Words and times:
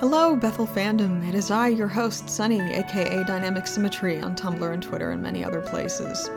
Hello, 0.00 0.36
Bethyl 0.36 0.66
fandom. 0.66 1.26
It 1.28 1.36
is 1.36 1.52
I, 1.52 1.68
your 1.68 1.86
host, 1.86 2.28
Sunny, 2.28 2.60
aka 2.60 3.22
Dynamic 3.22 3.68
Symmetry, 3.68 4.20
on 4.20 4.34
Tumblr 4.34 4.72
and 4.74 4.82
Twitter 4.82 5.12
and 5.12 5.22
many 5.22 5.44
other 5.44 5.60
places. 5.60 6.28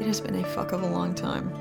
It 0.00 0.06
has 0.06 0.20
been 0.20 0.34
a 0.34 0.44
fuck 0.44 0.72
of 0.72 0.82
a 0.82 0.86
long 0.88 1.14
time. 1.14 1.54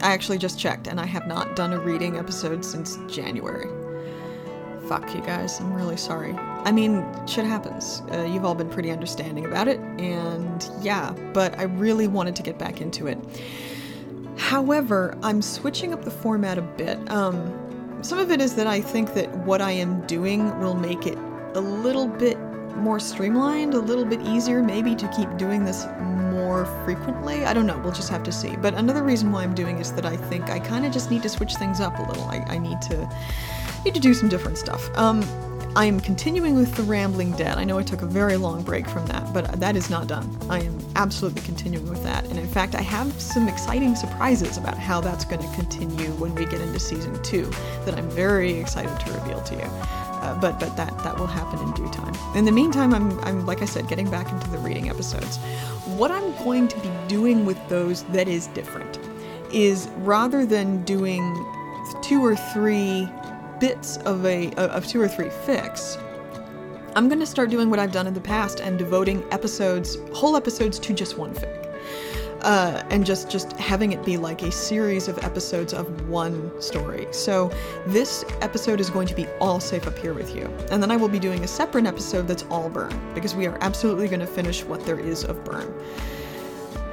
I 0.00 0.12
actually 0.12 0.38
just 0.38 0.58
checked, 0.58 0.86
and 0.86 0.98
I 0.98 1.04
have 1.04 1.26
not 1.26 1.56
done 1.56 1.74
a 1.74 1.78
reading 1.78 2.16
episode 2.16 2.64
since 2.64 2.96
January. 3.06 3.68
Fuck 4.88 5.14
you 5.14 5.20
guys, 5.20 5.60
I'm 5.60 5.74
really 5.74 5.98
sorry. 5.98 6.32
I 6.32 6.72
mean, 6.72 7.04
shit 7.26 7.44
happens. 7.44 8.00
Uh, 8.10 8.22
you've 8.22 8.46
all 8.46 8.54
been 8.54 8.70
pretty 8.70 8.90
understanding 8.90 9.44
about 9.44 9.68
it, 9.68 9.80
and 10.00 10.70
yeah, 10.80 11.12
but 11.34 11.58
I 11.58 11.64
really 11.64 12.08
wanted 12.08 12.34
to 12.36 12.42
get 12.42 12.58
back 12.58 12.80
into 12.80 13.08
it. 13.08 13.18
However, 14.38 15.18
I'm 15.22 15.42
switching 15.42 15.92
up 15.92 16.02
the 16.02 16.10
format 16.10 16.56
a 16.56 16.62
bit. 16.62 16.98
Um, 17.10 17.63
some 18.04 18.18
of 18.18 18.30
it 18.30 18.40
is 18.40 18.54
that 18.54 18.66
I 18.66 18.80
think 18.82 19.14
that 19.14 19.34
what 19.38 19.62
I 19.62 19.72
am 19.72 20.06
doing 20.06 20.58
will 20.60 20.74
make 20.74 21.06
it 21.06 21.16
a 21.54 21.60
little 21.60 22.06
bit 22.06 22.38
more 22.76 23.00
streamlined, 23.00 23.72
a 23.72 23.78
little 23.78 24.04
bit 24.04 24.20
easier 24.20 24.62
maybe 24.62 24.94
to 24.94 25.08
keep 25.08 25.34
doing 25.38 25.64
this 25.64 25.86
more 26.00 26.66
frequently. 26.84 27.46
I 27.46 27.54
don't 27.54 27.66
know, 27.66 27.78
we'll 27.78 27.92
just 27.92 28.10
have 28.10 28.22
to 28.24 28.32
see. 28.32 28.56
But 28.56 28.74
another 28.74 29.02
reason 29.02 29.32
why 29.32 29.42
I'm 29.42 29.54
doing 29.54 29.78
is 29.78 29.92
that 29.92 30.04
I 30.04 30.16
think 30.16 30.50
I 30.50 30.58
kind 30.58 30.84
of 30.84 30.92
just 30.92 31.10
need 31.10 31.22
to 31.22 31.30
switch 31.30 31.54
things 31.54 31.80
up 31.80 31.98
a 31.98 32.02
little. 32.02 32.24
I, 32.24 32.44
I 32.48 32.58
need 32.58 32.82
to 32.82 33.08
need 33.86 33.94
to 33.94 34.00
do 34.00 34.12
some 34.12 34.28
different 34.28 34.58
stuff. 34.58 34.86
Um, 34.98 35.22
I 35.76 35.86
am 35.86 35.98
continuing 35.98 36.54
with 36.54 36.72
The 36.76 36.84
Rambling 36.84 37.32
Dead. 37.32 37.58
I 37.58 37.64
know 37.64 37.78
I 37.78 37.82
took 37.82 38.02
a 38.02 38.06
very 38.06 38.36
long 38.36 38.62
break 38.62 38.88
from 38.88 39.06
that, 39.06 39.34
but 39.34 39.58
that 39.58 39.74
is 39.74 39.90
not 39.90 40.06
done. 40.06 40.38
I 40.48 40.60
am 40.60 40.78
absolutely 40.94 41.42
continuing 41.42 41.90
with 41.90 42.00
that. 42.04 42.24
And 42.26 42.38
in 42.38 42.46
fact, 42.46 42.76
I 42.76 42.80
have 42.80 43.20
some 43.20 43.48
exciting 43.48 43.96
surprises 43.96 44.56
about 44.56 44.78
how 44.78 45.00
that's 45.00 45.24
going 45.24 45.42
to 45.42 45.52
continue 45.56 46.12
when 46.12 46.32
we 46.36 46.46
get 46.46 46.60
into 46.60 46.78
season 46.78 47.20
two 47.24 47.50
that 47.86 47.98
I'm 47.98 48.08
very 48.10 48.52
excited 48.52 49.00
to 49.00 49.12
reveal 49.14 49.40
to 49.40 49.54
you. 49.56 49.62
Uh, 50.22 50.38
but 50.40 50.60
but 50.60 50.76
that 50.76 50.96
that 51.02 51.18
will 51.18 51.26
happen 51.26 51.58
in 51.58 51.72
due 51.72 51.90
time. 51.90 52.14
In 52.36 52.44
the 52.44 52.52
meantime, 52.52 52.94
I'm 52.94 53.18
I'm 53.24 53.44
like 53.44 53.60
I 53.60 53.66
said, 53.66 53.88
getting 53.88 54.08
back 54.08 54.30
into 54.30 54.48
the 54.50 54.58
reading 54.58 54.88
episodes. 54.88 55.38
What 55.98 56.12
I'm 56.12 56.32
going 56.44 56.68
to 56.68 56.78
be 56.78 56.90
doing 57.08 57.44
with 57.44 57.58
those 57.68 58.04
that 58.04 58.28
is 58.28 58.46
different 58.48 59.00
is 59.52 59.88
rather 59.96 60.46
than 60.46 60.84
doing 60.84 61.34
two 62.00 62.24
or 62.24 62.36
three 62.36 63.08
bits 63.64 63.96
of 64.04 64.26
a 64.26 64.52
of 64.56 64.86
two 64.86 65.00
or 65.00 65.08
three 65.08 65.30
fix, 65.46 65.96
I'm 66.94 67.08
going 67.08 67.20
to 67.20 67.26
start 67.26 67.48
doing 67.48 67.70
what 67.70 67.78
I've 67.78 67.92
done 67.92 68.06
in 68.06 68.12
the 68.12 68.20
past 68.20 68.60
and 68.60 68.78
devoting 68.78 69.24
episodes, 69.30 69.96
whole 70.12 70.36
episodes, 70.36 70.78
to 70.80 70.92
just 70.92 71.16
one 71.16 71.32
fic. 71.32 71.62
Uh, 72.42 72.82
and 72.90 73.06
just 73.06 73.30
just 73.30 73.52
having 73.52 73.92
it 73.92 74.04
be 74.04 74.18
like 74.18 74.42
a 74.42 74.52
series 74.52 75.08
of 75.08 75.16
episodes 75.24 75.72
of 75.72 75.86
one 76.10 76.36
story. 76.60 77.06
So 77.10 77.50
this 77.86 78.22
episode 78.42 78.80
is 78.80 78.90
going 78.90 79.08
to 79.08 79.14
be 79.14 79.26
all 79.40 79.60
safe 79.60 79.86
up 79.86 79.96
here 79.96 80.12
with 80.12 80.36
you, 80.36 80.44
and 80.70 80.82
then 80.82 80.90
I 80.90 80.96
will 80.98 81.08
be 81.08 81.18
doing 81.18 81.42
a 81.42 81.48
separate 81.48 81.86
episode 81.86 82.28
that's 82.28 82.44
all 82.50 82.68
burn 82.68 82.94
because 83.14 83.34
we 83.34 83.46
are 83.46 83.56
absolutely 83.62 84.08
going 84.08 84.20
to 84.20 84.26
finish 84.26 84.62
what 84.62 84.84
there 84.84 85.00
is 85.00 85.24
of 85.24 85.42
burn. 85.42 85.72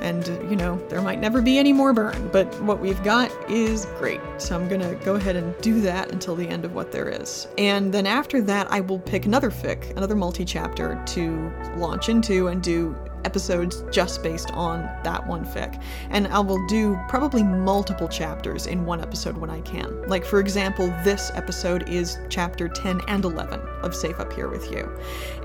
And, 0.02 0.27
you 0.49 0.55
know, 0.55 0.77
there 0.89 1.02
might 1.02 1.19
never 1.19 1.41
be 1.41 1.57
any 1.59 1.73
more 1.73 1.94
burn, 1.94 2.30
but 2.31 2.47
what 2.61 2.80
we've 2.80 3.02
got 3.03 3.31
is 3.49 3.85
great. 3.97 4.19
So 4.38 4.55
I'm 4.55 4.67
gonna 4.67 4.95
go 4.95 5.16
ahead 5.16 5.35
and 5.35 5.55
do 5.61 5.80
that 5.81 6.11
until 6.11 6.35
the 6.35 6.47
end 6.47 6.66
of 6.66 6.73
what 6.73 6.91
there 6.91 7.08
is. 7.09 7.47
And 7.58 7.93
then 7.93 8.08
after 8.08 8.41
that, 8.41 8.71
I 8.71 8.81
will 8.81 8.99
pick 8.99 9.25
another 9.25 9.52
fic, 9.52 9.95
another 9.95 10.16
multi 10.16 10.43
chapter 10.43 11.02
to 11.08 11.52
launch 11.77 12.09
into 12.09 12.47
and 12.47 12.61
do 12.61 12.95
episodes 13.25 13.83
just 13.91 14.23
based 14.23 14.52
on 14.52 14.81
that 15.03 15.25
one 15.25 15.45
fic. 15.45 15.81
And 16.09 16.27
I 16.27 16.39
will 16.39 16.66
do 16.67 17.00
probably 17.08 17.44
multiple 17.44 18.08
chapters 18.08 18.67
in 18.67 18.86
one 18.86 19.02
episode 19.02 19.38
when 19.38 19.50
I 19.50 19.61
can. 19.61 20.08
Like, 20.08 20.25
for 20.25 20.39
example, 20.39 20.88
this 21.03 21.31
episode 21.33 21.88
is 21.89 22.17
chapter 22.30 22.67
10 22.67 23.02
and 23.08 23.25
11 23.25 23.59
of 23.81 23.95
Safe 23.95 24.19
Up 24.19 24.31
Here 24.33 24.47
With 24.47 24.72
You. 24.72 24.92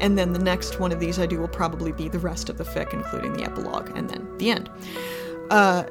And 0.01 0.19
then 0.19 0.33
the 0.33 0.39
next 0.39 0.81
one 0.81 0.93
of 0.93 1.01
these 1.01 1.19
I 1.19 1.27
do 1.27 1.41
will 1.41 1.49
probably 1.49 1.93
be 1.93 2.09
the 2.09 2.19
rest 2.19 2.49
of 2.49 2.59
the 2.59 2.65
fic, 2.65 2.93
including 2.93 3.33
the 3.33 3.45
epilogue 3.45 3.93
and 3.97 4.09
then 4.09 4.29
the 4.39 4.51
end. 4.51 4.71
Uh, 5.51 5.85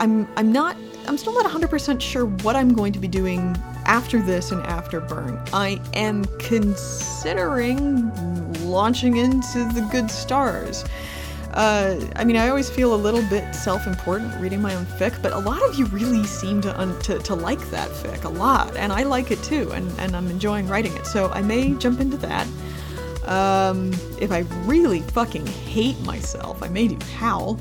I'm 0.00 0.28
I'm 0.36 0.52
not 0.52 0.76
I'm 1.08 1.18
still 1.18 1.34
not 1.34 1.46
100% 1.46 2.00
sure 2.00 2.26
what 2.26 2.56
I'm 2.56 2.72
going 2.74 2.92
to 2.92 2.98
be 2.98 3.08
doing 3.08 3.56
after 3.84 4.20
this 4.20 4.50
and 4.50 4.62
after 4.66 5.00
Burn. 5.00 5.40
I 5.52 5.80
am 5.94 6.24
considering 6.38 8.12
launching 8.64 9.16
into 9.16 9.64
the 9.72 9.86
good 9.92 10.10
stars. 10.10 10.84
Uh, 11.52 11.98
I 12.16 12.24
mean, 12.24 12.36
I 12.36 12.48
always 12.48 12.68
feel 12.68 12.94
a 12.94 12.96
little 12.96 13.22
bit 13.30 13.54
self-important 13.54 14.38
reading 14.40 14.60
my 14.60 14.74
own 14.74 14.84
fic, 14.84 15.22
but 15.22 15.32
a 15.32 15.38
lot 15.38 15.62
of 15.66 15.76
you 15.76 15.86
really 15.86 16.24
seem 16.24 16.60
to, 16.62 16.78
un- 16.78 16.98
to 17.00 17.18
to 17.20 17.34
like 17.34 17.60
that 17.70 17.88
fic 17.90 18.24
a 18.24 18.28
lot, 18.28 18.76
and 18.76 18.92
I 18.92 19.04
like 19.04 19.30
it 19.30 19.42
too, 19.42 19.70
and, 19.72 19.90
and 19.98 20.14
I'm 20.14 20.28
enjoying 20.28 20.68
writing 20.68 20.94
it. 20.96 21.06
So 21.06 21.30
I 21.30 21.40
may 21.40 21.72
jump 21.74 22.00
into 22.00 22.18
that. 22.18 22.46
Um, 23.26 23.92
if 24.20 24.32
I 24.32 24.40
really 24.64 25.00
fucking 25.00 25.46
hate 25.46 25.98
myself, 26.00 26.62
I 26.62 26.68
may 26.68 26.88
do 26.88 26.98
Howl. 27.16 27.58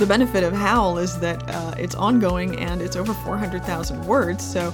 The 0.00 0.06
benefit 0.06 0.44
of 0.44 0.54
Howl 0.54 0.96
is 0.96 1.20
that 1.20 1.46
uh, 1.50 1.74
it's 1.76 1.94
ongoing 1.94 2.58
and 2.58 2.80
it's 2.80 2.96
over 2.96 3.12
400,000 3.12 4.02
words, 4.06 4.42
so 4.42 4.72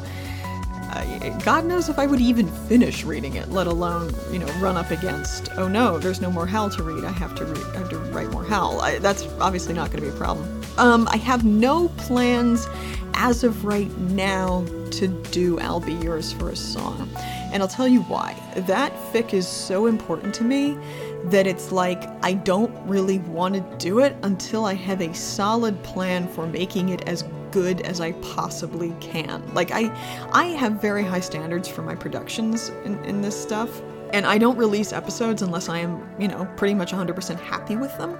uh, 0.92 1.38
God 1.41 1.64
knows 1.64 1.88
if 1.88 1.98
I 1.98 2.06
would 2.06 2.20
even 2.20 2.47
finish 2.69 3.03
reading 3.03 3.34
it, 3.34 3.50
let 3.50 3.66
alone, 3.66 4.15
you 4.31 4.38
know, 4.38 4.47
run 4.60 4.76
up 4.76 4.92
against, 4.92 5.50
oh 5.56 5.66
no, 5.66 5.98
there's 5.98 6.20
no 6.20 6.31
more 6.31 6.47
Howl 6.47 6.70
to 6.70 6.82
read, 6.84 7.03
I 7.04 7.10
have 7.10 7.34
to 7.34 7.44
I 7.75 7.78
have 7.78 7.88
to 7.88 7.98
write 7.98 8.31
more 8.31 8.44
Howl. 8.44 8.81
I, 8.81 8.98
that's 9.00 9.26
obviously 9.41 9.75
not 9.75 9.91
going 9.91 10.04
to 10.04 10.09
be 10.09 10.15
a 10.15 10.16
problem. 10.16 10.62
Um, 10.78 11.09
I 11.10 11.16
have 11.16 11.44
no 11.44 11.88
plans 11.97 12.69
as 13.15 13.42
of 13.42 13.65
right 13.65 13.91
now 13.98 14.65
to 14.92 15.09
do 15.09 15.59
I'll 15.59 15.81
Be 15.81 15.94
Yours 15.94 16.34
for 16.34 16.50
a 16.50 16.56
Song. 16.56 17.10
And 17.53 17.62
I'll 17.65 17.69
tell 17.69 17.88
you 17.88 18.03
why. 18.03 18.41
That 18.54 18.92
fic 19.12 19.34
is 19.34 19.48
so 19.48 19.86
important 19.86 20.34
to 20.36 20.44
me 20.44 20.78
that 21.26 21.47
it's 21.47 21.72
like 21.72 22.04
I 22.25 22.34
don't 22.34 22.72
really 22.87 23.19
want 23.19 23.54
to 23.54 23.76
do 23.84 24.00
it 24.00 24.16
until 24.22 24.64
I 24.64 24.75
have 24.75 25.00
a 25.00 25.12
solid 25.14 25.82
plan 25.82 26.28
for 26.28 26.47
making 26.47 26.91
it 26.91 27.09
as 27.09 27.25
good 27.50 27.81
as 27.82 28.00
I 28.00 28.12
possibly 28.12 28.94
can. 29.00 29.42
Like 29.54 29.70
I 29.72 29.91
I 30.32 30.47
have 30.47 30.81
very 30.81 31.03
high 31.03 31.20
standards 31.20 31.69
for 31.69 31.82
my 31.82 31.94
productions 31.94 32.70
in, 32.84 33.03
in 33.04 33.22
this 33.22 33.41
stuff. 33.41 33.82
And 34.12 34.25
I 34.25 34.38
don't 34.38 34.56
release 34.56 34.92
episodes 34.92 35.42
unless 35.42 35.69
I 35.69 35.78
am, 35.78 36.09
you 36.16 36.28
know, 36.28 36.47
pretty 36.56 36.75
much 36.75 36.92
100% 36.92 37.41
happy 37.41 37.76
with 37.76 37.97
them. 37.98 38.16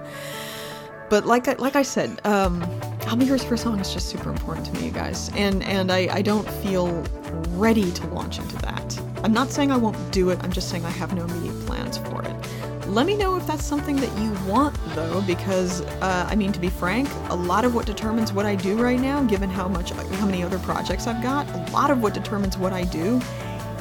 But 1.09 1.25
like 1.25 1.47
I, 1.47 1.53
like 1.53 1.77
I 1.77 1.81
said, 1.81 2.19
um, 2.25 2.59
Be 3.17 3.25
Yours 3.25 3.43
for 3.43 3.53
a 3.53 3.57
Song 3.57 3.79
is 3.79 3.93
just 3.93 4.09
super 4.09 4.29
important 4.29 4.65
to 4.67 4.73
me, 4.73 4.87
you 4.87 4.91
guys. 4.91 5.31
And, 5.35 5.63
and 5.63 5.91
I, 5.91 6.09
I 6.11 6.21
don't 6.21 6.47
feel 6.61 7.03
ready 7.51 7.89
to 7.91 8.07
launch 8.07 8.37
into 8.39 8.57
that. 8.57 8.99
I'm 9.23 9.31
not 9.31 9.49
saying 9.49 9.71
I 9.71 9.77
won't 9.77 10.11
do 10.11 10.29
it, 10.29 10.39
I'm 10.43 10.51
just 10.51 10.69
saying 10.69 10.83
I 10.85 10.89
have 10.91 11.13
no 11.15 11.23
immediate 11.23 11.65
plans 11.65 11.97
for 11.97 12.21
it. 12.23 12.35
Let 12.97 13.05
me 13.05 13.15
know 13.15 13.35
if 13.35 13.45
that's 13.45 13.63
something 13.63 13.95
that 13.97 14.11
you 14.17 14.31
want, 14.51 14.75
though, 14.95 15.21
because 15.21 15.81
uh, 16.01 16.25
I 16.27 16.33
mean, 16.33 16.51
to 16.51 16.59
be 16.59 16.67
frank, 16.67 17.07
a 17.29 17.35
lot 17.35 17.63
of 17.63 17.75
what 17.75 17.85
determines 17.85 18.33
what 18.33 18.47
I 18.47 18.55
do 18.55 18.75
right 18.75 18.99
now, 18.99 19.21
given 19.21 19.51
how 19.51 19.67
much, 19.67 19.91
how 19.91 20.25
many 20.25 20.41
other 20.41 20.57
projects 20.57 21.05
I've 21.05 21.21
got, 21.21 21.47
a 21.47 21.71
lot 21.71 21.91
of 21.91 22.01
what 22.01 22.15
determines 22.15 22.57
what 22.57 22.73
I 22.73 22.85
do 22.85 23.21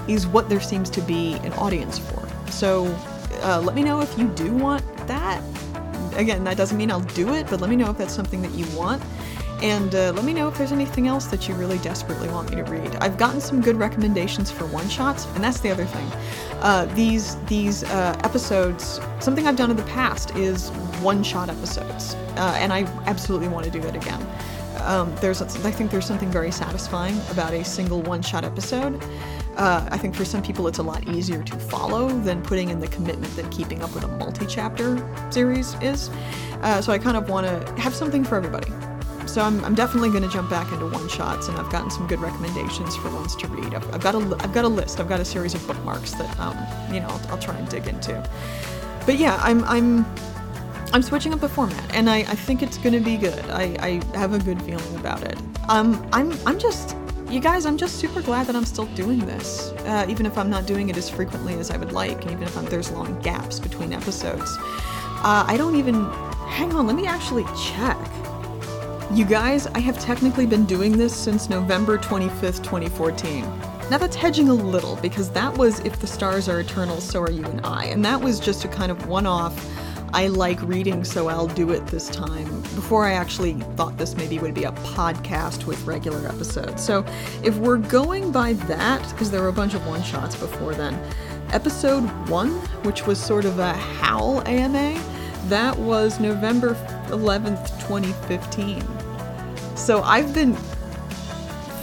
is 0.06 0.26
what 0.26 0.50
there 0.50 0.60
seems 0.60 0.90
to 0.90 1.00
be 1.00 1.36
an 1.44 1.54
audience 1.54 1.98
for. 1.98 2.28
So, 2.50 2.94
uh, 3.40 3.62
let 3.64 3.74
me 3.74 3.82
know 3.82 4.02
if 4.02 4.18
you 4.18 4.28
do 4.28 4.52
want 4.52 4.84
that. 5.06 5.42
Again, 6.16 6.44
that 6.44 6.58
doesn't 6.58 6.76
mean 6.76 6.90
I'll 6.90 7.00
do 7.00 7.32
it, 7.32 7.46
but 7.48 7.58
let 7.62 7.70
me 7.70 7.76
know 7.76 7.90
if 7.90 7.96
that's 7.96 8.14
something 8.14 8.42
that 8.42 8.52
you 8.52 8.66
want. 8.76 9.02
And 9.62 9.94
uh, 9.94 10.12
let 10.12 10.24
me 10.24 10.34
know 10.34 10.48
if 10.48 10.58
there's 10.58 10.72
anything 10.72 11.06
else 11.06 11.26
that 11.26 11.48
you 11.48 11.54
really 11.54 11.78
desperately 11.78 12.28
want 12.28 12.50
me 12.50 12.56
to 12.56 12.64
read. 12.64 12.94
I've 12.96 13.16
gotten 13.16 13.40
some 13.40 13.62
good 13.62 13.76
recommendations 13.76 14.50
for 14.50 14.66
one 14.66 14.88
shots, 14.88 15.26
and 15.34 15.42
that's 15.42 15.60
the 15.60 15.70
other 15.70 15.86
thing. 15.86 16.06
Uh, 16.60 16.84
these 16.94 17.36
these 17.46 17.82
uh, 17.84 18.20
episodes, 18.22 19.00
something 19.18 19.46
I've 19.46 19.56
done 19.56 19.70
in 19.70 19.76
the 19.76 19.82
past 19.84 20.36
is 20.36 20.68
one 21.00 21.22
shot 21.22 21.48
episodes, 21.48 22.14
uh, 22.36 22.56
and 22.58 22.72
I 22.72 22.82
absolutely 23.06 23.48
want 23.48 23.64
to 23.64 23.70
do 23.70 23.80
that 23.80 23.96
again. 23.96 24.24
Um, 24.80 25.14
there's 25.20 25.40
I 25.40 25.70
think 25.70 25.90
there's 25.90 26.06
something 26.06 26.30
very 26.30 26.50
satisfying 26.50 27.18
about 27.30 27.54
a 27.54 27.64
single 27.64 28.02
one 28.02 28.20
shot 28.20 28.44
episode. 28.44 29.02
Uh, 29.56 29.88
I 29.90 29.96
think 29.96 30.14
for 30.14 30.26
some 30.26 30.42
people 30.42 30.68
it's 30.68 30.78
a 30.78 30.82
lot 30.82 31.08
easier 31.08 31.42
to 31.42 31.58
follow 31.58 32.08
than 32.20 32.42
putting 32.42 32.68
in 32.68 32.78
the 32.78 32.88
commitment 32.88 33.34
that 33.36 33.50
keeping 33.50 33.82
up 33.82 33.94
with 33.94 34.04
a 34.04 34.08
multi-chapter 34.08 35.02
series 35.30 35.74
is. 35.80 36.10
Uh, 36.60 36.82
so 36.82 36.92
I 36.92 36.98
kind 36.98 37.16
of 37.16 37.30
want 37.30 37.46
to 37.46 37.80
have 37.80 37.94
something 37.94 38.22
for 38.22 38.36
everybody. 38.36 38.70
So 39.36 39.42
I'm, 39.42 39.62
I'm 39.66 39.74
definitely 39.74 40.08
going 40.08 40.22
to 40.22 40.30
jump 40.30 40.48
back 40.48 40.72
into 40.72 40.86
one 40.86 41.06
shots, 41.10 41.48
and 41.48 41.58
I've 41.58 41.70
gotten 41.70 41.90
some 41.90 42.06
good 42.06 42.20
recommendations 42.20 42.96
for 42.96 43.10
ones 43.10 43.36
to 43.36 43.46
read. 43.48 43.74
I've, 43.74 43.94
I've 43.94 44.00
got 44.00 44.14
a 44.14 44.18
I've 44.40 44.54
got 44.54 44.64
a 44.64 44.68
list. 44.68 44.98
I've 44.98 45.10
got 45.10 45.20
a 45.20 45.26
series 45.26 45.52
of 45.52 45.66
bookmarks 45.66 46.12
that 46.12 46.40
um, 46.40 46.56
you 46.90 47.00
know 47.00 47.08
I'll, 47.08 47.32
I'll 47.32 47.38
try 47.38 47.54
and 47.54 47.68
dig 47.68 47.86
into. 47.86 48.26
But 49.04 49.18
yeah, 49.18 49.38
I'm 49.42 49.62
I'm 49.64 50.06
I'm 50.94 51.02
switching 51.02 51.34
up 51.34 51.40
the 51.40 51.50
format, 51.50 51.94
and 51.94 52.08
I, 52.08 52.20
I 52.20 52.34
think 52.34 52.62
it's 52.62 52.78
going 52.78 52.94
to 52.94 53.00
be 53.00 53.18
good. 53.18 53.44
I, 53.50 53.76
I 53.78 54.16
have 54.16 54.32
a 54.32 54.38
good 54.38 54.62
feeling 54.62 54.96
about 54.96 55.22
it. 55.22 55.36
Um, 55.68 56.08
I'm 56.14 56.32
I'm 56.46 56.58
just 56.58 56.96
you 57.28 57.38
guys, 57.38 57.66
I'm 57.66 57.76
just 57.76 57.96
super 57.96 58.22
glad 58.22 58.46
that 58.46 58.56
I'm 58.56 58.64
still 58.64 58.86
doing 58.94 59.18
this, 59.18 59.70
uh, 59.84 60.06
even 60.08 60.24
if 60.24 60.38
I'm 60.38 60.48
not 60.48 60.64
doing 60.64 60.88
it 60.88 60.96
as 60.96 61.10
frequently 61.10 61.56
as 61.56 61.70
I 61.70 61.76
would 61.76 61.92
like, 61.92 62.22
and 62.22 62.30
even 62.30 62.44
if 62.44 62.56
I'm, 62.56 62.64
there's 62.64 62.90
long 62.90 63.20
gaps 63.20 63.60
between 63.60 63.92
episodes. 63.92 64.56
Uh, 64.58 65.44
I 65.46 65.56
don't 65.58 65.76
even. 65.76 66.06
Hang 66.48 66.74
on, 66.74 66.86
let 66.86 66.96
me 66.96 67.06
actually 67.06 67.44
check. 67.54 67.98
You 69.14 69.24
guys, 69.24 69.68
I 69.68 69.78
have 69.78 70.00
technically 70.00 70.46
been 70.46 70.66
doing 70.66 70.98
this 70.98 71.14
since 71.14 71.48
November 71.48 71.96
25th, 71.96 72.62
2014. 72.64 73.42
Now 73.88 73.98
that's 73.98 74.16
hedging 74.16 74.48
a 74.48 74.54
little 74.54 74.96
because 74.96 75.30
that 75.30 75.56
was 75.56 75.78
if 75.80 76.00
the 76.00 76.08
stars 76.08 76.48
are 76.48 76.58
eternal, 76.58 77.00
so 77.00 77.22
are 77.22 77.30
you 77.30 77.44
and 77.44 77.64
I. 77.64 77.84
And 77.84 78.04
that 78.04 78.20
was 78.20 78.40
just 78.40 78.64
a 78.64 78.68
kind 78.68 78.90
of 78.90 79.06
one 79.06 79.24
off. 79.24 79.54
I 80.12 80.26
like 80.26 80.60
reading, 80.62 81.04
so 81.04 81.28
I'll 81.28 81.46
do 81.46 81.70
it 81.70 81.86
this 81.86 82.08
time. 82.08 82.62
Before 82.74 83.04
I 83.04 83.12
actually 83.12 83.54
thought 83.76 83.96
this 83.96 84.16
maybe 84.16 84.40
would 84.40 84.54
be 84.54 84.64
a 84.64 84.72
podcast 84.72 85.66
with 85.66 85.80
regular 85.84 86.26
episodes. 86.26 86.84
So 86.84 87.04
if 87.44 87.56
we're 87.58 87.78
going 87.78 88.32
by 88.32 88.54
that, 88.54 89.08
because 89.12 89.30
there 89.30 89.40
were 89.40 89.48
a 89.48 89.52
bunch 89.52 89.74
of 89.74 89.86
one 89.86 90.02
shots 90.02 90.34
before 90.34 90.74
then, 90.74 90.94
episode 91.52 92.02
one, 92.28 92.50
which 92.82 93.06
was 93.06 93.22
sort 93.22 93.44
of 93.44 93.60
a 93.60 93.72
Howl 93.72 94.42
AMA, 94.48 95.00
that 95.46 95.78
was 95.78 96.18
November 96.18 96.74
11th, 97.08 97.66
2015. 97.86 98.82
So 99.76 100.02
I've 100.02 100.34
been 100.34 100.56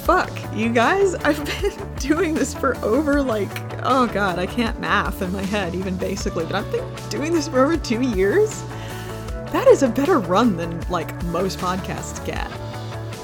fuck, 0.03 0.29
you 0.53 0.69
guys, 0.69 1.15
I've 1.23 1.43
been 1.45 1.95
doing 1.95 2.33
this 2.33 2.53
for 2.53 2.75
over 2.77 3.21
like, 3.21 3.49
oh 3.83 4.07
god, 4.07 4.37
I 4.37 4.45
can't 4.45 4.79
math 4.79 5.21
in 5.21 5.31
my 5.31 5.43
head, 5.43 5.75
even 5.75 5.95
basically, 5.97 6.45
but 6.45 6.55
I've 6.55 6.71
been 6.71 7.09
doing 7.09 7.33
this 7.33 7.47
for 7.47 7.63
over 7.63 7.77
two 7.77 8.01
years. 8.01 8.63
That 9.51 9.67
is 9.67 9.83
a 9.83 9.87
better 9.87 10.19
run 10.19 10.57
than 10.57 10.81
like 10.89 11.23
most 11.25 11.59
podcasts 11.59 12.23
get. 12.25 12.49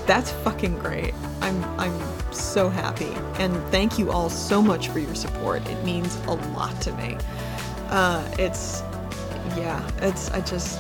That's 0.06 0.32
fucking 0.32 0.78
great. 0.80 1.14
I'm 1.42 1.64
I'm 1.80 2.34
so 2.34 2.70
happy, 2.70 3.12
and 3.40 3.56
thank 3.72 3.98
you 4.00 4.12
all 4.12 4.30
so 4.30 4.62
much 4.62 4.90
for 4.90 5.00
your 5.00 5.16
support. 5.16 5.68
It 5.68 5.84
means 5.84 6.16
a 6.28 6.34
lot 6.34 6.80
to 6.82 6.94
me. 6.94 7.18
Uh, 7.90 8.24
it's 8.38 8.82
yeah, 9.58 9.88
it's 10.02 10.30
I 10.32 10.42
just 10.42 10.80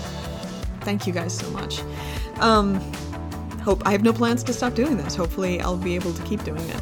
thank 0.82 1.08
you 1.08 1.14
guys 1.14 1.38
so 1.38 1.50
much. 1.52 1.82
Um, 2.40 2.80
hope 3.62 3.86
I 3.86 3.92
have 3.92 4.04
no 4.04 4.14
plans 4.14 4.44
to 4.44 4.54
stop 4.54 4.74
doing 4.74 4.98
this. 4.98 5.16
Hopefully, 5.16 5.62
I'll 5.62 5.78
be 5.78 5.96
able 5.96 6.14
to 6.14 6.24
keep 6.24 6.44
doing 6.44 6.68
it. 6.70 6.82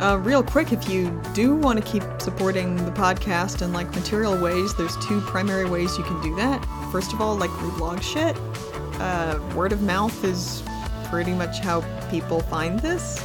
Uh, 0.00 0.18
real 0.22 0.42
quick, 0.42 0.72
if 0.72 0.90
you 0.90 1.22
do 1.32 1.56
want 1.56 1.82
to 1.82 1.90
keep 1.90 2.02
supporting 2.18 2.76
the 2.84 2.90
podcast 2.90 3.62
in 3.62 3.72
like 3.72 3.88
material 3.94 4.38
ways, 4.38 4.74
there's 4.74 4.94
two 5.06 5.22
primary 5.22 5.64
ways 5.64 5.96
you 5.96 6.04
can 6.04 6.20
do 6.20 6.34
that. 6.36 6.62
First 6.92 7.14
of 7.14 7.20
all, 7.22 7.34
like 7.34 7.50
reblog 7.50 8.02
shit. 8.02 8.36
Uh, 9.00 9.38
word 9.54 9.72
of 9.72 9.82
mouth 9.82 10.22
is 10.22 10.62
pretty 11.04 11.32
much 11.32 11.60
how 11.60 11.80
people 12.10 12.40
find 12.40 12.78
this. 12.80 13.18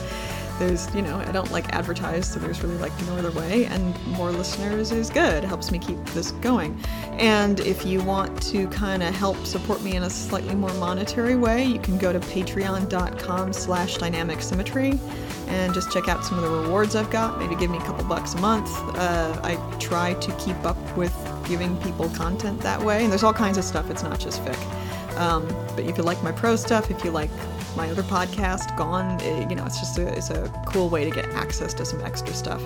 There's, 0.59 0.93
you 0.93 1.01
know, 1.01 1.17
I 1.17 1.31
don't 1.31 1.51
like 1.51 1.73
advertise, 1.73 2.31
so 2.31 2.39
there's 2.39 2.61
really 2.61 2.77
like 2.77 2.91
no 3.07 3.17
other 3.17 3.31
way, 3.31 3.65
and 3.65 4.07
more 4.07 4.31
listeners 4.31 4.91
is 4.91 5.09
good. 5.09 5.43
It 5.43 5.47
helps 5.47 5.71
me 5.71 5.79
keep 5.79 6.03
this 6.07 6.31
going. 6.31 6.79
And 7.13 7.59
if 7.61 7.85
you 7.85 8.01
want 8.01 8.41
to 8.43 8.67
kind 8.69 9.01
of 9.01 9.13
help 9.13 9.43
support 9.45 9.81
me 9.81 9.95
in 9.95 10.03
a 10.03 10.09
slightly 10.09 10.53
more 10.53 10.73
monetary 10.75 11.35
way, 11.35 11.63
you 11.63 11.79
can 11.79 11.97
go 11.97 12.13
to 12.13 12.19
patreon.com 12.19 13.53
slash 13.53 13.97
dynamic 13.97 14.41
symmetry 14.41 14.99
and 15.47 15.73
just 15.73 15.91
check 15.91 16.07
out 16.07 16.23
some 16.23 16.37
of 16.37 16.43
the 16.43 16.49
rewards 16.49 16.95
I've 16.95 17.09
got. 17.09 17.39
Maybe 17.39 17.55
give 17.55 17.69
me 17.71 17.77
a 17.77 17.81
couple 17.81 18.05
bucks 18.05 18.35
a 18.35 18.39
month. 18.39 18.69
Uh, 18.95 19.39
I 19.43 19.55
try 19.79 20.13
to 20.13 20.31
keep 20.37 20.63
up 20.63 20.77
with 20.95 21.13
giving 21.47 21.75
people 21.81 22.07
content 22.09 22.61
that 22.61 22.81
way, 22.81 23.03
and 23.03 23.11
there's 23.11 23.23
all 23.23 23.33
kinds 23.33 23.57
of 23.57 23.63
stuff. 23.63 23.89
It's 23.89 24.03
not 24.03 24.19
just 24.19 24.43
fic. 24.45 25.17
Um, 25.17 25.45
but 25.75 25.85
if 25.85 25.97
you 25.97 26.03
like 26.03 26.21
my 26.23 26.31
pro 26.31 26.55
stuff, 26.55 26.89
if 26.89 27.03
you 27.03 27.11
like 27.11 27.31
my 27.75 27.89
other 27.89 28.03
podcast, 28.03 28.75
Gone. 28.77 29.19
It, 29.21 29.23
eh, 29.23 29.49
you 29.49 29.55
know, 29.55 29.65
it's 29.65 29.79
just 29.79 29.97
a, 29.97 30.07
it's 30.15 30.29
a 30.29 30.51
cool 30.67 30.89
way 30.89 31.03
to 31.03 31.11
get 31.11 31.25
access 31.29 31.73
to 31.75 31.85
some 31.85 32.01
extra 32.01 32.33
stuff. 32.33 32.61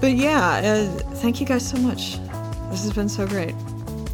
But 0.00 0.12
yeah, 0.12 0.60
uh, 0.64 0.86
thank 1.16 1.40
you 1.40 1.46
guys 1.46 1.68
so 1.68 1.78
much. 1.78 2.18
This 2.70 2.82
has 2.82 2.92
been 2.92 3.08
so 3.08 3.26
great. 3.26 3.54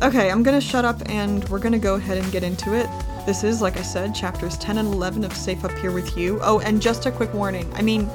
Okay, 0.02 0.30
I'm 0.30 0.42
gonna 0.42 0.60
shut 0.60 0.84
up 0.84 1.00
and 1.08 1.48
we're 1.48 1.58
gonna 1.58 1.78
go 1.78 1.94
ahead 1.94 2.18
and 2.18 2.30
get 2.30 2.42
into 2.42 2.74
it. 2.74 2.88
This 3.26 3.44
is, 3.44 3.60
like 3.60 3.76
I 3.76 3.82
said, 3.82 4.14
chapters 4.14 4.56
10 4.58 4.78
and 4.78 4.92
11 4.92 5.24
of 5.24 5.32
Safe 5.34 5.64
Up 5.64 5.76
Here 5.78 5.90
With 5.90 6.16
You. 6.16 6.38
Oh, 6.42 6.60
and 6.60 6.80
just 6.80 7.06
a 7.06 7.10
quick 7.10 7.32
warning. 7.34 7.70
I 7.74 7.82
mean, 7.82 8.08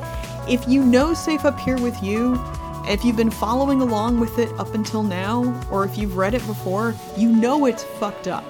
if 0.47 0.68
you 0.68 0.83
know 0.83 1.13
Safe 1.13 1.45
Up 1.45 1.59
Here 1.59 1.77
With 1.77 2.01
You, 2.01 2.39
if 2.86 3.06
you've 3.06 3.15
been 3.15 3.31
following 3.31 3.81
along 3.81 4.19
with 4.19 4.39
it 4.39 4.51
up 4.59 4.74
until 4.74 5.03
now, 5.03 5.62
or 5.71 5.86
if 5.86 5.97
you've 5.97 6.18
read 6.18 6.33
it 6.33 6.45
before, 6.47 6.95
you 7.18 7.29
know 7.29 7.65
it's 7.65 7.83
fucked 7.83 8.27
up. 8.27 8.44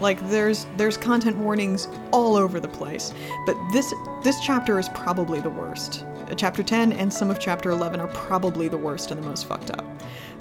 Like 0.00 0.20
there's 0.28 0.66
there's 0.76 0.96
content 0.96 1.36
warnings 1.36 1.88
all 2.12 2.36
over 2.36 2.60
the 2.60 2.68
place. 2.68 3.12
But 3.46 3.56
this 3.72 3.92
this 4.22 4.40
chapter 4.40 4.78
is 4.78 4.88
probably 4.90 5.40
the 5.40 5.50
worst. 5.50 6.04
Uh, 6.30 6.34
chapter 6.34 6.62
10 6.62 6.92
and 6.92 7.12
some 7.12 7.30
of 7.30 7.38
chapter 7.38 7.70
11 7.70 8.00
are 8.00 8.08
probably 8.08 8.68
the 8.68 8.76
worst 8.76 9.10
and 9.10 9.22
the 9.22 9.26
most 9.26 9.46
fucked 9.46 9.70
up. 9.70 9.84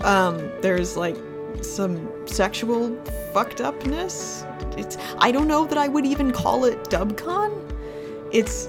Um, 0.01 0.51
there's 0.61 0.97
like 0.97 1.17
some 1.61 2.09
sexual 2.27 2.95
fucked 3.33 3.61
upness. 3.61 4.45
It's 4.77 4.97
I 5.19 5.31
don't 5.31 5.47
know 5.47 5.65
that 5.65 5.77
I 5.77 5.87
would 5.87 6.05
even 6.05 6.31
call 6.31 6.65
it 6.65 6.83
dubcon. 6.85 7.63
It's 8.31 8.67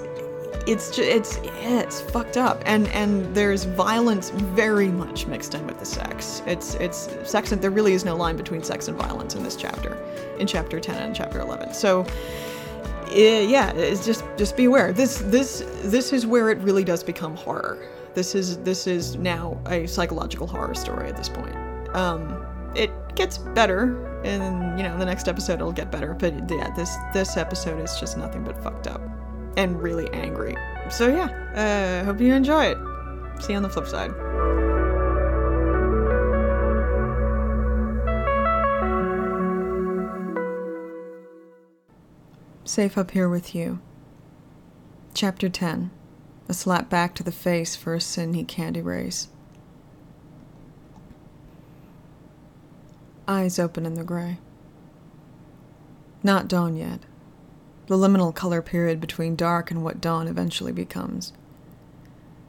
it's 0.69 0.94
just, 0.94 1.00
it's 1.00 1.38
it's 1.62 2.00
fucked 2.00 2.37
up. 2.37 2.62
And 2.67 2.88
and 2.88 3.35
there's 3.35 3.65
violence 3.65 4.31
very 4.31 4.88
much 4.88 5.26
mixed 5.26 5.55
in 5.55 5.67
with 5.67 5.79
the 5.79 5.87
sex. 5.87 6.43
It's 6.47 6.75
it's 6.75 7.09
sex 7.29 7.53
and 7.53 7.62
there 7.62 7.70
really 7.70 7.94
is 7.94 8.05
no 8.05 8.17
line 8.17 8.37
between 8.37 8.62
sex 8.62 8.88
and 8.88 8.97
violence 8.97 9.35
in 9.35 9.43
this 9.43 9.56
chapter 9.56 9.97
in 10.38 10.47
chapter 10.47 10.79
10 10.79 11.03
and 11.03 11.17
chapter 11.17 11.41
11 11.41 11.75
so 11.75 12.06
yeah 13.11 13.73
it's 13.73 14.06
just 14.06 14.25
just 14.37 14.56
be 14.56 14.67
aware 14.67 14.93
this 14.93 15.19
this 15.19 15.65
this 15.82 16.12
is 16.12 16.26
where 16.26 16.50
it 16.50 16.59
really 16.59 16.85
does 16.85 17.03
become 17.03 17.35
horror. 17.35 17.79
This 18.14 18.35
is 18.35 18.59
this 18.59 18.87
is 18.87 19.17
now 19.17 19.59
a 19.67 19.87
psychological 19.87 20.47
horror 20.47 20.75
story 20.75 21.09
at 21.09 21.17
this 21.17 21.29
point. 21.29 21.56
Um 21.94 22.44
it 22.75 22.91
gets 23.14 23.38
better 23.38 24.05
and 24.25 24.79
you 24.79 24.85
know 24.85 24.99
the 24.99 25.06
next 25.06 25.29
episode 25.29 25.55
it'll 25.55 25.73
get 25.73 25.91
better 25.91 26.12
but 26.12 26.35
yeah 26.50 26.71
this 26.75 26.94
this 27.14 27.37
episode 27.37 27.81
is 27.82 27.99
just 27.99 28.19
nothing 28.19 28.44
but 28.44 28.61
fucked 28.62 28.87
up 28.87 29.00
and 29.59 29.83
really 29.83 30.09
angry. 30.13 30.57
So 30.89 31.09
yeah, 31.09 32.03
uh, 32.03 32.05
hope 32.05 32.21
you 32.21 32.33
enjoy 32.33 32.67
it. 32.67 32.79
See 33.43 33.53
you 33.53 33.57
on 33.57 33.65
the 33.65 33.69
flip 33.69 33.89
side. 33.89 34.13
Safe 42.65 42.97
up 42.97 43.11
here 43.11 43.29
with 43.29 43.55
you. 43.55 43.81
Chapter 45.13 45.49
10 45.49 45.91
A 46.49 46.55
slap 46.55 46.89
back 46.89 47.17
to 47.17 47.25
the 47.25 47.33
face 47.33 47.75
for 47.75 47.95
a 47.95 48.01
sin 48.01 48.35
he 48.35 48.45
can't 48.45 48.77
erase. 48.77 49.29
Eyes 53.27 53.59
open 53.59 53.85
in 53.85 53.95
the 53.95 54.05
gray. 54.05 54.39
Not 56.23 56.47
dawn 56.47 56.77
yet 56.77 57.01
the 57.88 57.96
liminal 57.96 58.35
color 58.35 58.61
period 58.61 59.00
between 59.00 59.35
dark 59.35 59.70
and 59.70 59.82
what 59.82 60.00
dawn 60.00 60.29
eventually 60.29 60.73
becomes. 60.73 61.32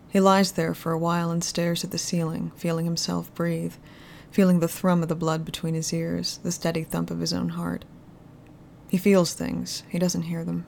He 0.09 0.19
lies 0.19 0.51
there 0.51 0.74
for 0.74 0.91
a 0.91 0.97
while 0.97 1.31
and 1.31 1.41
stares 1.44 1.83
at 1.86 1.91
the 1.91 1.97
ceiling, 1.97 2.51
feeling 2.57 2.83
himself 2.83 3.33
breathe, 3.33 3.75
feeling 4.31 4.60
the 4.60 4.67
thrum 4.67 5.01
of 5.01 5.08
the 5.08 5.15
blood 5.15 5.46
between 5.46 5.75
his 5.75 5.93
ears, 5.93 6.39
the 6.43 6.51
steady 6.51 6.84
thump 6.84 7.10
of 7.10 7.19
his 7.19 7.31
own 7.31 7.50
heart. 7.50 7.86
He 8.89 8.98
feels 8.98 9.34
things, 9.34 9.84
he 9.88 9.98
doesn't 9.98 10.24
hear 10.24 10.43
them. 10.43 10.65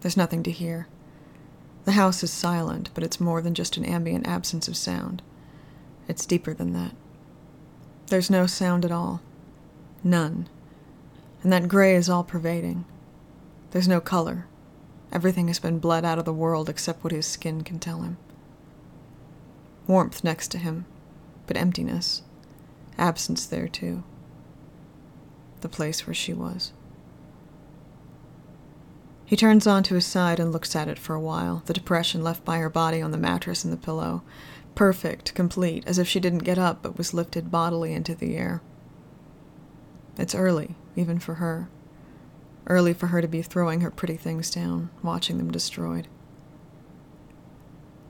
There's 0.00 0.16
nothing 0.16 0.42
to 0.42 0.50
hear. 0.50 0.88
The 1.84 1.92
house 1.92 2.24
is 2.24 2.32
silent, 2.32 2.90
but 2.92 3.04
it's 3.04 3.20
more 3.20 3.40
than 3.40 3.54
just 3.54 3.76
an 3.76 3.84
ambient 3.84 4.26
absence 4.26 4.66
of 4.66 4.76
sound. 4.76 5.22
It's 6.08 6.26
deeper 6.26 6.54
than 6.54 6.72
that. 6.72 6.92
There's 8.08 8.30
no 8.30 8.46
sound 8.46 8.84
at 8.84 8.92
all. 8.92 9.20
None. 10.02 10.48
And 11.42 11.52
that 11.52 11.68
gray 11.68 11.94
is 11.94 12.08
all 12.08 12.24
pervading. 12.24 12.84
There's 13.74 13.88
no 13.88 14.00
color. 14.00 14.46
Everything 15.10 15.48
has 15.48 15.58
been 15.58 15.80
bled 15.80 16.04
out 16.04 16.16
of 16.16 16.24
the 16.24 16.32
world 16.32 16.68
except 16.68 17.02
what 17.02 17.12
his 17.12 17.26
skin 17.26 17.64
can 17.64 17.80
tell 17.80 18.02
him. 18.02 18.18
Warmth 19.88 20.22
next 20.22 20.52
to 20.52 20.58
him, 20.58 20.86
but 21.48 21.56
emptiness. 21.56 22.22
Absence 22.96 23.46
there, 23.46 23.66
too. 23.66 24.04
The 25.60 25.68
place 25.68 26.06
where 26.06 26.14
she 26.14 26.32
was. 26.32 26.72
He 29.24 29.34
turns 29.34 29.66
on 29.66 29.82
to 29.82 29.96
his 29.96 30.06
side 30.06 30.38
and 30.38 30.52
looks 30.52 30.76
at 30.76 30.86
it 30.86 31.00
for 31.00 31.16
a 31.16 31.20
while, 31.20 31.64
the 31.66 31.74
depression 31.74 32.22
left 32.22 32.44
by 32.44 32.58
her 32.58 32.70
body 32.70 33.02
on 33.02 33.10
the 33.10 33.18
mattress 33.18 33.64
and 33.64 33.72
the 33.72 33.76
pillow. 33.76 34.22
Perfect, 34.76 35.34
complete, 35.34 35.82
as 35.84 35.98
if 35.98 36.06
she 36.06 36.20
didn't 36.20 36.44
get 36.44 36.58
up 36.58 36.80
but 36.80 36.96
was 36.96 37.12
lifted 37.12 37.50
bodily 37.50 37.92
into 37.92 38.14
the 38.14 38.36
air. 38.36 38.62
It's 40.16 40.32
early, 40.32 40.76
even 40.94 41.18
for 41.18 41.34
her. 41.34 41.68
Early 42.66 42.94
for 42.94 43.08
her 43.08 43.20
to 43.20 43.28
be 43.28 43.42
throwing 43.42 43.82
her 43.82 43.90
pretty 43.90 44.16
things 44.16 44.50
down, 44.50 44.88
watching 45.02 45.36
them 45.36 45.50
destroyed. 45.50 46.08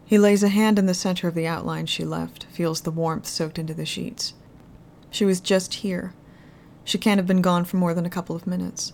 He 0.04 0.16
lays 0.16 0.44
a 0.44 0.48
hand 0.48 0.78
in 0.78 0.86
the 0.86 0.94
center 0.94 1.26
of 1.26 1.34
the 1.34 1.46
outline 1.46 1.86
she 1.86 2.04
left, 2.04 2.44
feels 2.44 2.82
the 2.82 2.92
warmth 2.92 3.26
soaked 3.26 3.58
into 3.58 3.74
the 3.74 3.86
sheets. 3.86 4.34
She 5.10 5.24
was 5.24 5.40
just 5.40 5.74
here. 5.74 6.14
She 6.84 6.98
can't 6.98 7.18
have 7.18 7.26
been 7.26 7.42
gone 7.42 7.64
for 7.64 7.78
more 7.78 7.94
than 7.94 8.06
a 8.06 8.10
couple 8.10 8.36
of 8.36 8.46
minutes. 8.46 8.92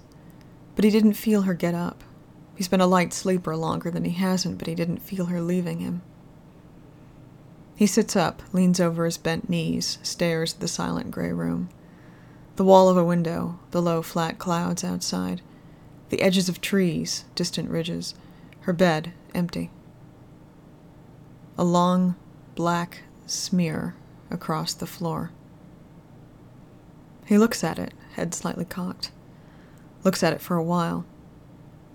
But 0.76 0.84
he 0.84 0.90
didn't 0.90 1.14
feel 1.14 1.42
her 1.42 1.54
get 1.54 1.74
up. 1.74 2.04
He's 2.54 2.68
been 2.68 2.80
a 2.80 2.86
light 2.86 3.12
sleeper 3.12 3.54
longer 3.54 3.90
than 3.90 4.04
he 4.04 4.12
hasn't, 4.12 4.56
but 4.56 4.68
he 4.68 4.74
didn't 4.74 5.02
feel 5.02 5.26
her 5.26 5.42
leaving 5.42 5.80
him. 5.80 6.00
He 7.74 7.86
sits 7.86 8.16
up, 8.16 8.42
leans 8.52 8.80
over 8.80 9.04
his 9.04 9.18
bent 9.18 9.50
knees, 9.50 9.98
stares 10.02 10.54
at 10.54 10.60
the 10.60 10.68
silent 10.68 11.10
gray 11.10 11.32
room. 11.32 11.68
The 12.56 12.64
wall 12.64 12.88
of 12.88 12.96
a 12.96 13.04
window, 13.04 13.58
the 13.72 13.82
low, 13.82 14.00
flat 14.00 14.38
clouds 14.38 14.84
outside 14.84 15.42
the 16.10 16.22
edges 16.22 16.48
of 16.48 16.60
trees, 16.60 17.24
distant 17.34 17.70
ridges, 17.70 18.14
her 18.60 18.72
bed 18.72 19.12
empty. 19.34 19.70
a 21.56 21.64
long 21.64 22.16
black 22.54 23.02
smear 23.26 23.94
across 24.30 24.72
the 24.72 24.86
floor. 24.86 25.30
He 27.26 27.36
looks 27.36 27.62
at 27.62 27.78
it, 27.78 27.92
head 28.14 28.34
slightly 28.34 28.64
cocked. 28.64 29.10
Looks 30.02 30.22
at 30.22 30.32
it 30.32 30.40
for 30.40 30.56
a 30.56 30.62
while. 30.62 31.04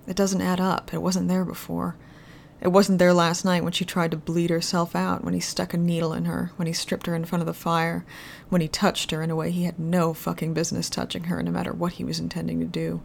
It 0.07 0.15
doesn't 0.15 0.41
add 0.41 0.59
up. 0.59 0.93
It 0.93 1.01
wasn't 1.01 1.29
there 1.29 1.43
before. 1.43 1.95
It 2.61 2.67
wasn't 2.67 2.99
there 2.99 3.13
last 3.13 3.43
night 3.43 3.63
when 3.63 3.73
she 3.73 3.85
tried 3.85 4.11
to 4.11 4.17
bleed 4.17 4.51
herself 4.51 4.95
out, 4.95 5.23
when 5.23 5.33
he 5.33 5.39
stuck 5.39 5.73
a 5.73 5.77
needle 5.77 6.13
in 6.13 6.25
her, 6.25 6.51
when 6.57 6.67
he 6.67 6.73
stripped 6.73 7.07
her 7.07 7.15
in 7.15 7.25
front 7.25 7.41
of 7.41 7.47
the 7.47 7.53
fire, 7.53 8.05
when 8.49 8.61
he 8.61 8.67
touched 8.67 9.09
her 9.09 9.23
in 9.23 9.31
a 9.31 9.35
way 9.35 9.49
he 9.49 9.63
had 9.63 9.79
no 9.79 10.13
fucking 10.13 10.53
business 10.53 10.89
touching 10.91 11.25
her, 11.25 11.41
no 11.41 11.51
matter 11.51 11.73
what 11.73 11.93
he 11.93 12.03
was 12.03 12.19
intending 12.19 12.59
to 12.59 12.65
do, 12.65 13.01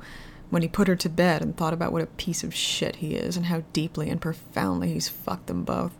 when 0.51 0.63
he 0.63 0.69
put 0.69 0.89
her 0.89 0.97
to 0.97 1.09
bed 1.09 1.41
and 1.41 1.57
thought 1.57 1.73
about 1.73 1.93
what 1.93 2.03
a 2.03 2.07
piece 2.07 2.45
of 2.45 2.55
shit 2.55 2.97
he 2.97 3.15
is 3.15 3.37
and 3.37 3.47
how 3.47 3.63
deeply 3.73 4.11
and 4.11 4.21
profoundly 4.21 4.93
he's 4.93 5.09
fucked 5.09 5.47
them 5.47 5.65
both, 5.65 5.97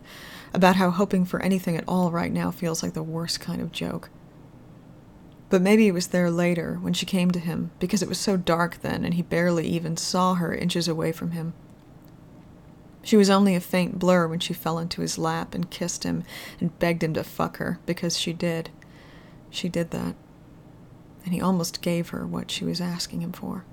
about 0.53 0.75
how 0.75 0.91
hoping 0.91 1.25
for 1.25 1.41
anything 1.41 1.77
at 1.77 1.85
all 1.87 2.11
right 2.11 2.31
now 2.31 2.51
feels 2.51 2.83
like 2.83 2.93
the 2.93 3.01
worst 3.01 3.39
kind 3.39 3.61
of 3.61 3.71
joke. 3.71 4.09
But 5.49 5.61
maybe 5.61 5.87
it 5.87 5.93
was 5.93 6.07
there 6.07 6.31
later, 6.31 6.77
when 6.81 6.93
she 6.93 7.05
came 7.05 7.31
to 7.31 7.39
him, 7.39 7.71
because 7.79 8.01
it 8.01 8.07
was 8.09 8.19
so 8.19 8.37
dark 8.37 8.81
then 8.81 9.03
and 9.03 9.15
he 9.15 9.21
barely 9.21 9.67
even 9.67 9.97
saw 9.97 10.35
her 10.35 10.53
inches 10.53 10.87
away 10.87 11.11
from 11.11 11.31
him. 11.31 11.53
She 13.03 13.17
was 13.17 13.29
only 13.29 13.55
a 13.55 13.59
faint 13.59 13.99
blur 13.99 14.27
when 14.27 14.39
she 14.39 14.53
fell 14.53 14.77
into 14.77 15.01
his 15.01 15.17
lap 15.17 15.55
and 15.55 15.71
kissed 15.71 16.03
him 16.03 16.23
and 16.59 16.77
begged 16.77 17.03
him 17.03 17.13
to 17.15 17.23
fuck 17.23 17.57
her, 17.57 17.79
because 17.85 18.17
she 18.17 18.31
did. 18.31 18.69
She 19.49 19.69
did 19.69 19.91
that. 19.91 20.15
And 21.25 21.33
he 21.33 21.41
almost 21.41 21.81
gave 21.81 22.09
her 22.09 22.25
what 22.25 22.51
she 22.51 22.63
was 22.63 22.79
asking 22.79 23.21
him 23.21 23.31
for. 23.31 23.65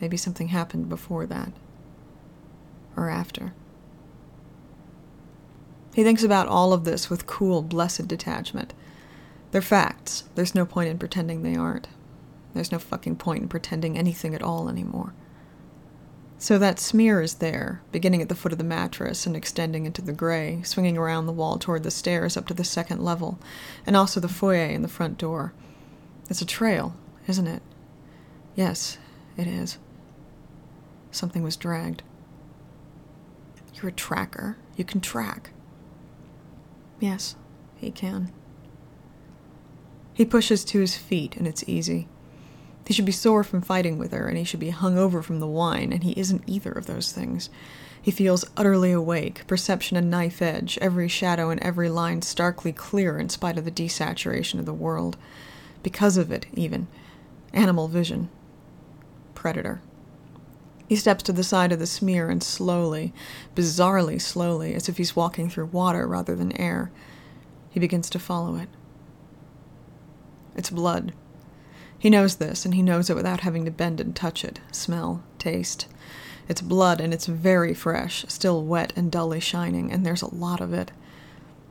Maybe 0.00 0.16
something 0.16 0.48
happened 0.48 0.88
before 0.88 1.26
that. 1.26 1.52
Or 2.96 3.08
after. 3.08 3.52
He 5.94 6.02
thinks 6.04 6.22
about 6.22 6.48
all 6.48 6.72
of 6.72 6.84
this 6.84 7.10
with 7.10 7.26
cool, 7.26 7.62
blessed 7.62 8.08
detachment. 8.08 8.72
They're 9.50 9.60
facts. 9.60 10.24
There's 10.34 10.54
no 10.54 10.64
point 10.64 10.88
in 10.88 10.98
pretending 10.98 11.42
they 11.42 11.56
aren't. 11.56 11.88
There's 12.54 12.72
no 12.72 12.78
fucking 12.78 13.16
point 13.16 13.42
in 13.42 13.48
pretending 13.48 13.98
anything 13.98 14.34
at 14.34 14.42
all 14.42 14.68
anymore. 14.68 15.12
So 16.38 16.58
that 16.58 16.78
smear 16.78 17.20
is 17.20 17.34
there, 17.34 17.82
beginning 17.92 18.22
at 18.22 18.30
the 18.30 18.34
foot 18.34 18.52
of 18.52 18.58
the 18.58 18.64
mattress 18.64 19.26
and 19.26 19.36
extending 19.36 19.84
into 19.84 20.00
the 20.00 20.12
gray, 20.12 20.62
swinging 20.62 20.96
around 20.96 21.26
the 21.26 21.32
wall 21.32 21.58
toward 21.58 21.82
the 21.82 21.90
stairs 21.90 22.36
up 22.36 22.46
to 22.46 22.54
the 22.54 22.64
second 22.64 23.04
level, 23.04 23.38
and 23.84 23.94
also 23.94 24.20
the 24.20 24.28
foyer 24.28 24.64
and 24.64 24.82
the 24.82 24.88
front 24.88 25.18
door. 25.18 25.52
It's 26.30 26.40
a 26.40 26.46
trail, 26.46 26.96
isn't 27.26 27.46
it? 27.46 27.62
Yes, 28.54 28.96
it 29.36 29.46
is. 29.46 29.76
Something 31.10 31.42
was 31.42 31.56
dragged. 31.56 32.02
You're 33.74 33.88
a 33.88 33.92
tracker. 33.92 34.56
You 34.76 34.84
can 34.84 35.00
track. 35.00 35.50
Yes, 36.98 37.36
he 37.76 37.90
can. 37.90 38.32
He 40.12 40.24
pushes 40.24 40.64
to 40.66 40.80
his 40.80 40.96
feet, 40.96 41.36
and 41.36 41.46
it's 41.46 41.64
easy. 41.66 42.08
He 42.86 42.94
should 42.94 43.06
be 43.06 43.12
sore 43.12 43.44
from 43.44 43.62
fighting 43.62 43.98
with 43.98 44.12
her, 44.12 44.26
and 44.26 44.36
he 44.36 44.44
should 44.44 44.60
be 44.60 44.70
hung 44.70 44.98
over 44.98 45.22
from 45.22 45.40
the 45.40 45.46
wine, 45.46 45.92
and 45.92 46.02
he 46.02 46.12
isn't 46.18 46.42
either 46.46 46.72
of 46.72 46.86
those 46.86 47.12
things. 47.12 47.48
He 48.02 48.10
feels 48.10 48.44
utterly 48.56 48.92
awake, 48.92 49.46
perception 49.46 49.96
a 49.96 50.00
knife 50.00 50.42
edge, 50.42 50.78
every 50.80 51.08
shadow 51.08 51.50
and 51.50 51.62
every 51.62 51.88
line 51.88 52.22
starkly 52.22 52.72
clear 52.72 53.18
in 53.18 53.28
spite 53.28 53.58
of 53.58 53.64
the 53.64 53.70
desaturation 53.70 54.58
of 54.58 54.66
the 54.66 54.72
world. 54.72 55.16
Because 55.82 56.16
of 56.16 56.32
it, 56.32 56.46
even. 56.54 56.88
Animal 57.52 57.88
vision. 57.88 58.28
Predator. 59.34 59.80
He 60.90 60.96
steps 60.96 61.22
to 61.22 61.32
the 61.32 61.44
side 61.44 61.70
of 61.70 61.78
the 61.78 61.86
smear 61.86 62.30
and 62.30 62.42
slowly, 62.42 63.14
bizarrely 63.54 64.20
slowly, 64.20 64.74
as 64.74 64.88
if 64.88 64.96
he's 64.96 65.14
walking 65.14 65.48
through 65.48 65.66
water 65.66 66.04
rather 66.04 66.34
than 66.34 66.50
air, 66.60 66.90
he 67.70 67.78
begins 67.78 68.10
to 68.10 68.18
follow 68.18 68.56
it. 68.56 68.68
It's 70.56 70.68
blood. 70.68 71.12
He 71.96 72.10
knows 72.10 72.38
this, 72.38 72.64
and 72.64 72.74
he 72.74 72.82
knows 72.82 73.08
it 73.08 73.14
without 73.14 73.42
having 73.42 73.64
to 73.66 73.70
bend 73.70 74.00
and 74.00 74.16
touch 74.16 74.44
it, 74.44 74.58
smell, 74.72 75.22
taste. 75.38 75.86
It's 76.48 76.60
blood, 76.60 77.00
and 77.00 77.14
it's 77.14 77.26
very 77.26 77.72
fresh, 77.72 78.24
still 78.26 78.64
wet 78.64 78.92
and 78.96 79.12
dully 79.12 79.38
shining, 79.38 79.92
and 79.92 80.04
there's 80.04 80.22
a 80.22 80.34
lot 80.34 80.60
of 80.60 80.72
it. 80.72 80.90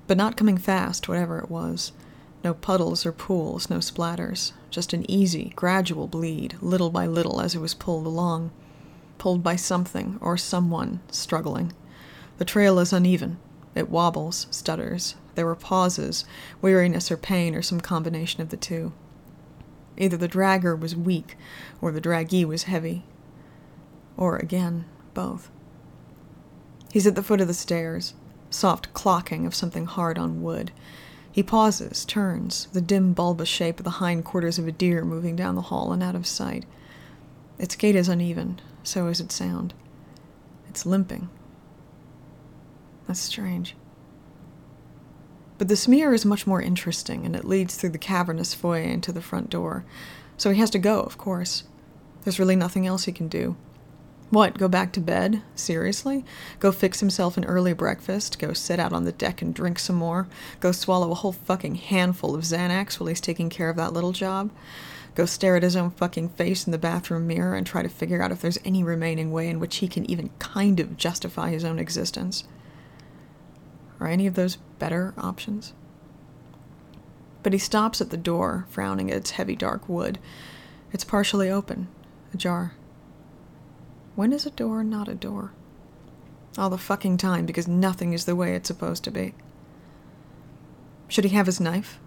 But 0.07 0.15
not 0.15 0.37
coming 0.37 0.57
fast, 0.57 1.09
whatever 1.09 1.39
it 1.39 1.51
was. 1.51 1.91
No 2.41 2.53
puddles 2.53 3.05
or 3.05 3.11
pools, 3.11 3.69
no 3.69 3.79
splatters. 3.79 4.53
Just 4.69 4.93
an 4.93 5.03
easy, 5.11 5.51
gradual 5.57 6.07
bleed, 6.07 6.55
little 6.61 6.89
by 6.89 7.05
little 7.05 7.41
as 7.41 7.53
it 7.53 7.59
was 7.59 7.73
pulled 7.73 8.05
along 8.05 8.51
pulled 9.19 9.43
by 9.43 9.55
something 9.55 10.17
or 10.21 10.37
someone 10.37 11.01
struggling. 11.11 11.73
The 12.39 12.45
trail 12.45 12.79
is 12.79 12.91
uneven. 12.91 13.37
It 13.75 13.89
wobbles, 13.89 14.47
stutters. 14.49 15.15
There 15.35 15.45
were 15.45 15.55
pauses, 15.55 16.25
weariness 16.61 17.11
or 17.11 17.17
pain, 17.17 17.53
or 17.53 17.61
some 17.61 17.79
combination 17.79 18.41
of 18.41 18.49
the 18.49 18.57
two. 18.57 18.93
Either 19.97 20.17
the 20.17 20.27
dragger 20.27 20.79
was 20.79 20.95
weak, 20.95 21.37
or 21.81 21.91
the 21.91 22.01
draggee 22.01 22.45
was 22.45 22.63
heavy. 22.63 23.05
Or, 24.17 24.37
again, 24.37 24.85
both. 25.13 25.49
He's 26.91 27.05
at 27.05 27.15
the 27.15 27.23
foot 27.23 27.41
of 27.41 27.47
the 27.47 27.53
stairs, 27.53 28.13
soft 28.49 28.93
clocking 28.93 29.45
of 29.45 29.53
something 29.53 29.85
hard 29.85 30.17
on 30.17 30.41
wood. 30.41 30.71
He 31.31 31.43
pauses, 31.43 32.05
turns, 32.05 32.67
the 32.73 32.81
dim 32.81 33.13
bulbous 33.13 33.47
shape 33.47 33.79
of 33.79 33.83
the 33.83 33.99
hind 34.01 34.25
quarters 34.25 34.57
of 34.57 34.67
a 34.67 34.71
deer 34.71 35.05
moving 35.05 35.35
down 35.35 35.55
the 35.55 35.61
hall 35.63 35.93
and 35.93 36.01
out 36.01 36.15
of 36.15 36.25
sight. 36.25 36.65
Its 37.59 37.75
gait 37.75 37.95
is 37.95 38.09
uneven, 38.09 38.59
so 38.83 39.07
is 39.07 39.19
its 39.19 39.35
sound. 39.35 39.73
It's 40.69 40.85
limping. 40.85 41.29
That's 43.07 43.19
strange. 43.19 43.75
But 45.57 45.67
the 45.67 45.75
smear 45.75 46.13
is 46.13 46.25
much 46.25 46.47
more 46.47 46.61
interesting, 46.61 47.25
and 47.25 47.35
it 47.35 47.43
leads 47.43 47.75
through 47.75 47.89
the 47.89 47.97
cavernous 47.97 48.53
foyer 48.53 48.83
into 48.83 49.11
the 49.11 49.21
front 49.21 49.49
door. 49.49 49.83
So 50.37 50.51
he 50.51 50.59
has 50.59 50.69
to 50.69 50.79
go, 50.79 51.01
of 51.01 51.17
course. 51.17 51.63
There's 52.23 52.39
really 52.39 52.55
nothing 52.55 52.87
else 52.87 53.05
he 53.05 53.11
can 53.11 53.27
do. 53.27 53.57
What, 54.29 54.59
go 54.59 54.67
back 54.67 54.93
to 54.93 55.01
bed? 55.01 55.41
Seriously? 55.55 56.23
Go 56.59 56.71
fix 56.71 56.99
himself 56.99 57.35
an 57.35 57.45
early 57.45 57.73
breakfast? 57.73 58.37
Go 58.37 58.53
sit 58.53 58.79
out 58.79 58.93
on 58.93 59.03
the 59.03 59.11
deck 59.11 59.41
and 59.41 59.55
drink 59.55 59.79
some 59.79 59.95
more? 59.95 60.27
Go 60.59 60.71
swallow 60.71 61.11
a 61.11 61.15
whole 61.15 61.31
fucking 61.31 61.75
handful 61.75 62.35
of 62.35 62.43
Xanax 62.43 62.99
while 62.99 63.07
he's 63.07 63.19
taking 63.19 63.49
care 63.49 63.69
of 63.69 63.75
that 63.77 63.91
little 63.91 64.11
job? 64.11 64.51
Go 65.19 65.25
stare 65.25 65.57
at 65.57 65.63
his 65.63 65.75
own 65.75 65.91
fucking 65.91 66.29
face 66.29 66.65
in 66.65 66.71
the 66.71 66.77
bathroom 66.77 67.27
mirror 67.27 67.53
and 67.53 67.67
try 67.67 67.83
to 67.83 67.89
figure 67.89 68.21
out 68.21 68.31
if 68.31 68.41
there's 68.41 68.57
any 68.63 68.85
remaining 68.85 69.33
way 69.33 69.49
in 69.49 69.59
which 69.59 69.77
he 69.77 69.87
can 69.89 70.09
even 70.09 70.29
kind 70.39 70.79
of 70.79 70.95
justify 70.95 71.49
his 71.49 71.65
own 71.65 71.77
existence. 71.77 72.45
Are 73.99 74.07
any 74.07 74.27
of 74.27 74.35
those 74.35 74.55
better 74.55 75.13
options? 75.17 75.73
But 77.43 77.51
he 77.51 77.59
stops 77.59 77.99
at 77.99 78.11
the 78.11 78.17
door, 78.17 78.65
frowning 78.69 79.11
at 79.11 79.17
its 79.17 79.31
heavy 79.31 79.57
dark 79.57 79.89
wood. 79.89 80.19
It's 80.93 81.03
partially 81.03 81.49
open, 81.49 81.89
ajar. 82.33 82.71
When 84.15 84.31
is 84.31 84.45
a 84.45 84.51
door 84.51 84.85
not 84.85 85.09
a 85.09 85.15
door? 85.15 85.51
All 86.57 86.69
the 86.69 86.77
fucking 86.77 87.17
time 87.17 87.45
because 87.45 87.67
nothing 87.67 88.13
is 88.13 88.23
the 88.23 88.37
way 88.37 88.55
it's 88.55 88.69
supposed 88.69 89.03
to 89.03 89.11
be. 89.11 89.33
Should 91.09 91.25
he 91.25 91.35
have 91.35 91.45
his 91.45 91.59
knife? 91.59 91.99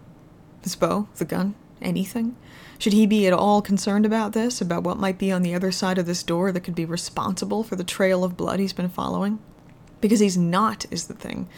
His 0.62 0.76
bow? 0.76 1.08
The 1.16 1.26
gun? 1.26 1.56
Anything? 1.82 2.36
Should 2.78 2.92
he 2.92 3.06
be 3.06 3.26
at 3.26 3.32
all 3.32 3.62
concerned 3.62 4.04
about 4.04 4.32
this, 4.32 4.60
about 4.60 4.82
what 4.82 4.98
might 4.98 5.18
be 5.18 5.30
on 5.30 5.42
the 5.42 5.54
other 5.54 5.70
side 5.70 5.98
of 5.98 6.06
this 6.06 6.22
door 6.22 6.50
that 6.52 6.62
could 6.62 6.74
be 6.74 6.84
responsible 6.84 7.62
for 7.62 7.76
the 7.76 7.84
trail 7.84 8.24
of 8.24 8.36
blood 8.36 8.60
he's 8.60 8.72
been 8.72 8.88
following? 8.88 9.38
Because 10.00 10.20
he's 10.20 10.36
not, 10.36 10.84
is 10.90 11.06
the 11.06 11.14
thing. 11.14 11.48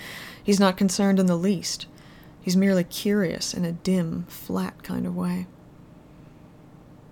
He's 0.43 0.61
not 0.61 0.77
concerned 0.77 1.19
in 1.19 1.27
the 1.27 1.37
least. 1.37 1.87
He's 2.43 2.57
merely 2.57 2.85
curious 2.85 3.55
in 3.55 3.65
a 3.65 3.73
dim, 3.73 4.27
flat 4.29 4.83
kind 4.83 5.07
of 5.07 5.17
way. 5.17 5.47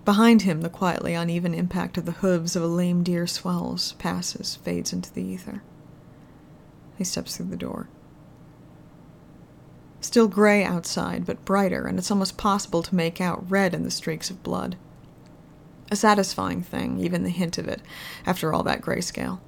Behind 0.05 0.43
him, 0.43 0.63
the 0.63 0.69
quietly 0.69 1.15
uneven 1.15 1.55
impact 1.55 1.97
of 1.97 2.05
the 2.05 2.13
hooves 2.13 2.57
of 2.57 2.63
a 2.63 2.67
lame 2.67 3.03
deer 3.03 3.27
swells, 3.27 3.93
passes, 3.95 4.57
fades 4.57 4.93
into 4.93 5.13
the 5.13 5.23
ether. 5.23 5.63
He 6.99 7.05
steps 7.05 7.37
through 7.37 7.47
the 7.47 7.57
door. 7.57 7.89
Still 10.03 10.27
gray 10.27 10.65
outside, 10.65 11.25
but 11.25 11.45
brighter, 11.45 11.87
and 11.87 11.97
it's 11.97 12.11
almost 12.11 12.37
possible 12.37 12.83
to 12.83 12.95
make 12.95 13.21
out 13.21 13.49
red 13.49 13.73
in 13.73 13.85
the 13.85 13.91
streaks 13.91 14.31
of 14.31 14.43
blood. 14.43 14.77
A 15.93 15.97
satisfying 15.97 16.61
thing, 16.61 16.99
even 16.99 17.23
the 17.23 17.31
hint 17.31 17.57
of 17.57 17.69
it, 17.69 17.81
after 18.27 18.53
all 18.53 18.65
that 18.65 18.83
grayscale. 18.83 19.39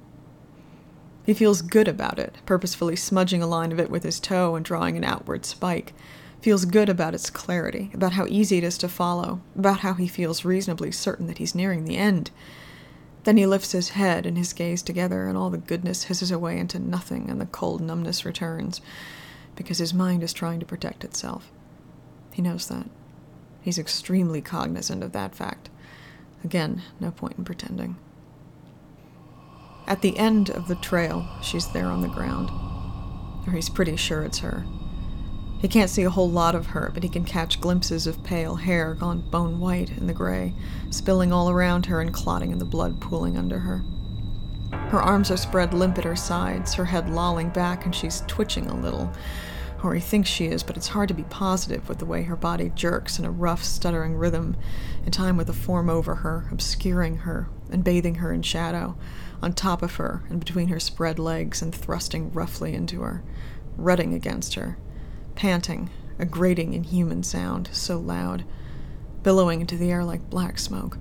He 1.25 1.33
feels 1.33 1.61
good 1.61 1.89
about 1.89 2.19
it, 2.19 2.35
purposefully 2.45 2.95
smudging 2.95 3.43
a 3.43 3.47
line 3.47 3.73
of 3.73 3.81
it 3.81 3.89
with 3.89 4.03
his 4.03 4.19
toe 4.19 4.55
and 4.55 4.63
drawing 4.63 4.95
an 4.95 5.03
outward 5.03 5.45
spike. 5.45 5.93
Feels 6.41 6.63
good 6.63 6.87
about 6.87 7.13
its 7.13 7.29
clarity, 7.29 7.91
about 7.93 8.13
how 8.13 8.25
easy 8.27 8.57
it 8.57 8.63
is 8.63 8.77
to 8.77 8.87
follow, 8.87 9.41
about 9.57 9.81
how 9.81 9.93
he 9.93 10.07
feels 10.07 10.45
reasonably 10.45 10.91
certain 10.91 11.27
that 11.27 11.39
he's 11.39 11.55
nearing 11.55 11.83
the 11.83 11.97
end. 11.97 12.31
Then 13.25 13.35
he 13.35 13.45
lifts 13.45 13.73
his 13.73 13.89
head 13.89 14.25
and 14.25 14.37
his 14.37 14.53
gaze 14.53 14.81
together, 14.81 15.27
and 15.27 15.37
all 15.37 15.49
the 15.49 15.57
goodness 15.57 16.03
hisses 16.03 16.31
away 16.31 16.57
into 16.57 16.79
nothing, 16.79 17.29
and 17.29 17.41
the 17.41 17.45
cold 17.45 17.81
numbness 17.81 18.23
returns 18.23 18.79
because 19.55 19.77
his 19.77 19.93
mind 19.93 20.23
is 20.23 20.33
trying 20.33 20.59
to 20.59 20.65
protect 20.65 21.03
itself. 21.03 21.51
He 22.31 22.41
knows 22.41 22.67
that. 22.67 22.87
He's 23.61 23.79
extremely 23.79 24.41
cognizant 24.41 25.03
of 25.03 25.11
that 25.13 25.35
fact. 25.35 25.69
Again, 26.43 26.83
no 26.99 27.11
point 27.11 27.37
in 27.37 27.45
pretending. 27.45 27.95
At 29.87 30.01
the 30.01 30.17
end 30.17 30.49
of 30.49 30.67
the 30.67 30.75
trail, 30.75 31.27
she's 31.41 31.67
there 31.67 31.87
on 31.87 32.01
the 32.01 32.07
ground. 32.07 32.49
or 33.47 33.53
he's 33.53 33.69
pretty 33.69 33.95
sure 33.95 34.23
it's 34.23 34.39
her. 34.39 34.65
He 35.59 35.67
can't 35.67 35.89
see 35.89 36.03
a 36.03 36.09
whole 36.09 36.29
lot 36.29 36.55
of 36.55 36.67
her, 36.67 36.91
but 36.93 37.03
he 37.03 37.09
can 37.09 37.23
catch 37.23 37.61
glimpses 37.61 38.07
of 38.07 38.23
pale 38.23 38.55
hair 38.55 38.93
gone 38.93 39.21
bone 39.29 39.59
white 39.59 39.89
in 39.91 40.07
the 40.07 40.13
gray, 40.13 40.53
spilling 40.89 41.31
all 41.31 41.49
around 41.49 41.85
her 41.85 42.01
and 42.01 42.13
clotting 42.13 42.51
in 42.51 42.59
the 42.59 42.65
blood 42.65 42.99
pooling 42.99 43.37
under 43.37 43.59
her. 43.59 43.83
Her 44.89 45.01
arms 45.01 45.31
are 45.31 45.37
spread 45.37 45.73
limp 45.73 45.97
at 45.97 46.03
her 46.03 46.15
sides, 46.15 46.73
her 46.73 46.85
head 46.85 47.09
lolling 47.09 47.49
back, 47.49 47.85
and 47.85 47.95
she's 47.95 48.21
twitching 48.27 48.67
a 48.67 48.79
little. 48.79 49.11
Or 49.83 49.93
he 49.93 50.01
thinks 50.01 50.29
she 50.29 50.45
is, 50.45 50.63
but 50.63 50.77
it's 50.77 50.87
hard 50.87 51.09
to 51.09 51.13
be 51.13 51.23
positive 51.23 51.87
with 51.87 51.99
the 51.99 52.05
way 52.05 52.23
her 52.23 52.35
body 52.35 52.71
jerks 52.73 53.19
in 53.19 53.25
a 53.25 53.31
rough, 53.31 53.63
stuttering 53.63 54.15
rhythm, 54.15 54.55
in 55.05 55.11
time 55.11 55.37
with 55.37 55.47
the 55.47 55.53
form 55.53 55.89
over 55.89 56.15
her, 56.15 56.47
obscuring 56.51 57.17
her, 57.17 57.49
and 57.69 57.83
bathing 57.83 58.15
her 58.15 58.33
in 58.33 58.41
shadow, 58.41 58.97
on 59.41 59.53
top 59.53 59.83
of 59.83 59.95
her, 59.95 60.23
and 60.29 60.39
between 60.39 60.69
her 60.69 60.79
spread 60.79 61.19
legs, 61.19 61.61
and 61.61 61.73
thrusting 61.73 62.31
roughly 62.31 62.73
into 62.73 63.01
her, 63.01 63.23
rutting 63.77 64.13
against 64.13 64.55
her, 64.55 64.77
panting, 65.35 65.89
a 66.17 66.25
grating, 66.25 66.73
inhuman 66.73 67.21
sound, 67.21 67.69
so 67.71 67.99
loud, 67.99 68.43
billowing 69.21 69.61
into 69.61 69.77
the 69.77 69.91
air 69.91 70.03
like 70.03 70.29
black 70.29 70.57
smoke. 70.57 70.97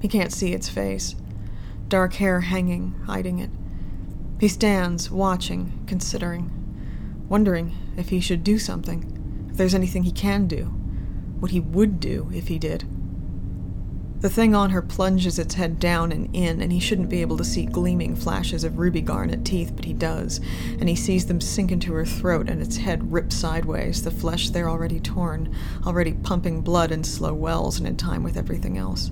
He 0.00 0.08
can't 0.08 0.32
see 0.32 0.52
its 0.52 0.68
face, 0.68 1.16
dark 1.88 2.14
hair 2.14 2.40
hanging, 2.40 2.94
hiding 3.06 3.38
it. 3.38 3.50
He 4.38 4.48
stands, 4.48 5.10
watching, 5.10 5.82
considering, 5.86 6.50
wondering 7.28 7.76
if 7.96 8.10
he 8.10 8.20
should 8.20 8.44
do 8.44 8.58
something, 8.58 9.48
if 9.50 9.56
there's 9.56 9.74
anything 9.74 10.04
he 10.04 10.12
can 10.12 10.46
do, 10.46 10.64
what 11.40 11.50
he 11.50 11.60
would 11.60 12.00
do 12.00 12.30
if 12.32 12.48
he 12.48 12.58
did. 12.58 12.84
The 14.20 14.30
thing 14.30 14.54
on 14.54 14.70
her 14.70 14.80
plunges 14.80 15.38
its 15.38 15.54
head 15.54 15.78
down 15.78 16.10
and 16.10 16.34
in, 16.34 16.62
and 16.62 16.72
he 16.72 16.80
shouldn't 16.80 17.10
be 17.10 17.20
able 17.20 17.36
to 17.36 17.44
see 17.44 17.66
gleaming 17.66 18.16
flashes 18.16 18.64
of 18.64 18.78
ruby 18.78 19.02
garnet 19.02 19.44
teeth, 19.44 19.72
but 19.76 19.84
he 19.84 19.92
does, 19.92 20.40
and 20.80 20.88
he 20.88 20.96
sees 20.96 21.26
them 21.26 21.40
sink 21.40 21.70
into 21.70 21.92
her 21.92 22.06
throat 22.06 22.48
and 22.48 22.62
its 22.62 22.78
head 22.78 23.12
rip 23.12 23.30
sideways, 23.30 24.02
the 24.02 24.10
flesh 24.10 24.48
there 24.48 24.70
already 24.70 25.00
torn, 25.00 25.54
already 25.86 26.14
pumping 26.14 26.62
blood 26.62 26.92
in 26.92 27.04
slow 27.04 27.34
wells 27.34 27.78
and 27.78 27.86
in 27.86 27.96
time 27.96 28.22
with 28.22 28.38
everything 28.38 28.78
else. 28.78 29.10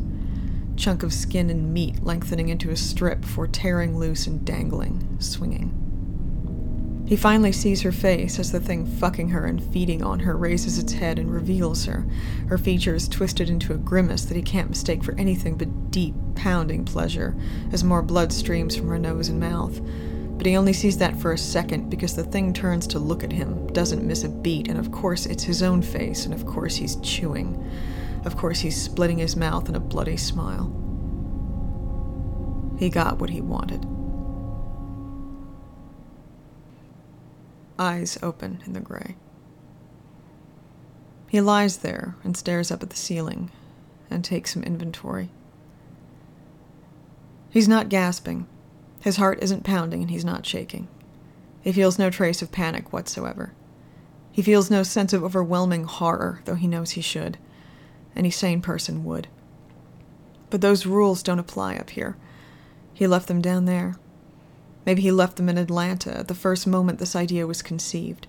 Chunk 0.77 1.03
of 1.03 1.13
skin 1.13 1.51
and 1.51 1.73
meat 1.75 2.03
lengthening 2.03 2.49
into 2.49 2.71
a 2.71 2.77
strip 2.77 3.21
before 3.21 3.47
tearing 3.47 3.99
loose 3.99 4.27
and 4.27 4.45
dangling, 4.45 5.19
swinging. 5.21 5.84
He 7.07 7.17
finally 7.17 7.53
sees 7.53 7.83
her 7.83 7.93
face 7.93 8.39
as 8.39 8.51
the 8.51 8.61
thing 8.61 8.87
fucking 8.87 9.29
her 9.29 9.45
and 9.45 9.63
feeding 9.63 10.03
on 10.03 10.21
her 10.21 10.37
raises 10.37 10.79
its 10.79 10.95
head 10.95 11.19
and 11.19 11.31
reveals 11.31 11.85
her, 11.85 12.07
her 12.49 12.57
features 12.57 13.09
twisted 13.09 13.51
into 13.51 13.75
a 13.75 13.79
grimace 13.79 14.25
that 14.25 14.37
he 14.37 14.43
can't 14.43 14.71
mistake 14.71 15.05
for 15.05 15.15
anything 15.17 15.57
but 15.59 15.91
deep, 15.91 16.15
pounding 16.35 16.83
pleasure 16.85 17.37
as 17.73 17.85
more 17.85 18.01
blood 18.01 18.33
streams 18.33 18.75
from 18.75 18.89
her 18.89 18.99
nose 18.99 19.29
and 19.29 19.39
mouth. 19.39 19.83
But 20.39 20.47
he 20.47 20.57
only 20.57 20.73
sees 20.73 20.97
that 20.99 21.21
for 21.21 21.33
a 21.33 21.39
second 21.39 21.91
because 21.91 22.17
the 22.17 22.25
thing 22.25 22.55
turns 22.55 22.87
to 22.89 22.99
look 22.99 23.23
at 23.23 23.33
him, 23.33 23.67
doesn't 23.69 24.07
miss 24.07 24.25
a 24.25 24.31
beat, 24.31 24.69
and 24.69 24.79
of 24.79 24.91
course 24.91 25.27
it's 25.27 25.45
his 25.45 25.63
own 25.63 25.83
face, 25.83 26.25
and 26.25 26.33
of 26.33 26.47
course 26.47 26.75
he's 26.77 26.97
chewing. 26.97 27.63
Of 28.25 28.39
course 28.39 28.61
he's 28.61 28.81
splitting 28.81 29.19
his 29.19 29.37
mouth 29.37 29.69
in 29.69 29.75
a 29.75 29.81
bloody 29.81 30.17
smile. 30.17 30.73
He 32.79 32.89
got 32.89 33.19
what 33.19 33.31
he 33.31 33.43
wanted. 33.43 33.87
Eyes 37.79 38.19
open 38.23 38.61
in 38.67 38.73
the 38.73 38.81
gray. 38.81 39.17
He 41.29 41.41
lies 41.41 41.79
there 41.79 42.15
and 42.23 42.37
stares 42.37 42.71
up 42.71 42.83
at 42.83 42.91
the 42.91 42.97
ceiling 42.97 43.51
and 44.11 44.25
takes 44.25 44.53
some 44.53 44.63
inventory. 44.63 45.31
He's 47.51 47.69
not 47.69 47.89
gasping. 47.89 48.47
His 49.01 49.17
heart 49.17 49.39
isn't 49.43 49.65
pounding 49.65 50.03
and 50.03 50.11
he's 50.11 50.25
not 50.25 50.47
shaking. 50.47 50.89
He 51.61 51.73
feels 51.73 51.99
no 51.99 52.11
trace 52.11 52.43
of 52.43 52.53
panic 52.53 52.93
whatsoever. 52.93 53.53
He 54.31 54.43
feels 54.43 54.71
no 54.71 54.83
sense 54.83 55.13
of 55.13 55.23
overwhelming 55.23 55.85
horror, 55.85 56.41
though 56.45 56.57
he 56.57 56.67
knows 56.67 56.93
he 56.93 57.01
should. 57.01 57.39
Any 58.17 58.31
sane 58.31 58.61
person 58.61 59.05
would. 59.05 59.29
But 60.51 60.61
those 60.61 60.87
rules 60.87 61.23
don't 61.23 61.39
apply 61.39 61.77
up 61.77 61.91
here. 61.91 62.17
He 62.93 63.07
left 63.07 63.29
them 63.29 63.41
down 63.41 63.65
there, 63.65 63.97
Maybe 64.87 65.03
he 65.03 65.11
left 65.11 65.37
them 65.37 65.49
in 65.49 65.59
Atlanta 65.59 66.17
at 66.17 66.29
the 66.29 66.35
first 66.35 66.67
moment 66.67 66.99
this 66.99 67.17
idea 67.17 67.47
was 67.47 67.63
conceived. 67.63 68.27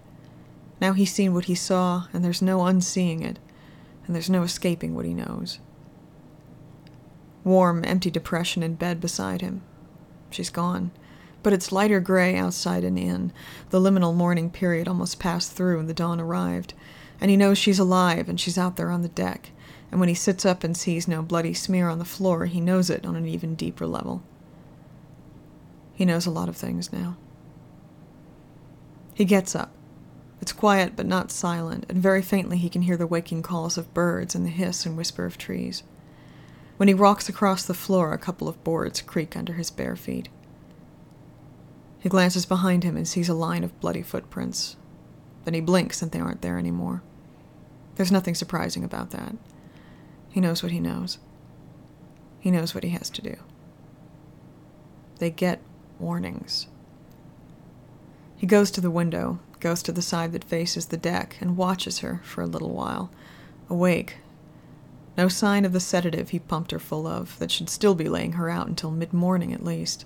Now 0.79 0.93
he's 0.93 1.13
seen 1.13 1.33
what 1.33 1.45
he 1.45 1.55
saw, 1.55 2.07
and 2.13 2.23
there's 2.23 2.41
no 2.41 2.65
unseeing 2.65 3.21
it, 3.23 3.39
and 4.05 4.15
there's 4.15 4.29
no 4.29 4.43
escaping 4.43 4.95
what 4.95 5.05
he 5.05 5.13
knows. 5.13 5.59
Warm, 7.43 7.83
empty 7.85 8.09
depression 8.09 8.63
in 8.63 8.75
bed 8.75 8.99
beside 8.99 9.41
him. 9.41 9.61
She's 10.31 10.49
gone. 10.49 10.91
But 11.43 11.53
it's 11.53 11.71
lighter 11.71 11.99
gray 11.99 12.35
outside 12.35 12.83
and 12.83 12.97
in. 12.97 13.31
The 13.69 13.79
liminal 13.79 14.15
morning 14.15 14.49
period 14.49 14.87
almost 14.87 15.19
passed 15.19 15.51
through 15.51 15.79
and 15.79 15.87
the 15.87 15.93
dawn 15.93 16.19
arrived. 16.19 16.73
And 17.21 17.29
he 17.29 17.37
knows 17.37 17.59
she's 17.59 17.77
alive 17.77 18.27
and 18.27 18.39
she's 18.39 18.57
out 18.57 18.77
there 18.77 18.89
on 18.89 19.03
the 19.03 19.09
deck. 19.09 19.51
And 19.91 19.99
when 19.99 20.09
he 20.09 20.15
sits 20.15 20.43
up 20.43 20.63
and 20.63 20.75
sees 20.75 21.07
no 21.07 21.21
bloody 21.21 21.53
smear 21.53 21.87
on 21.87 21.99
the 21.99 22.03
floor, 22.03 22.47
he 22.47 22.59
knows 22.59 22.89
it 22.89 23.05
on 23.05 23.15
an 23.15 23.27
even 23.27 23.53
deeper 23.53 23.85
level. 23.85 24.23
He 25.95 26.05
knows 26.05 26.25
a 26.25 26.31
lot 26.31 26.49
of 26.49 26.57
things 26.57 26.93
now. 26.93 27.17
He 29.13 29.25
gets 29.25 29.55
up. 29.55 29.71
It's 30.41 30.51
quiet 30.51 30.95
but 30.95 31.05
not 31.05 31.31
silent, 31.31 31.85
and 31.87 31.97
very 31.97 32.21
faintly 32.21 32.57
he 32.57 32.69
can 32.69 32.83
hear 32.83 32.97
the 32.97 33.07
waking 33.07 33.41
calls 33.41 33.77
of 33.77 33.93
birds 33.93 34.35
and 34.35 34.45
the 34.45 34.49
hiss 34.49 34.85
and 34.85 34.97
whisper 34.97 35.25
of 35.25 35.37
trees. 35.37 35.83
When 36.77 36.89
he 36.89 36.93
walks 36.93 37.29
across 37.29 37.65
the 37.65 37.73
floor, 37.73 38.11
a 38.11 38.17
couple 38.17 38.49
of 38.49 38.61
boards 38.63 39.01
creak 39.01 39.37
under 39.37 39.53
his 39.53 39.71
bare 39.71 39.95
feet. 39.95 40.27
He 41.99 42.09
glances 42.09 42.45
behind 42.45 42.83
him 42.83 42.97
and 42.97 43.07
sees 43.07 43.29
a 43.29 43.33
line 43.33 43.63
of 43.63 43.79
bloody 43.79 44.01
footprints. 44.01 44.75
Then 45.45 45.53
he 45.53 45.61
blinks 45.61 46.01
and 46.01 46.11
they 46.11 46.19
aren't 46.19 46.41
there 46.41 46.59
anymore. 46.59 47.01
There's 47.95 48.11
nothing 48.11 48.35
surprising 48.35 48.83
about 48.83 49.11
that. 49.11 49.35
He 50.29 50.41
knows 50.41 50.61
what 50.61 50.73
he 50.73 50.81
knows. 50.81 51.17
He 52.39 52.51
knows 52.51 52.75
what 52.75 52.83
he 52.83 52.89
has 52.91 53.09
to 53.11 53.21
do. 53.21 53.37
They 55.19 55.31
get 55.31 55.61
warnings. 55.99 56.67
He 58.37 58.47
goes 58.47 58.69
to 58.71 58.81
the 58.81 58.91
window, 58.91 59.39
goes 59.59 59.81
to 59.83 59.91
the 59.91 60.01
side 60.01 60.31
that 60.33 60.43
faces 60.43 60.87
the 60.87 60.97
deck, 60.97 61.37
and 61.39 61.57
watches 61.57 61.99
her 61.99 62.21
for 62.23 62.41
a 62.41 62.47
little 62.47 62.71
while, 62.71 63.09
awake. 63.69 64.17
No 65.17 65.27
sign 65.29 65.63
of 65.63 65.71
the 65.71 65.79
sedative 65.79 66.29
he 66.29 66.39
pumped 66.39 66.71
her 66.71 66.79
full 66.79 67.07
of, 67.07 67.39
that 67.39 67.49
should 67.49 67.69
still 67.69 67.95
be 67.95 68.09
laying 68.09 68.33
her 68.33 68.49
out 68.49 68.67
until 68.67 68.91
mid 68.91 69.13
morning 69.13 69.53
at 69.53 69.63
least. 69.63 70.05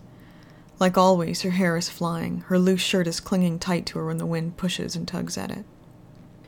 Like 0.79 0.97
always, 0.97 1.41
her 1.41 1.49
hair 1.49 1.75
is 1.75 1.89
flying, 1.89 2.41
her 2.47 2.59
loose 2.59 2.81
shirt 2.81 3.07
is 3.07 3.19
clinging 3.19 3.59
tight 3.59 3.85
to 3.87 3.99
her 3.99 4.05
when 4.05 4.17
the 4.17 4.25
wind 4.25 4.55
pushes 4.55 4.95
and 4.95 5.07
tugs 5.07 5.37
at 5.37 5.51
it. 5.51 5.65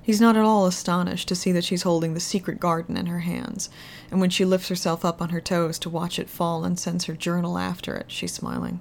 He's 0.03 0.21
not 0.21 0.37
at 0.37 0.45
all 0.45 0.65
astonished 0.67 1.27
to 1.27 1.35
see 1.35 1.51
that 1.51 1.63
she's 1.63 1.83
holding 1.83 2.13
the 2.13 2.19
secret 2.19 2.59
garden 2.59 2.95
in 2.95 3.07
her 3.07 3.19
hands, 3.19 3.69
and 4.09 4.21
when 4.21 4.29
she 4.29 4.45
lifts 4.45 4.69
herself 4.69 5.03
up 5.03 5.21
on 5.21 5.29
her 5.29 5.41
toes 5.41 5.77
to 5.79 5.89
watch 5.89 6.17
it 6.17 6.29
fall 6.29 6.63
and 6.63 6.79
sends 6.79 7.05
her 7.05 7.13
journal 7.13 7.57
after 7.57 7.95
it, 7.95 8.11
she's 8.11 8.33
smiling 8.33 8.79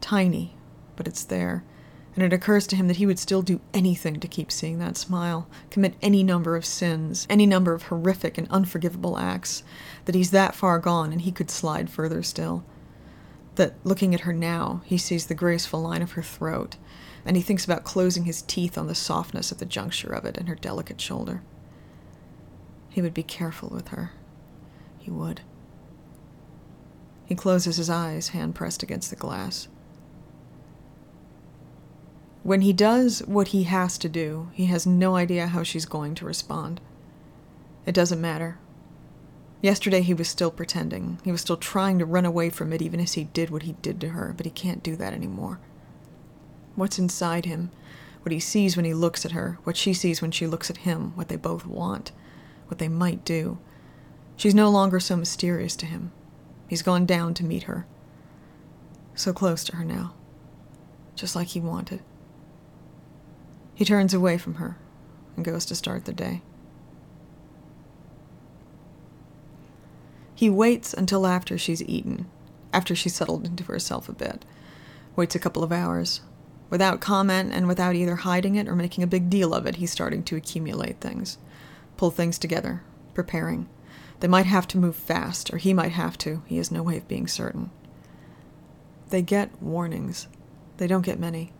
tiny, 0.00 0.56
but 0.96 1.08
it's 1.08 1.24
there. 1.24 1.64
And 2.14 2.22
it 2.22 2.32
occurs 2.32 2.66
to 2.68 2.76
him 2.76 2.86
that 2.86 2.98
he 2.98 3.06
would 3.06 3.18
still 3.18 3.42
do 3.42 3.60
anything 3.72 4.20
to 4.20 4.28
keep 4.28 4.52
seeing 4.52 4.78
that 4.78 4.96
smile, 4.96 5.48
commit 5.70 5.94
any 6.00 6.22
number 6.22 6.54
of 6.54 6.64
sins, 6.64 7.26
any 7.28 7.44
number 7.44 7.72
of 7.72 7.84
horrific 7.84 8.38
and 8.38 8.46
unforgivable 8.50 9.18
acts, 9.18 9.64
that 10.04 10.14
he's 10.14 10.30
that 10.30 10.54
far 10.54 10.78
gone 10.78 11.10
and 11.12 11.22
he 11.22 11.32
could 11.32 11.50
slide 11.50 11.90
further 11.90 12.22
still. 12.22 12.64
That, 13.56 13.74
looking 13.84 14.14
at 14.14 14.22
her 14.22 14.32
now, 14.32 14.82
he 14.84 14.98
sees 14.98 15.26
the 15.26 15.34
graceful 15.34 15.80
line 15.80 16.02
of 16.02 16.12
her 16.12 16.22
throat, 16.22 16.76
and 17.24 17.36
he 17.36 17.42
thinks 17.42 17.64
about 17.64 17.84
closing 17.84 18.24
his 18.24 18.42
teeth 18.42 18.76
on 18.78 18.86
the 18.86 18.94
softness 18.94 19.50
at 19.50 19.58
the 19.58 19.64
juncture 19.64 20.12
of 20.12 20.24
it 20.24 20.36
and 20.36 20.48
her 20.48 20.54
delicate 20.54 21.00
shoulder. 21.00 21.42
He 22.90 23.02
would 23.02 23.14
be 23.14 23.22
careful 23.24 23.70
with 23.70 23.88
her. 23.88 24.12
He 24.98 25.10
would. 25.10 25.40
He 27.26 27.34
closes 27.34 27.76
his 27.76 27.90
eyes, 27.90 28.28
hand 28.28 28.54
pressed 28.54 28.82
against 28.82 29.10
the 29.10 29.16
glass. 29.16 29.68
When 32.44 32.60
he 32.60 32.74
does 32.74 33.20
what 33.20 33.48
he 33.48 33.62
has 33.62 33.96
to 33.96 34.06
do, 34.06 34.50
he 34.52 34.66
has 34.66 34.86
no 34.86 35.16
idea 35.16 35.46
how 35.46 35.62
she's 35.62 35.86
going 35.86 36.14
to 36.16 36.26
respond. 36.26 36.78
It 37.86 37.94
doesn't 37.94 38.20
matter. 38.20 38.58
Yesterday 39.62 40.02
he 40.02 40.12
was 40.12 40.28
still 40.28 40.50
pretending. 40.50 41.20
He 41.24 41.32
was 41.32 41.40
still 41.40 41.56
trying 41.56 41.98
to 41.98 42.04
run 42.04 42.26
away 42.26 42.50
from 42.50 42.70
it 42.74 42.82
even 42.82 43.00
as 43.00 43.14
he 43.14 43.24
did 43.24 43.48
what 43.48 43.62
he 43.62 43.72
did 43.80 43.98
to 44.02 44.10
her, 44.10 44.34
but 44.36 44.44
he 44.44 44.52
can't 44.52 44.82
do 44.82 44.94
that 44.94 45.14
anymore. 45.14 45.58
What's 46.74 46.98
inside 46.98 47.46
him, 47.46 47.70
what 48.20 48.32
he 48.32 48.40
sees 48.40 48.76
when 48.76 48.84
he 48.84 48.92
looks 48.92 49.24
at 49.24 49.32
her, 49.32 49.58
what 49.64 49.78
she 49.78 49.94
sees 49.94 50.20
when 50.20 50.30
she 50.30 50.46
looks 50.46 50.68
at 50.68 50.78
him, 50.78 51.16
what 51.16 51.28
they 51.28 51.36
both 51.36 51.64
want, 51.64 52.12
what 52.66 52.78
they 52.78 52.88
might 52.88 53.24
do. 53.24 53.56
She's 54.36 54.54
no 54.54 54.68
longer 54.68 55.00
so 55.00 55.16
mysterious 55.16 55.76
to 55.76 55.86
him. 55.86 56.12
He's 56.68 56.82
gone 56.82 57.06
down 57.06 57.32
to 57.34 57.44
meet 57.44 57.62
her. 57.62 57.86
So 59.14 59.32
close 59.32 59.64
to 59.64 59.76
her 59.76 59.84
now. 59.84 60.12
Just 61.14 61.34
like 61.34 61.48
he 61.48 61.60
wanted. 61.60 62.02
He 63.74 63.84
turns 63.84 64.14
away 64.14 64.38
from 64.38 64.54
her 64.54 64.76
and 65.36 65.44
goes 65.44 65.64
to 65.66 65.74
start 65.74 66.04
the 66.04 66.12
day. 66.12 66.42
He 70.34 70.50
waits 70.50 70.92
until 70.92 71.26
after 71.26 71.56
she's 71.56 71.82
eaten, 71.82 72.26
after 72.72 72.94
she's 72.94 73.14
settled 73.14 73.46
into 73.46 73.64
herself 73.64 74.08
a 74.08 74.12
bit. 74.12 74.44
Waits 75.16 75.34
a 75.34 75.38
couple 75.38 75.62
of 75.62 75.72
hours, 75.72 76.20
Without 76.74 77.00
comment 77.00 77.52
and 77.52 77.68
without 77.68 77.94
either 77.94 78.16
hiding 78.16 78.56
it 78.56 78.66
or 78.66 78.74
making 78.74 79.04
a 79.04 79.06
big 79.06 79.30
deal 79.30 79.54
of 79.54 79.64
it, 79.64 79.76
he's 79.76 79.92
starting 79.92 80.24
to 80.24 80.34
accumulate 80.34 80.98
things. 80.98 81.38
Pull 81.96 82.10
things 82.10 82.36
together, 82.36 82.82
preparing. 83.14 83.68
They 84.18 84.26
might 84.26 84.46
have 84.46 84.66
to 84.68 84.78
move 84.78 84.96
fast, 84.96 85.52
or 85.52 85.58
he 85.58 85.72
might 85.72 85.92
have 85.92 86.16
to. 86.18 86.42
He 86.46 86.56
has 86.56 86.72
no 86.72 86.82
way 86.82 86.96
of 86.96 87.06
being 87.06 87.28
certain. 87.28 87.70
They 89.10 89.22
get 89.22 89.62
warnings. 89.62 90.26
They 90.78 90.88
don't 90.88 91.04
get 91.04 91.20
many. 91.20 91.52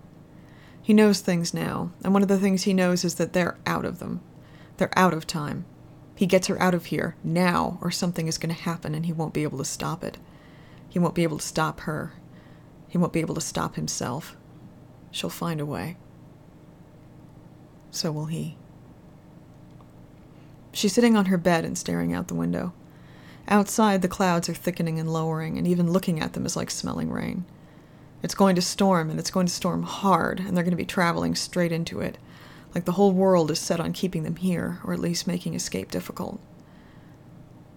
He 0.85 0.93
knows 0.93 1.21
things 1.21 1.55
now, 1.55 1.93
and 2.05 2.13
one 2.13 2.21
of 2.21 2.29
the 2.29 2.39
things 2.39 2.65
he 2.65 2.75
knows 2.75 3.07
is 3.07 3.15
that 3.15 3.33
they're 3.33 3.57
out 3.65 3.87
of 3.87 4.01
them. 4.01 4.21
They're 4.77 4.97
out 4.99 5.15
of 5.15 5.27
time. 5.27 5.65
He 6.15 6.27
gets 6.27 6.47
her 6.49 6.61
out 6.61 6.75
of 6.75 6.85
here 6.87 7.17
now, 7.25 7.79
or 7.81 7.91
something 7.91 8.29
is 8.29 8.37
going 8.37 8.55
to 8.55 8.63
happen 8.63 8.95
and 8.95 9.07
he 9.07 9.13
won't 9.13 9.33
be 9.33 9.45
able 9.45 9.57
to 9.57 9.65
stop 9.65 10.05
it. 10.05 10.19
He 10.87 10.99
won't 10.99 11.15
be 11.15 11.23
able 11.23 11.39
to 11.39 11.47
stop 11.47 11.81
her. 11.81 12.13
He 12.87 12.99
won't 12.99 13.15
be 13.15 13.23
able 13.23 13.35
to 13.35 13.41
stop 13.41 13.77
himself. 13.77 14.37
She'll 15.11 15.31
find 15.31 15.59
a 15.59 15.65
way. 15.67 15.97
So 17.91 18.13
will 18.13 18.27
he. 18.27 18.59
She's 20.73 20.93
sitting 20.93 21.17
on 21.17 21.27
her 21.27 21.39
bed 21.39 21.65
and 21.65 21.79
staring 21.79 22.13
out 22.13 22.29
the 22.29 22.35
window. 22.35 22.75
Outside, 23.49 24.03
the 24.03 24.09
clouds 24.09 24.51
are 24.51 24.55
thickening 24.55 24.99
and 24.99 25.11
lowering, 25.11 25.57
and 25.57 25.67
even 25.67 25.91
looking 25.91 26.21
at 26.21 26.35
them 26.35 26.45
is 26.45 26.57
like 26.57 26.71
smelling 26.71 27.11
rain. 27.11 27.47
It's 28.25 28.35
going 28.35 28.57
to 28.57 28.63
storm, 28.63 29.11
and 29.11 29.21
it's 29.21 29.31
going 29.31 29.47
to 29.47 29.53
storm 29.53 29.85
hard, 29.85 30.41
and 30.41 30.57
they're 30.57 30.65
going 30.65 30.73
to 30.73 30.77
be 30.77 30.85
traveling 30.85 31.37
straight 31.37 31.71
into 31.71 32.01
it 32.01 32.19
like 32.75 32.87
the 32.87 32.93
whole 32.93 33.13
world 33.13 33.51
is 33.51 33.61
set 33.61 33.79
on 33.79 33.93
keeping 33.93 34.25
them 34.25 34.37
here, 34.37 34.81
or 34.83 34.93
at 34.93 34.99
least 34.99 35.27
making 35.27 35.55
escape 35.55 35.91
difficult. 35.91 36.41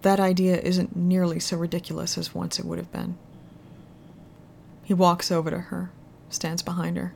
That 0.02 0.18
idea 0.18 0.58
isn't 0.58 0.96
nearly 0.96 1.38
so 1.38 1.56
ridiculous 1.56 2.18
as 2.18 2.34
once 2.34 2.58
it 2.58 2.64
would 2.64 2.78
have 2.78 2.90
been. 2.90 3.16
He 4.82 4.94
walks 4.94 5.30
over 5.30 5.50
to 5.50 5.58
her, 5.58 5.90
stands 6.30 6.62
behind 6.62 6.96
her. 6.96 7.12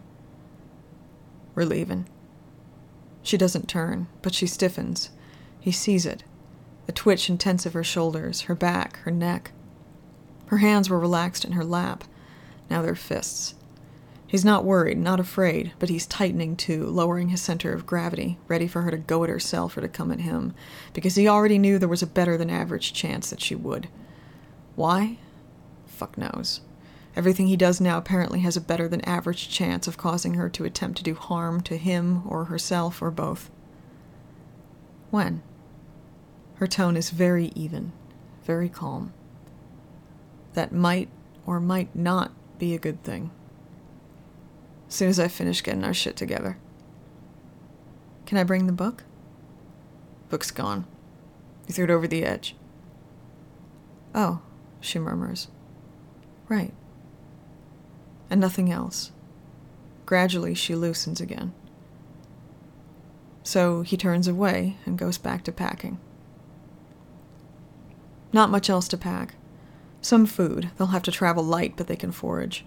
We're 1.55 1.65
leaving. 1.65 2.07
She 3.23 3.37
doesn't 3.37 3.69
turn, 3.69 4.09
but 4.21 4.35
she 4.35 4.47
stiffens. 4.47 5.11
He 5.59 5.73
sees 5.73 6.07
it 6.07 6.23
the 6.85 6.93
twitch 6.93 7.29
and 7.29 7.39
tense 7.39 7.65
of 7.65 7.73
her 7.75 7.85
shoulders, 7.85 8.43
her 8.43 8.57
back, 8.57 8.99
her 8.99 9.11
neck. 9.11 9.53
Her 10.47 10.59
hands 10.59 10.91
were 10.91 10.99
relaxed 10.99 11.45
in 11.45 11.53
her 11.53 11.65
lap. 11.65 12.05
Now 12.73 12.81
they're 12.81 12.95
fists. 12.95 13.55
He's 14.27 14.47
not 14.47 14.65
worried, 14.65 14.97
not 14.97 15.21
afraid, 15.21 15.73
but 15.79 15.91
he's 15.91 16.07
tightening 16.07 16.57
too, 16.57 16.87
lowering 16.87 17.29
his 17.29 17.43
center 17.43 17.75
of 17.75 17.85
gravity, 17.85 18.39
ready 18.49 18.67
for 18.67 18.81
her 18.81 18.91
to 18.91 18.97
go 18.97 19.23
at 19.25 19.29
herself 19.29 19.77
or 19.77 19.83
to 19.83 19.89
come 19.89 20.11
at 20.11 20.21
him, 20.21 20.55
because 20.95 21.15
he 21.15 21.29
already 21.29 21.59
knew 21.59 21.79
there 21.79 21.87
was 21.87 22.03
a 22.03 22.07
better 22.07 22.39
than 22.39 22.49
average 22.49 22.95
chance 22.95 23.29
that 23.29 23.43
she 23.43 23.55
would. 23.55 23.91
Why? 24.75 25.19
Fuck 25.85 26.17
knows. 26.17 26.63
Everything 27.15 27.47
he 27.47 27.59
does 27.59 27.79
now 27.79 27.99
apparently 27.99 28.41
has 28.41 28.57
a 28.57 28.61
better 28.63 28.89
than 28.89 29.03
average 29.03 29.51
chance 29.51 29.87
of 29.87 29.99
causing 29.99 30.33
her 30.33 30.49
to 30.49 30.65
attempt 30.65 30.97
to 30.97 31.05
do 31.05 31.15
harm 31.15 31.61
to 31.65 31.77
him 31.77 32.23
or 32.27 32.47
herself 32.47 33.03
or 33.03 33.11
both. 33.11 33.51
When? 35.11 35.43
Her 36.55 36.67
tone 36.67 36.97
is 36.97 37.11
very 37.11 37.53
even, 37.55 37.93
very 38.45 38.71
calm. 38.71 39.13
That 40.55 40.73
might 40.73 41.11
or 41.45 41.61
might 41.61 41.95
not 41.95 42.33
be 42.63 42.77
a 42.77 42.79
good 42.79 43.03
thing 43.03 43.29
as 44.87 44.95
soon 44.95 45.09
as 45.09 45.19
I 45.19 45.27
finish 45.27 45.65
getting 45.65 45.83
our 45.83 45.93
shit 45.93 46.15
together. 46.15 46.59
Can 48.25 48.39
I 48.39 48.45
bring 48.45 48.69
the 48.69 48.73
book? 48.73 49.03
Book's 50.29 50.53
gone. 50.53 50.87
You 51.67 51.75
threw 51.75 51.87
it 51.87 51.91
over 51.91 52.07
the 52.07 52.25
edge. 52.25 52.55
Oh, 54.15 54.43
she 54.81 55.01
murmurs. 55.01 55.49
Right. 56.49 56.73
And 58.31 58.41
nothing 58.41 58.71
else. 58.71 59.11
Gradually, 60.07 60.55
she 60.55 60.77
loosens 60.77 61.21
again. 61.21 61.53
So 63.43 63.83
he 63.83 63.97
turns 63.97 64.29
away 64.29 64.77
and 64.87 64.97
goes 64.97 65.19
back 65.19 65.43
to 65.45 65.53
packing. 65.53 65.99
Not 68.33 68.51
much 68.51 68.71
else 68.71 68.87
to 68.87 68.97
pack. 68.97 69.35
Some 70.03 70.27
food. 70.27 70.71
They'll 70.77 70.89
have 70.89 71.05
to 71.05 71.13
travel 71.13 71.45
light, 71.45 71.75
but 71.77 71.87
they 71.87 71.97
can 71.97 72.11
forage. 72.11 72.65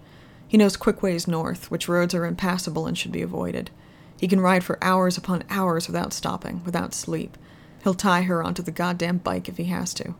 He 0.48 0.58
knows 0.58 0.78
quick 0.78 1.04
ways 1.04 1.28
north, 1.28 1.70
which 1.70 1.90
roads 1.90 2.16
are 2.16 2.26
impassable 2.26 2.88
and 2.88 2.98
should 2.98 3.12
be 3.12 3.22
avoided. 3.22 3.72
He 4.18 4.28
can 4.28 4.40
ride 4.40 4.64
for 4.64 4.82
hours 4.82 5.18
upon 5.18 5.44
hours 5.50 5.88
without 5.88 6.14
stopping, 6.14 6.64
without 6.64 6.94
sleep. 6.94 7.38
He'll 7.84 7.94
tie 7.94 8.22
her 8.24 8.42
onto 8.42 8.64
the 8.64 8.72
goddamn 8.72 9.18
bike 9.18 9.50
if 9.50 9.58
he 9.58 9.66
has 9.66 9.94
to. 9.96 10.16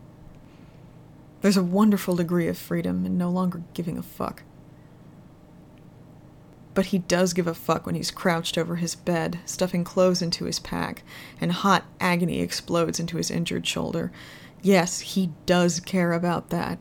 There's 1.40 1.56
a 1.56 1.62
wonderful 1.62 2.16
degree 2.16 2.48
of 2.48 2.58
freedom 2.58 3.06
in 3.06 3.16
no 3.16 3.30
longer 3.30 3.62
giving 3.72 3.96
a 3.96 4.02
fuck. 4.02 4.42
But 6.74 6.86
he 6.86 6.98
does 6.98 7.32
give 7.32 7.46
a 7.46 7.54
fuck 7.54 7.86
when 7.86 7.94
he's 7.94 8.10
crouched 8.10 8.58
over 8.58 8.76
his 8.76 8.94
bed, 8.94 9.38
stuffing 9.46 9.84
clothes 9.84 10.20
into 10.20 10.44
his 10.44 10.58
pack, 10.58 11.02
and 11.40 11.52
hot 11.52 11.84
agony 11.98 12.40
explodes 12.40 13.00
into 13.00 13.16
his 13.16 13.30
injured 13.30 13.66
shoulder. 13.66 14.12
Yes, 14.60 15.00
he 15.00 15.30
does 15.46 15.80
care 15.80 16.12
about 16.12 16.50
that. 16.50 16.78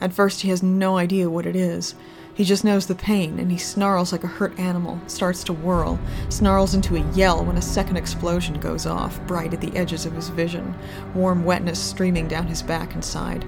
At 0.00 0.12
first, 0.12 0.42
he 0.42 0.50
has 0.50 0.62
no 0.62 0.96
idea 0.96 1.30
what 1.30 1.46
it 1.46 1.56
is. 1.56 1.94
He 2.32 2.44
just 2.44 2.64
knows 2.64 2.86
the 2.86 2.94
pain, 2.94 3.40
and 3.40 3.50
he 3.50 3.58
snarls 3.58 4.12
like 4.12 4.22
a 4.22 4.28
hurt 4.28 4.56
animal, 4.60 5.00
starts 5.08 5.42
to 5.44 5.52
whirl, 5.52 5.98
snarls 6.28 6.72
into 6.72 6.94
a 6.94 7.12
yell 7.12 7.44
when 7.44 7.56
a 7.56 7.62
second 7.62 7.96
explosion 7.96 8.60
goes 8.60 8.86
off, 8.86 9.20
bright 9.26 9.52
at 9.52 9.60
the 9.60 9.76
edges 9.76 10.06
of 10.06 10.12
his 10.12 10.28
vision, 10.28 10.76
warm 11.14 11.44
wetness 11.44 11.80
streaming 11.80 12.28
down 12.28 12.46
his 12.46 12.62
back 12.62 12.94
and 12.94 13.04
side. 13.04 13.44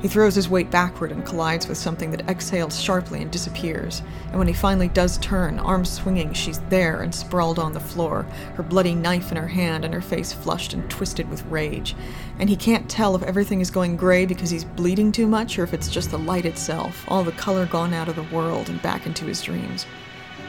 He 0.00 0.08
throws 0.08 0.34
his 0.34 0.48
weight 0.48 0.70
backward 0.70 1.12
and 1.12 1.26
collides 1.26 1.68
with 1.68 1.76
something 1.76 2.10
that 2.10 2.26
exhales 2.26 2.80
sharply 2.80 3.20
and 3.20 3.30
disappears. 3.30 4.02
And 4.28 4.38
when 4.38 4.48
he 4.48 4.54
finally 4.54 4.88
does 4.88 5.18
turn, 5.18 5.58
arms 5.58 5.90
swinging, 5.90 6.32
she's 6.32 6.58
there 6.70 7.02
and 7.02 7.14
sprawled 7.14 7.58
on 7.58 7.74
the 7.74 7.80
floor, 7.80 8.22
her 8.54 8.62
bloody 8.62 8.94
knife 8.94 9.30
in 9.30 9.36
her 9.36 9.48
hand 9.48 9.84
and 9.84 9.92
her 9.92 10.00
face 10.00 10.32
flushed 10.32 10.72
and 10.72 10.88
twisted 10.88 11.28
with 11.28 11.44
rage. 11.46 11.94
And 12.38 12.48
he 12.48 12.56
can't 12.56 12.88
tell 12.88 13.14
if 13.14 13.22
everything 13.22 13.60
is 13.60 13.70
going 13.70 13.98
gray 13.98 14.24
because 14.24 14.48
he's 14.48 14.64
bleeding 14.64 15.12
too 15.12 15.26
much 15.26 15.58
or 15.58 15.64
if 15.64 15.74
it's 15.74 15.90
just 15.90 16.10
the 16.10 16.18
light 16.18 16.46
itself, 16.46 17.04
all 17.08 17.22
the 17.22 17.32
color 17.32 17.66
gone 17.66 17.92
out 17.92 18.08
of 18.08 18.16
the 18.16 18.34
world 18.34 18.70
and 18.70 18.80
back 18.80 19.04
into 19.04 19.26
his 19.26 19.42
dreams. 19.42 19.84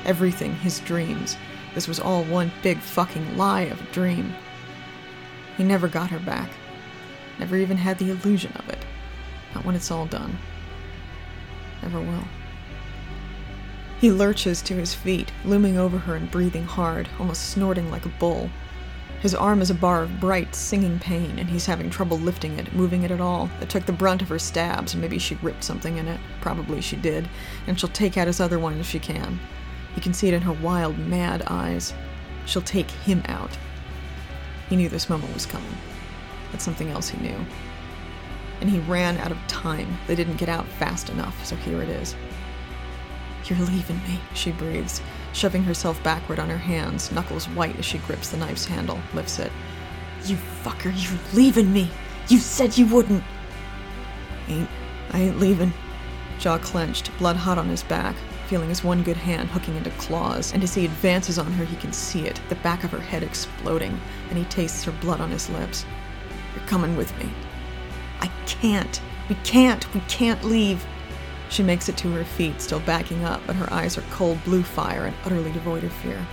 Everything 0.06 0.56
his 0.56 0.80
dreams. 0.80 1.36
This 1.76 1.90
was 1.90 2.00
all 2.00 2.24
one 2.24 2.54
big 2.64 2.80
fucking 2.80 3.38
lie 3.38 3.64
of 3.64 3.82
a 3.82 3.92
dream. 3.92 4.34
He 5.58 5.66
never 5.66 5.90
got 5.90 6.10
her 6.10 6.20
back. 6.20 6.50
Never 7.38 7.58
even 7.58 7.76
had 7.76 7.98
the 7.98 8.12
illusion 8.12 8.54
of 8.54 8.70
it. 8.70 8.86
Not 9.54 9.66
when 9.66 9.76
it's 9.76 9.92
all 9.92 10.06
done. 10.06 10.38
Never 11.82 12.00
will. 12.00 12.24
He 14.00 14.12
lurches 14.12 14.62
to 14.64 14.76
his 14.76 14.96
feet, 14.96 15.32
looming 15.46 15.78
over 15.78 16.00
her 16.00 16.16
and 16.16 16.32
breathing 16.32 16.66
hard, 16.66 17.08
almost 17.20 17.50
snorting 17.50 17.92
like 17.92 18.06
a 18.06 18.10
bull. 18.10 18.50
His 19.20 19.36
arm 19.36 19.62
is 19.62 19.70
a 19.70 19.76
bar 19.76 20.02
of 20.02 20.20
bright, 20.20 20.56
singing 20.56 20.98
pain, 20.98 21.38
and 21.38 21.48
he's 21.48 21.68
having 21.68 21.92
trouble 21.92 22.18
lifting 22.18 22.58
it, 22.58 22.74
moving 22.74 23.04
it 23.04 23.12
at 23.12 23.22
all. 23.22 23.52
It 23.62 23.70
took 23.70 23.86
the 23.86 23.92
brunt 23.92 24.24
of 24.24 24.30
her 24.30 24.40
stabs, 24.40 24.94
and 24.94 25.02
maybe 25.02 25.20
she 25.20 25.38
ripped 25.44 25.64
something 25.64 25.98
in 25.98 26.08
it. 26.08 26.20
Probably 26.42 26.82
she 26.82 26.96
did, 26.96 27.30
and 27.68 27.80
she'll 27.80 27.92
take 27.92 28.18
out 28.18 28.26
his 28.26 28.40
other 28.40 28.58
one 28.58 28.80
if 28.80 28.88
she 28.88 28.98
can. 28.98 29.40
He 29.94 30.02
can 30.02 30.16
see 30.16 30.28
it 30.28 30.34
in 30.34 30.42
her 30.42 30.54
wild, 30.54 30.98
mad 30.98 31.44
eyes. 31.46 31.94
She'll 32.48 32.64
take 32.64 32.90
him 32.90 33.22
out. 33.28 33.56
He 34.68 34.76
knew 34.76 34.90
this 34.90 35.10
moment 35.10 35.36
was 35.36 35.46
coming. 35.46 35.78
That's 36.52 36.66
something 36.66 36.90
else 36.90 37.10
he 37.10 37.22
knew 37.22 37.46
and 38.62 38.70
he 38.70 38.80
ran 38.80 39.18
out 39.18 39.32
of 39.32 39.48
time. 39.48 39.98
They 40.08 40.16
didn't 40.16 40.38
get 40.38 40.50
out 40.50 40.68
fast 40.80 41.10
enough, 41.10 41.46
so 41.46 41.56
here 41.58 41.82
it 41.82 41.90
is. 41.90 42.16
You're 43.46 43.60
leaving 43.60 43.98
me, 44.04 44.20
she 44.34 44.52
breathes, 44.52 45.02
shoving 45.34 45.64
herself 45.64 46.02
backward 46.04 46.40
on 46.40 46.50
her 46.50 46.58
hands, 46.58 47.12
knuckles 47.12 47.50
white 47.50 47.78
as 47.78 47.86
she 47.86 47.98
grips 48.00 48.30
the 48.30 48.38
knife's 48.38 48.66
handle, 48.66 49.00
lifts 49.14 49.40
it. 49.40 49.52
You 50.26 50.38
fucker, 50.64 50.94
you're 50.96 51.20
leaving 51.34 51.74
me! 51.74 51.90
You 52.30 52.38
said 52.38 52.78
you 52.78 52.86
wouldn't! 52.86 53.24
Ain't, 54.48 54.70
I 55.12 55.22
ain't 55.22 55.40
leaving. 55.40 55.74
Jaw 56.40 56.60
clenched, 56.60 57.16
blood 57.18 57.36
hot 57.36 57.58
on 57.58 57.68
his 57.68 57.84
back, 57.84 58.16
feeling 58.48 58.70
his 58.70 58.84
one 58.84 59.02
good 59.02 59.18
hand 59.18 59.50
hooking 59.50 59.76
into 59.76 59.90
claws, 59.92 60.54
and 60.54 60.64
as 60.64 60.76
he 60.76 60.86
advances 60.86 61.40
on 61.40 61.52
her, 61.54 61.66
he 61.66 61.76
can 61.78 61.94
see 61.94 62.28
it, 62.28 62.40
the 62.50 62.56
back 62.56 62.84
of 62.84 62.92
her 62.92 63.00
head 63.00 63.24
exploding, 63.24 64.00
and 64.30 64.38
he 64.38 64.46
tastes 64.46 64.84
her 64.84 64.92
blood 64.94 65.20
on 65.20 65.32
his 65.32 65.50
lips. 65.50 65.86
You're 66.56 66.68
coming 66.68 66.96
with 66.96 67.18
me, 67.18 67.30
I 68.22 68.28
can't. 68.46 69.02
We 69.30 69.36
can't. 69.44 69.94
We 69.94 70.02
can't 70.02 70.44
leave. 70.44 70.86
She 71.50 71.64
makes 71.64 71.90
it 71.90 71.98
to 71.98 72.12
her 72.14 72.24
feet, 72.24 72.62
still 72.62 72.80
backing 72.80 73.24
up, 73.24 73.42
but 73.46 73.56
her 73.56 73.72
eyes 73.74 73.98
are 73.98 74.04
cold 74.12 74.44
blue 74.44 74.64
fire 74.64 75.06
and 75.06 75.16
utterly 75.26 75.52
devoid 75.52 75.84
of 75.84 75.92
fear. 75.92 76.26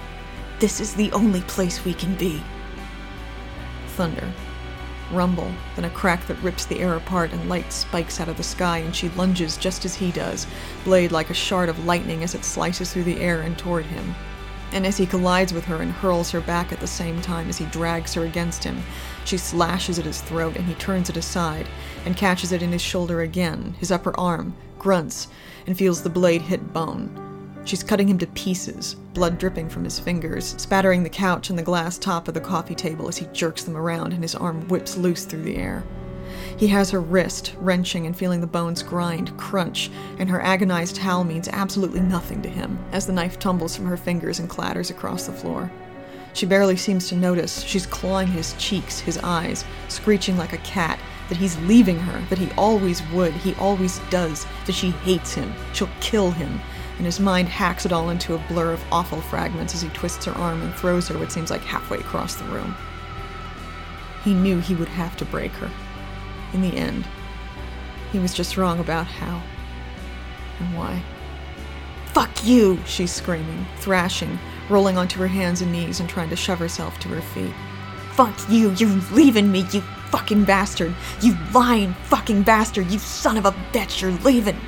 This 0.59 0.81
is 0.81 0.95
the 0.95 1.11
only 1.13 1.41
place 1.43 1.85
we 1.85 1.95
can 1.95 2.15
be. 2.17 2.43
Thunder. 3.89 4.33
Rumble, 5.11 5.51
then 5.75 5.87
a 5.87 5.91
crack 5.91 6.27
that 6.27 6.43
rips 6.43 6.67
the 6.67 6.81
air 6.81 6.95
apart 6.95 7.33
and 7.33 7.49
light 7.49 7.73
spikes 7.73 8.21
out 8.21 8.29
of 8.29 8.37
the 8.37 8.43
sky, 8.43 8.79
and 8.79 8.95
she 8.95 9.09
lunges 9.11 9.57
just 9.57 9.85
as 9.85 9.95
he 9.95 10.13
does, 10.13 10.47
blade 10.85 11.13
like 11.13 11.31
a 11.31 11.35
shard 11.35 11.69
of 11.69 11.87
lightning 11.87 12.23
as 12.23 12.35
it 12.35 12.45
slices 12.45 12.93
through 12.93 13.05
the 13.05 13.21
air 13.21 13.41
and 13.41 13.59
toward 13.59 13.87
him 13.87 14.15
and 14.73 14.87
as 14.87 14.97
he 14.97 15.07
collides 15.07 15.53
with 15.53 15.65
her 15.65 15.83
and 15.83 15.91
hurls 15.91 16.31
her 16.31 16.41
back 16.41 16.73
at 16.73 16.81
the 16.81 16.87
same 16.87 17.21
time 17.23 17.49
as 17.49 17.59
he 17.59 17.65
drags 17.67 18.15
her 18.15 18.25
against 18.25 18.65
him, 18.65 18.83
she 19.25 19.39
slashes 19.39 19.99
at 19.99 20.05
his 20.05 20.21
throat 20.21 20.57
and 20.57 20.67
he 20.67 20.75
turns 20.75 21.09
it 21.09 21.17
aside 21.17 21.67
and 22.05 22.17
catches 22.17 22.53
it 22.53 22.63
in 22.63 22.73
his 22.73 22.83
shoulder 22.83 23.21
again, 23.21 23.75
his 23.79 23.91
upper 23.91 24.19
arm, 24.19 24.55
grunts, 24.79 25.29
and 25.67 25.77
feels 25.77 26.03
the 26.03 26.11
blade 26.11 26.43
hit 26.43 26.73
bone. 26.73 27.63
She's 27.65 27.83
cutting 27.83 28.09
him 28.09 28.19
to 28.19 28.27
pieces, 28.29 28.95
blood 29.13 29.39
dripping 29.39 29.69
from 29.69 29.85
his 29.85 29.99
fingers, 29.99 30.55
spattering 30.57 31.03
the 31.03 31.11
couch 31.11 31.51
and 31.51 31.59
the 31.59 31.63
glass 31.63 31.99
top 31.99 32.27
of 32.27 32.35
the 32.35 32.41
coffee 32.41 32.75
table 32.75 33.09
as 33.09 33.19
he 33.19 33.27
jerks 33.27 33.65
them 33.65 33.77
around 33.77 34.13
and 34.13 34.23
his 34.23 34.35
arm 34.35 34.67
whips 34.69 34.97
loose 34.97 35.25
through 35.25 35.43
the 35.43 35.57
air. 35.57 35.85
He 36.59 36.67
has 36.67 36.91
her 36.91 37.01
wrist, 37.01 37.55
wrenching 37.61 38.05
and 38.05 38.17
feeling 38.17 38.41
the 38.41 38.47
bones 38.49 38.83
grind, 38.83 39.37
crunch, 39.39 39.93
and 40.19 40.29
her 40.29 40.41
agonized 40.41 40.99
howl 40.99 41.23
means 41.23 41.47
absolutely 41.47 42.01
nothing 42.01 42.43
to 42.43 42.49
him 42.49 42.77
as 42.91 43.07
the 43.07 43.13
knife 43.13 43.39
tumbles 43.39 43.77
from 43.77 43.87
her 43.87 43.97
fingers 43.97 44.41
and 44.41 44.49
clatters 44.49 44.91
across 44.91 45.27
the 45.27 45.33
floor. 45.33 45.71
She 46.33 46.47
barely 46.47 46.77
seems 46.77 47.09
to 47.09 47.17
notice. 47.17 47.63
She's 47.63 47.87
clawing 47.87 48.27
his 48.27 48.55
cheeks, 48.55 48.99
his 48.99 49.19
eyes, 49.19 49.65
screeching 49.87 50.37
like 50.37 50.53
a 50.53 50.59
cat 50.59 50.99
that 51.29 51.39
he's 51.39 51.57
leaving 51.61 52.01
her, 52.01 52.21
that 52.29 52.39
he 52.39 52.51
always 52.59 53.03
would, 53.11 53.35
he 53.35 53.55
always 53.55 54.01
does, 54.11 54.45
that 54.67 54.75
she 54.75 54.91
hates 54.91 55.35
him, 55.35 55.55
she'll 55.73 55.89
kill 56.01 56.33
him. 56.33 56.61
And 56.97 57.07
his 57.07 57.21
mind 57.21 57.49
hacks 57.49 57.87
it 57.87 57.93
all 57.93 58.11
into 58.11 58.35
a 58.35 58.45
blur 58.49 58.73
of 58.73 58.85
awful 58.91 59.21
fragments 59.21 59.77
as 59.77 59.83
he 59.83 59.89
twists 59.91 60.25
her 60.25 60.33
arm 60.33 60.61
and 60.63 60.75
throws 60.75 61.07
her 61.07 61.19
what 61.19 61.31
seems 61.31 61.53
like 61.53 61.63
halfway 61.63 61.99
across 61.99 62.35
the 62.35 62.45
room. 62.47 62.75
He 64.25 64.35
knew 64.35 64.59
he 64.59 64.75
would 64.75 64.89
have 64.89 65.17
to 65.19 65.25
break 65.25 65.53
her. 65.53 65.71
In 66.53 66.63
the 66.63 66.77
end, 66.77 67.07
he 68.13 68.19
was 68.19 68.35
just 68.35 68.57
wrong 68.57 68.79
about 68.79 69.07
how 69.07 69.43
and 70.59 70.77
why. 70.77 71.03
Fuck 72.07 72.45
you, 72.45 72.79
she's 72.87 73.13
screaming, 73.13 73.67
thrashing, 73.77 74.39
rolling 74.69 74.97
onto 74.97 75.21
her 75.21 75.29
hands 75.29 75.61
and 75.61 75.71
knees 75.71 76.01
and 76.01 76.09
trying 76.09 76.31
to 76.31 76.37
shove 76.37 76.59
herself 76.59 76.99
to 77.01 77.09
her 77.09 77.21
feet. 77.21 77.55
Fuck 78.13 78.35
you, 78.49 78.73
you're 78.73 78.89
leaving 79.13 79.53
me, 79.53 79.65
you 79.73 79.83
fucking 80.11 80.45
bastard. 80.45 80.95
You 81.21 81.37
lying 81.53 81.93
fucking 82.05 82.43
bastard, 82.43 82.91
you 82.91 82.99
son 82.99 83.37
of 83.37 83.47
a 83.47 83.53
bitch, 83.73 84.01
you're 84.01 84.11
leaving. 84.11 84.59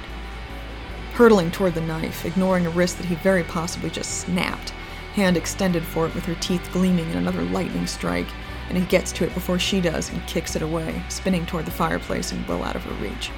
Hurtling 1.14 1.50
toward 1.50 1.74
the 1.74 1.80
knife, 1.80 2.24
ignoring 2.24 2.66
a 2.66 2.70
wrist 2.70 2.98
that 2.98 3.06
he 3.06 3.14
very 3.16 3.42
possibly 3.42 3.90
just 3.90 4.20
snapped, 4.20 4.70
hand 5.14 5.36
extended 5.36 5.82
for 5.82 6.06
it 6.06 6.14
with 6.14 6.24
her 6.26 6.36
teeth 6.36 6.68
gleaming 6.72 7.10
in 7.10 7.16
another 7.16 7.42
lightning 7.42 7.86
strike, 7.86 8.28
and 8.70 8.78
he 8.78 8.86
gets 8.86 9.12
to 9.12 9.24
it 9.24 9.34
before 9.34 9.58
she 9.58 9.80
does 9.80 10.10
and 10.10 10.26
kicks 10.26 10.56
it 10.56 10.62
away, 10.62 11.02
spinning 11.08 11.44
toward 11.44 11.66
the 11.66 11.70
fireplace 11.70 12.32
and 12.32 12.46
well 12.48 12.62
out 12.62 12.76
of 12.76 12.84
her 12.84 13.04
reach. 13.04 13.30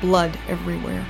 Blood 0.00 0.36
everywhere. 0.48 1.06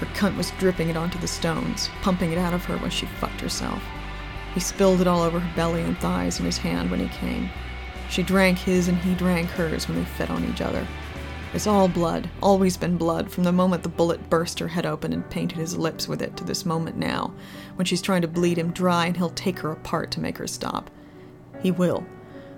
Her 0.00 0.06
cunt 0.06 0.36
was 0.36 0.50
dripping 0.52 0.88
it 0.88 0.96
onto 0.96 1.18
the 1.18 1.28
stones, 1.28 1.90
pumping 2.02 2.32
it 2.32 2.38
out 2.38 2.54
of 2.54 2.64
her 2.64 2.78
when 2.78 2.90
she 2.90 3.06
fucked 3.06 3.40
herself. 3.40 3.82
He 4.54 4.60
spilled 4.60 5.02
it 5.02 5.06
all 5.06 5.22
over 5.22 5.38
her 5.38 5.56
belly 5.56 5.82
and 5.82 5.96
thighs 5.98 6.40
in 6.40 6.46
his 6.46 6.58
hand 6.58 6.90
when 6.90 7.00
he 7.00 7.08
came. 7.08 7.50
She 8.08 8.22
drank 8.22 8.58
his 8.58 8.88
and 8.88 8.96
he 8.98 9.14
drank 9.14 9.50
hers 9.50 9.86
when 9.86 9.98
they 9.98 10.04
fed 10.04 10.30
on 10.30 10.44
each 10.44 10.62
other. 10.62 10.86
It's 11.52 11.66
all 11.66 11.88
blood, 11.88 12.28
always 12.42 12.76
been 12.76 12.96
blood, 12.96 13.30
from 13.30 13.44
the 13.44 13.52
moment 13.52 13.82
the 13.82 13.88
bullet 13.88 14.28
burst 14.28 14.58
her 14.58 14.68
head 14.68 14.84
open 14.84 15.12
and 15.12 15.28
painted 15.30 15.58
his 15.58 15.76
lips 15.76 16.08
with 16.08 16.20
it 16.20 16.36
to 16.36 16.44
this 16.44 16.66
moment 16.66 16.96
now, 16.96 17.32
when 17.76 17.86
she's 17.86 18.02
trying 18.02 18.22
to 18.22 18.28
bleed 18.28 18.58
him 18.58 18.72
dry 18.72 19.06
and 19.06 19.16
he'll 19.16 19.30
take 19.30 19.58
her 19.60 19.72
apart 19.72 20.10
to 20.12 20.20
make 20.20 20.36
her 20.38 20.46
stop. 20.46 20.90
He 21.62 21.70
will. 21.70 22.04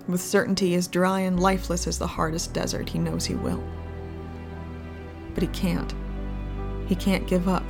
With 0.09 0.21
certainty 0.21 0.73
as 0.73 0.87
dry 0.87 1.19
and 1.19 1.39
lifeless 1.39 1.85
as 1.85 1.99
the 1.99 2.07
hardest 2.07 2.51
desert, 2.51 2.89
he 2.89 2.97
knows 2.97 3.27
he 3.27 3.35
will. 3.35 3.63
But 5.35 5.43
he 5.43 5.49
can't. 5.49 5.93
He 6.87 6.95
can't 6.95 7.27
give 7.27 7.47
up. 7.47 7.63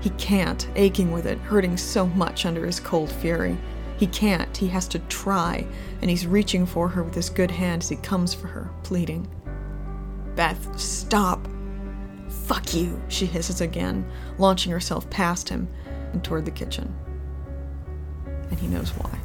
He 0.00 0.10
can't, 0.10 0.68
aching 0.74 1.12
with 1.12 1.26
it, 1.26 1.38
hurting 1.38 1.76
so 1.76 2.08
much 2.08 2.44
under 2.44 2.66
his 2.66 2.80
cold 2.80 3.08
fury. 3.08 3.56
He 3.98 4.08
can't, 4.08 4.56
he 4.56 4.66
has 4.68 4.88
to 4.88 4.98
try, 4.98 5.64
and 6.02 6.10
he's 6.10 6.26
reaching 6.26 6.66
for 6.66 6.88
her 6.88 7.04
with 7.04 7.14
his 7.14 7.30
good 7.30 7.52
hand 7.52 7.82
as 7.84 7.88
he 7.88 7.96
comes 7.96 8.34
for 8.34 8.48
her, 8.48 8.70
pleading. 8.82 9.28
Beth, 10.34 10.76
stop! 10.78 11.46
Fuck 12.28 12.74
you, 12.74 13.00
she 13.06 13.26
hisses 13.26 13.60
again, 13.60 14.04
launching 14.38 14.72
herself 14.72 15.08
past 15.08 15.48
him 15.48 15.68
and 16.12 16.24
toward 16.24 16.46
the 16.46 16.50
kitchen. 16.50 16.92
And 18.26 18.58
he 18.58 18.66
knows 18.66 18.90
why. 18.90 19.20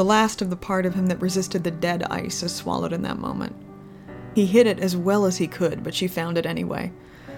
The 0.00 0.04
last 0.04 0.40
of 0.40 0.48
the 0.48 0.56
part 0.56 0.86
of 0.86 0.94
him 0.94 1.08
that 1.08 1.20
resisted 1.20 1.62
the 1.62 1.70
dead 1.70 2.04
ice 2.04 2.42
is 2.42 2.54
swallowed 2.54 2.94
in 2.94 3.02
that 3.02 3.18
moment. 3.18 3.54
He 4.34 4.46
hid 4.46 4.66
it 4.66 4.80
as 4.80 4.96
well 4.96 5.26
as 5.26 5.36
he 5.36 5.46
could, 5.46 5.84
but 5.84 5.92
she 5.92 6.08
found 6.08 6.38
it 6.38 6.46
anyway. 6.46 6.90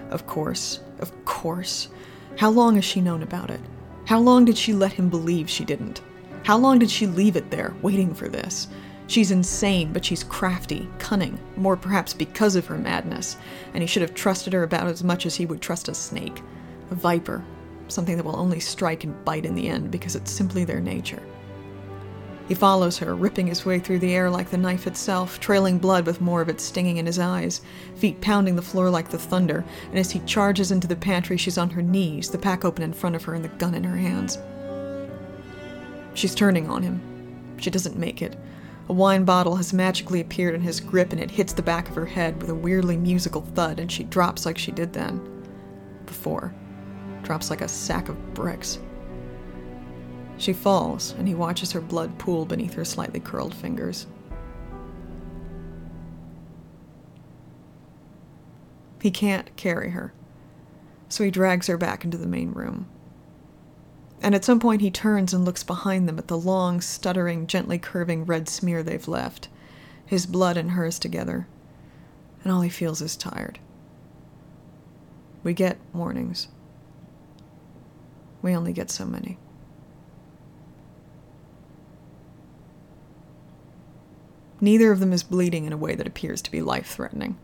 Of 0.09 0.27
course, 0.27 0.79
of 0.99 1.25
course. 1.25 1.89
How 2.37 2.49
long 2.49 2.75
has 2.75 2.85
she 2.85 3.01
known 3.01 3.21
about 3.21 3.49
it? 3.49 3.59
How 4.05 4.17
long 4.17 4.45
did 4.45 4.57
she 4.57 4.71
let 4.71 4.93
him 4.93 5.09
believe 5.09 5.49
she 5.49 5.65
didn't? 5.65 6.03
How 6.45 6.57
long 6.57 6.79
did 6.79 6.89
she 6.89 7.05
leave 7.05 7.35
it 7.35 7.51
there, 7.51 7.75
waiting 7.81 8.13
for 8.13 8.29
this? 8.29 8.69
She's 9.07 9.31
insane, 9.31 9.91
but 9.91 10.05
she's 10.05 10.23
crafty, 10.23 10.87
cunning, 10.99 11.37
more 11.57 11.75
perhaps 11.75 12.13
because 12.13 12.55
of 12.55 12.65
her 12.67 12.77
madness, 12.77 13.35
and 13.73 13.83
he 13.83 13.87
should 13.87 14.03
have 14.03 14.13
trusted 14.13 14.53
her 14.53 14.63
about 14.63 14.87
as 14.87 15.03
much 15.03 15.25
as 15.25 15.35
he 15.35 15.45
would 15.45 15.59
trust 15.59 15.89
a 15.89 15.93
snake, 15.93 16.41
a 16.91 16.95
viper, 16.95 17.43
something 17.89 18.15
that 18.15 18.23
will 18.23 18.39
only 18.39 18.61
strike 18.61 19.03
and 19.03 19.25
bite 19.25 19.45
in 19.45 19.53
the 19.53 19.67
end 19.67 19.91
because 19.91 20.15
it's 20.15 20.31
simply 20.31 20.63
their 20.63 20.79
nature. 20.79 21.21
He 22.47 22.55
follows 22.55 22.97
her, 22.97 23.15
ripping 23.15 23.47
his 23.47 23.65
way 23.65 23.79
through 23.79 23.99
the 23.99 24.13
air 24.13 24.29
like 24.29 24.49
the 24.49 24.57
knife 24.57 24.85
itself, 24.85 25.39
trailing 25.39 25.77
blood 25.77 26.05
with 26.05 26.19
more 26.19 26.41
of 26.41 26.49
it 26.49 26.59
stinging 26.59 26.97
in 26.97 27.05
his 27.05 27.19
eyes, 27.19 27.61
feet 27.95 28.19
pounding 28.19 28.55
the 28.55 28.61
floor 28.61 28.89
like 28.89 29.09
the 29.09 29.17
thunder, 29.17 29.63
and 29.89 29.97
as 29.97 30.11
he 30.11 30.19
charges 30.19 30.71
into 30.71 30.87
the 30.87 30.95
pantry, 30.95 31.37
she's 31.37 31.57
on 31.57 31.69
her 31.69 31.81
knees, 31.81 32.29
the 32.29 32.37
pack 32.37 32.65
open 32.65 32.83
in 32.83 32.91
front 32.91 33.15
of 33.15 33.23
her 33.23 33.33
and 33.33 33.45
the 33.45 33.49
gun 33.49 33.73
in 33.73 33.83
her 33.83 33.95
hands. 33.95 34.37
She's 36.15 36.35
turning 36.35 36.69
on 36.69 36.83
him. 36.83 37.01
She 37.57 37.69
doesn't 37.69 37.97
make 37.97 38.21
it. 38.21 38.37
A 38.89 38.93
wine 38.93 39.23
bottle 39.23 39.55
has 39.55 39.71
magically 39.71 40.19
appeared 40.19 40.53
in 40.53 40.61
his 40.61 40.81
grip 40.81 41.13
and 41.13 41.21
it 41.21 41.31
hits 41.31 41.53
the 41.53 41.61
back 41.61 41.87
of 41.87 41.95
her 41.95 42.05
head 42.05 42.41
with 42.41 42.49
a 42.49 42.55
weirdly 42.55 42.97
musical 42.97 43.41
thud, 43.41 43.79
and 43.79 43.89
she 43.89 44.03
drops 44.03 44.45
like 44.45 44.57
she 44.57 44.71
did 44.71 44.91
then. 44.91 45.21
Before. 46.05 46.53
Drops 47.23 47.49
like 47.49 47.61
a 47.61 47.69
sack 47.69 48.09
of 48.09 48.33
bricks. 48.33 48.79
She 50.37 50.53
falls, 50.53 51.13
and 51.17 51.27
he 51.27 51.35
watches 51.35 51.71
her 51.71 51.81
blood 51.81 52.17
pool 52.17 52.45
beneath 52.45 52.73
her 52.73 52.85
slightly 52.85 53.19
curled 53.19 53.53
fingers. 53.53 54.07
He 59.01 59.11
can't 59.11 59.55
carry 59.57 59.89
her, 59.89 60.13
so 61.09 61.23
he 61.23 61.31
drags 61.31 61.67
her 61.67 61.77
back 61.77 62.05
into 62.05 62.17
the 62.17 62.25
main 62.25 62.51
room. 62.51 62.87
And 64.21 64.33
at 64.33 64.45
some 64.45 64.61
point, 64.61 64.81
he 64.81 64.89
turns 64.89 65.33
and 65.33 65.43
looks 65.43 65.63
behind 65.63 66.07
them 66.07 66.17
at 66.17 66.29
the 66.29 66.37
long, 66.37 66.79
stuttering, 66.79 67.45
gently 67.45 67.77
curving 67.77 68.25
red 68.25 68.47
smear 68.47 68.81
they've 68.81 69.07
left, 69.07 69.49
his 70.05 70.25
blood 70.25 70.55
and 70.55 70.71
hers 70.71 70.97
together, 70.97 71.47
and 72.43 72.53
all 72.53 72.61
he 72.61 72.69
feels 72.69 73.01
is 73.01 73.17
tired. 73.17 73.59
We 75.43 75.53
get 75.53 75.77
warnings. 75.91 76.47
We 78.41 78.55
only 78.55 78.71
get 78.71 78.89
so 78.89 79.05
many. 79.05 79.37
Neither 84.63 84.93
of 84.93 85.01
them 85.01 85.11
is 85.11 85.23
bleeding 85.23 85.65
in 85.65 85.73
a 85.73 85.77
way 85.77 85.93
that 85.93 86.07
appears 86.07 86.41
to 86.41 86.49
be 86.49 86.61
life 86.61 86.87
threatening. 86.87 87.37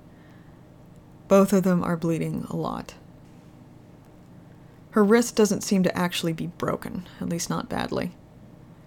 Both 1.28 1.52
of 1.52 1.64
them 1.64 1.84
are 1.84 1.98
bleeding 1.98 2.48
a 2.50 2.56
lot. 2.56 2.94
Her 4.92 5.04
wrist 5.04 5.36
doesn't 5.36 5.66
seem 5.66 5.84
to 5.84 5.98
actually 5.98 6.32
be 6.32 6.48
broken, 6.48 7.10
at 7.20 7.28
least 7.28 7.50
not 7.50 7.68
badly. 7.68 8.12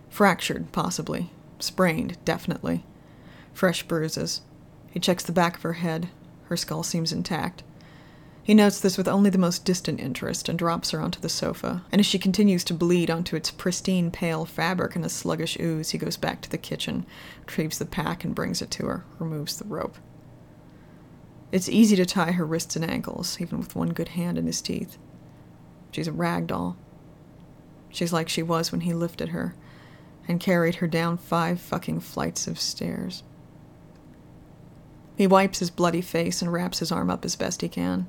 Fractured, 0.09 0.73
possibly. 0.73 1.31
Sprained, 1.59 2.17
definitely. 2.25 2.87
Fresh 3.53 3.83
bruises. 3.83 4.41
He 4.91 4.99
checks 4.99 5.25
the 5.25 5.31
back 5.31 5.57
of 5.57 5.63
her 5.63 5.75
head. 5.75 6.09
Her 6.45 6.57
skull 6.57 6.83
seems 6.83 7.13
intact. 7.13 7.63
He 8.45 8.55
notes 8.55 8.81
this 8.81 8.99
with 8.99 9.07
only 9.07 9.31
the 9.31 9.39
most 9.39 9.65
distant 9.65 10.01
interest 10.01 10.49
and 10.49 10.59
drops 10.59 10.91
her 10.91 11.01
onto 11.01 11.21
the 11.21 11.29
sofa, 11.29 11.85
and 11.93 12.01
as 12.01 12.07
she 12.07 12.19
continues 12.19 12.65
to 12.65 12.75
bleed 12.75 13.09
onto 13.09 13.37
its 13.37 13.53
pristine 13.53 14.11
pale 14.11 14.45
fabric 14.45 14.97
in 14.97 15.05
a 15.05 15.09
sluggish 15.09 15.57
ooze, 15.61 15.91
he 15.91 15.99
goes 15.99 16.17
back 16.17 16.41
to 16.41 16.51
the 16.51 16.59
kitchen, 16.59 17.07
retrieves 17.41 17.79
the 17.79 17.87
pack 17.87 18.25
and 18.25 18.35
brings 18.35 18.61
it 18.61 18.71
to 18.73 18.87
her, 18.87 19.05
removes 19.21 19.57
the 19.57 19.65
rope. 19.65 19.97
It's 21.53 21.69
easy 21.69 21.95
to 21.95 22.05
tie 22.05 22.33
her 22.33 22.45
wrists 22.45 22.75
and 22.75 22.85
ankles, 22.85 23.41
even 23.41 23.59
with 23.59 23.77
one 23.77 23.91
good 23.91 24.09
hand 24.09 24.37
in 24.39 24.47
his 24.47 24.61
teeth. 24.61 24.99
She's 25.93 26.09
a 26.09 26.13
rag 26.13 26.49
doll. 26.49 26.77
She's 27.91 28.13
like 28.13 28.29
she 28.29 28.43
was 28.43 28.73
when 28.73 28.81
he 28.81 28.93
lifted 28.93 29.29
her 29.29 29.55
and 30.27 30.41
carried 30.41 30.77
her 30.77 30.89
down 30.89 31.17
five 31.17 31.61
fucking 31.61 32.01
flights 32.01 32.49
of 32.49 32.59
stairs. 32.59 33.23
He 35.15 35.27
wipes 35.29 35.61
his 35.61 35.71
bloody 35.71 36.01
face 36.01 36.43
and 36.43 36.53
wraps 36.53 36.81
his 36.81 36.91
arm 36.91 37.09
up 37.09 37.25
as 37.25 37.37
best 37.37 37.61
he 37.61 37.69
can. 37.69 38.09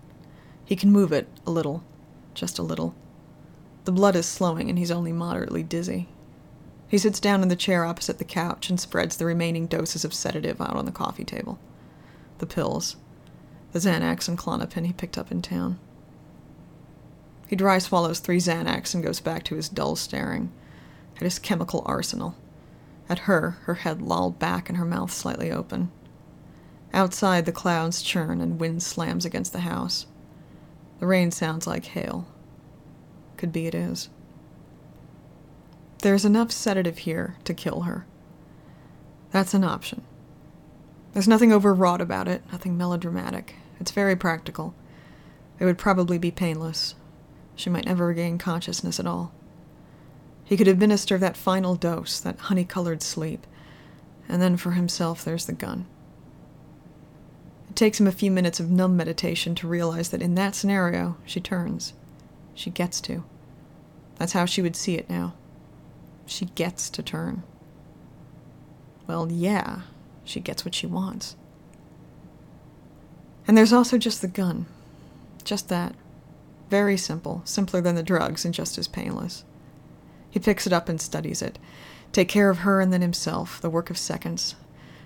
He 0.66 0.76
can 0.76 0.92
move 0.92 1.12
it 1.12 1.28
a 1.46 1.52
little, 1.52 1.84
just 2.34 2.58
a 2.58 2.64
little. 2.64 2.96
The 3.86 3.92
blood 3.92 4.16
is 4.16 4.26
slowing 4.26 4.70
and 4.70 4.80
he's 4.80 4.92
only 4.92 5.12
moderately 5.12 5.64
dizzy. 5.64 6.08
He 6.88 6.98
sits 6.98 7.20
down 7.20 7.42
in 7.42 7.50
the 7.50 7.56
chair 7.56 7.86
opposite 7.86 8.18
the 8.18 8.24
couch 8.24 8.70
and 8.70 8.80
spreads 8.80 9.18
the 9.18 9.26
remaining 9.26 9.68
doses 9.68 10.06
of 10.06 10.14
sedative 10.14 10.62
out 10.62 10.76
on 10.76 10.86
the 10.86 10.92
coffee 10.92 11.26
table. 11.26 11.60
The 12.38 12.46
pills, 12.46 12.98
the 13.72 13.80
Xanax 13.80 14.28
and 14.28 14.38
Klonopin 14.38 14.86
he 14.86 14.94
picked 14.94 15.18
up 15.18 15.32
in 15.32 15.42
town. 15.42 15.80
He 17.48 17.56
dry 17.56 17.80
swallows 17.80 18.20
three 18.20 18.40
Xanax 18.40 18.94
and 18.94 19.04
goes 19.04 19.20
back 19.20 19.44
to 19.46 19.56
his 19.56 19.70
dull 19.70 19.96
staring 19.96 20.52
at 21.18 21.24
his 21.24 21.40
chemical 21.40 21.84
arsenal. 21.86 22.36
At 23.10 23.20
her, 23.20 23.58
her 23.64 23.76
head 23.76 24.02
lolled 24.02 24.40
back 24.40 24.70
and 24.70 24.78
her 24.78 24.86
mouth 24.86 25.12
slightly 25.12 25.52
open. 25.52 25.92
Outside, 26.94 27.46
the 27.46 27.52
clouds 27.52 28.02
churn 28.02 28.40
and 28.40 28.60
wind 28.60 28.82
slams 28.84 29.26
against 29.26 29.52
the 29.52 29.62
house. 29.62 30.06
The 31.04 31.08
rain 31.08 31.32
sounds 31.32 31.68
like 31.68 31.84
hail, 31.84 32.26
could 33.36 33.52
be 33.52 33.68
it 33.68 33.76
is. 33.76 34.08
There's 36.02 36.24
enough 36.24 36.50
sedative 36.50 37.00
here 37.00 37.36
to 37.44 37.54
kill 37.54 37.82
her. 37.82 38.06
That's 39.30 39.54
an 39.54 39.66
option. 39.66 40.04
There's 41.12 41.28
nothing 41.28 41.52
overwrought 41.52 42.00
about 42.00 42.30
it, 42.30 42.44
nothing 42.54 42.78
melodramatic. 42.78 43.56
It's 43.82 43.92
very 43.92 44.16
practical. 44.16 44.76
It 45.60 45.66
would 45.66 45.78
probably 45.78 46.18
be 46.18 46.32
painless. 46.32 46.96
She 47.54 47.70
might 47.70 47.86
never 47.86 48.08
regain 48.08 48.38
consciousness 48.38 48.98
at 48.98 49.06
all. 49.06 49.34
He 50.46 50.56
could 50.56 50.70
administer 50.70 51.18
that 51.18 51.36
final 51.36 51.76
dose, 51.76 52.18
that 52.22 52.40
honey 52.40 52.64
colored 52.64 53.04
sleep, 53.04 53.46
and 54.30 54.42
then 54.42 54.56
for 54.56 54.72
himself 54.72 55.26
there's 55.26 55.48
the 55.48 55.52
gun. 55.52 55.86
It 57.74 57.78
takes 57.78 58.00
him 58.00 58.06
a 58.06 58.12
few 58.12 58.30
minutes 58.30 58.60
of 58.60 58.70
numb 58.70 58.96
meditation 58.96 59.56
to 59.56 59.68
realize 59.68 60.10
that 60.10 60.22
in 60.22 60.36
that 60.36 60.54
scenario, 60.54 61.18
she 61.26 61.40
turns. 61.40 61.94
She 62.54 62.70
gets 62.70 63.02
to. 63.02 63.24
That's 64.18 64.34
how 64.34 64.46
she 64.46 64.62
would 64.62 64.76
see 64.76 64.94
it 64.94 65.10
now. 65.10 65.34
She 66.28 66.46
gets 66.46 66.88
to 66.92 67.02
turn. 67.02 67.42
Well, 69.08 69.32
yeah, 69.32 69.82
she 70.24 70.40
gets 70.40 70.64
what 70.64 70.76
she 70.76 70.86
wants. 70.86 71.36
And 73.48 73.58
there's 73.58 73.74
also 73.74 73.98
just 73.98 74.22
the 74.22 74.28
gun. 74.28 74.68
Just 75.44 75.68
that. 75.70 75.96
Very 76.70 76.96
simple, 76.96 77.42
simpler 77.44 77.82
than 77.82 77.96
the 77.96 78.04
drugs, 78.04 78.46
and 78.46 78.54
just 78.54 78.78
as 78.78 78.88
painless. 78.88 79.46
He 80.30 80.38
picks 80.38 80.68
it 80.68 80.74
up 80.74 80.90
and 80.90 81.02
studies 81.02 81.42
it. 81.42 81.58
Take 82.12 82.30
care 82.30 82.52
of 82.52 82.60
her 82.60 82.82
and 82.82 82.94
then 82.94 83.02
himself, 83.02 83.60
the 83.60 83.72
work 83.72 83.90
of 83.90 83.98
seconds. 83.98 84.54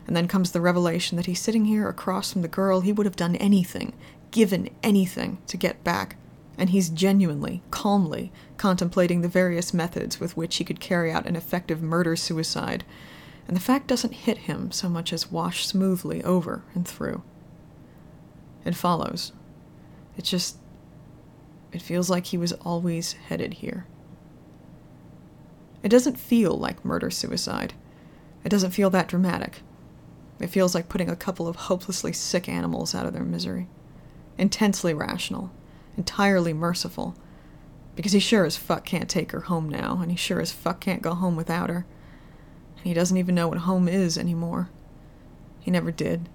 And 0.08 0.16
then 0.16 0.28
comes 0.28 0.52
the 0.52 0.62
revelation 0.62 1.18
that 1.18 1.26
he's 1.26 1.42
sitting 1.42 1.66
here 1.66 1.90
across 1.90 2.32
from 2.32 2.42
the 2.42 2.48
girl 2.48 2.80
he 2.80 2.94
would 2.94 3.06
have 3.06 3.18
done 3.18 3.36
anything, 3.36 3.94
given 4.32 4.70
anything, 4.82 5.40
to 5.48 5.58
get 5.58 5.84
back. 5.84 6.16
And 6.58 6.70
he's 6.72 6.90
genuinely, 6.90 7.62
calmly, 7.70 8.32
contemplating 8.58 9.22
the 9.22 9.28
various 9.28 9.74
methods 9.74 10.20
with 10.20 10.36
which 10.36 10.56
he 10.56 10.64
could 10.64 10.80
carry 10.80 11.12
out 11.12 11.28
an 11.28 11.36
effective 11.36 11.84
murder 11.84 12.16
suicide. 12.16 12.84
And 13.48 13.56
the 13.56 13.62
fact 13.62 13.88
doesn't 13.88 14.14
hit 14.14 14.40
him 14.40 14.72
so 14.72 14.90
much 14.90 15.14
as 15.14 15.32
wash 15.32 15.68
smoothly 15.68 16.24
over 16.24 16.64
and 16.74 16.88
through. 16.88 17.22
It 18.66 18.76
follows. 18.76 19.34
It 20.18 20.24
just. 20.24 20.58
It 21.72 21.82
feels 21.82 22.10
like 22.10 22.28
he 22.28 22.38
was 22.38 22.54
always 22.54 23.14
headed 23.14 23.56
here. 23.56 23.86
It 25.84 25.90
doesn't 25.90 26.18
feel 26.18 26.58
like 26.58 26.84
murder 26.84 27.12
suicide. 27.12 27.74
It 28.44 28.50
doesn't 28.50 28.72
feel 28.72 28.90
that 28.90 29.08
dramatic. 29.08 29.62
It 30.40 30.48
feels 30.48 30.76
like 30.76 30.90
putting 30.90 31.10
a 31.10 31.16
couple 31.16 31.48
of 31.48 31.56
hopelessly 31.56 32.14
sick 32.14 32.48
animals 32.48 32.94
out 32.94 33.06
of 33.06 33.14
their 33.14 33.24
misery. 33.24 33.68
Intensely 34.38 34.94
rational, 34.94 35.52
entirely 35.96 36.54
merciful, 36.54 37.16
because 37.96 38.12
he 38.12 38.20
sure 38.20 38.46
as 38.46 38.56
fuck 38.56 38.86
can't 38.86 39.10
take 39.10 39.32
her 39.32 39.42
home 39.42 39.68
now, 39.68 40.00
and 40.02 40.12
he 40.12 40.18
sure 40.18 40.40
as 40.40 40.52
fuck 40.52 40.80
can't 40.80 41.02
go 41.02 41.16
home 41.16 41.36
without 41.36 41.70
her. 41.70 41.86
And 42.78 42.86
he 42.86 42.94
doesn't 42.94 43.18
even 43.18 43.34
know 43.34 43.48
what 43.48 43.60
home 43.60 43.88
is 43.88 44.18
anymore. 44.18 44.70
He 45.60 45.72
never 45.72 45.92
did. 45.92 46.30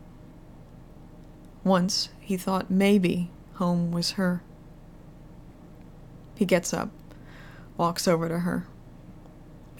Once, 1.63 2.09
he 2.19 2.37
thought 2.37 2.71
maybe 2.71 3.31
home 3.55 3.93
was 3.93 4.13
her. 4.13 4.43
He 6.35 6.45
gets 6.45 6.75
up, 6.75 6.91
walks 7.77 8.09
over 8.09 8.29
to 8.29 8.41
her, 8.41 8.67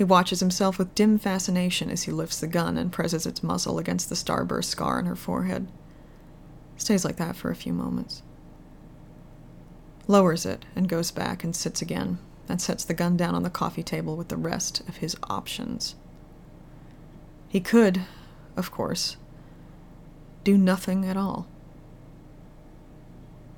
he 0.03 0.05
watches 0.05 0.41
himself 0.41 0.79
with 0.79 0.97
dim 0.97 1.17
fascination 1.17 1.89
as 1.89 2.03
he 2.03 2.11
lifts 2.11 2.41
the 2.41 2.49
gun 2.49 2.77
and 2.77 2.91
presses 2.91 3.25
its 3.25 3.41
muzzle 3.41 3.79
against 3.79 4.09
the 4.09 4.17
starburst 4.17 4.65
scar 4.65 4.99
on 4.99 5.07
her 5.07 5.15
forehead. 5.15 5.69
Stays 6.77 7.05
like 7.05 7.19
that 7.19 7.37
for 7.37 7.53
a 7.53 7.55
few 7.55 7.73
moments. 7.73 8.25
Lowers 10.09 10.45
it 10.45 10.65
and 10.75 10.89
goes 10.89 11.13
back 11.13 11.45
and 11.45 11.55
sits 11.55 11.81
again 11.81 12.19
and 12.49 12.61
sets 12.61 12.85
the 12.85 12.95
gun 12.95 13.17
down 13.17 13.37
on 13.37 13.45
the 13.45 13.49
coffee 13.49 13.85
table 13.85 14.17
with 14.17 14.27
the 14.27 14.37
rest 14.37 14.81
of 14.89 14.97
his 14.97 15.17
options. 15.31 15.95
He 17.49 17.61
could, 17.61 18.03
of 18.57 18.73
course, 18.73 19.19
do 20.43 20.59
nothing 20.59 21.05
at 21.05 21.17
all. 21.17 21.47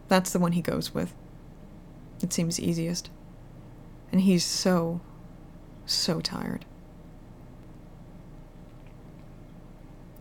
That's 0.08 0.30
the 0.30 0.38
one 0.38 0.52
he 0.52 0.60
goes 0.60 0.92
with. 0.92 1.14
It 2.22 2.34
seems 2.34 2.60
easiest. 2.60 3.08
And 4.12 4.20
he's 4.20 4.44
so 4.44 5.00
so 5.86 6.20
tired. 6.20 6.64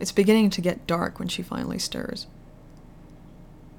It's 0.00 0.12
beginning 0.12 0.50
to 0.50 0.60
get 0.60 0.86
dark 0.86 1.18
when 1.18 1.28
she 1.28 1.42
finally 1.42 1.78
stirs. 1.78 2.26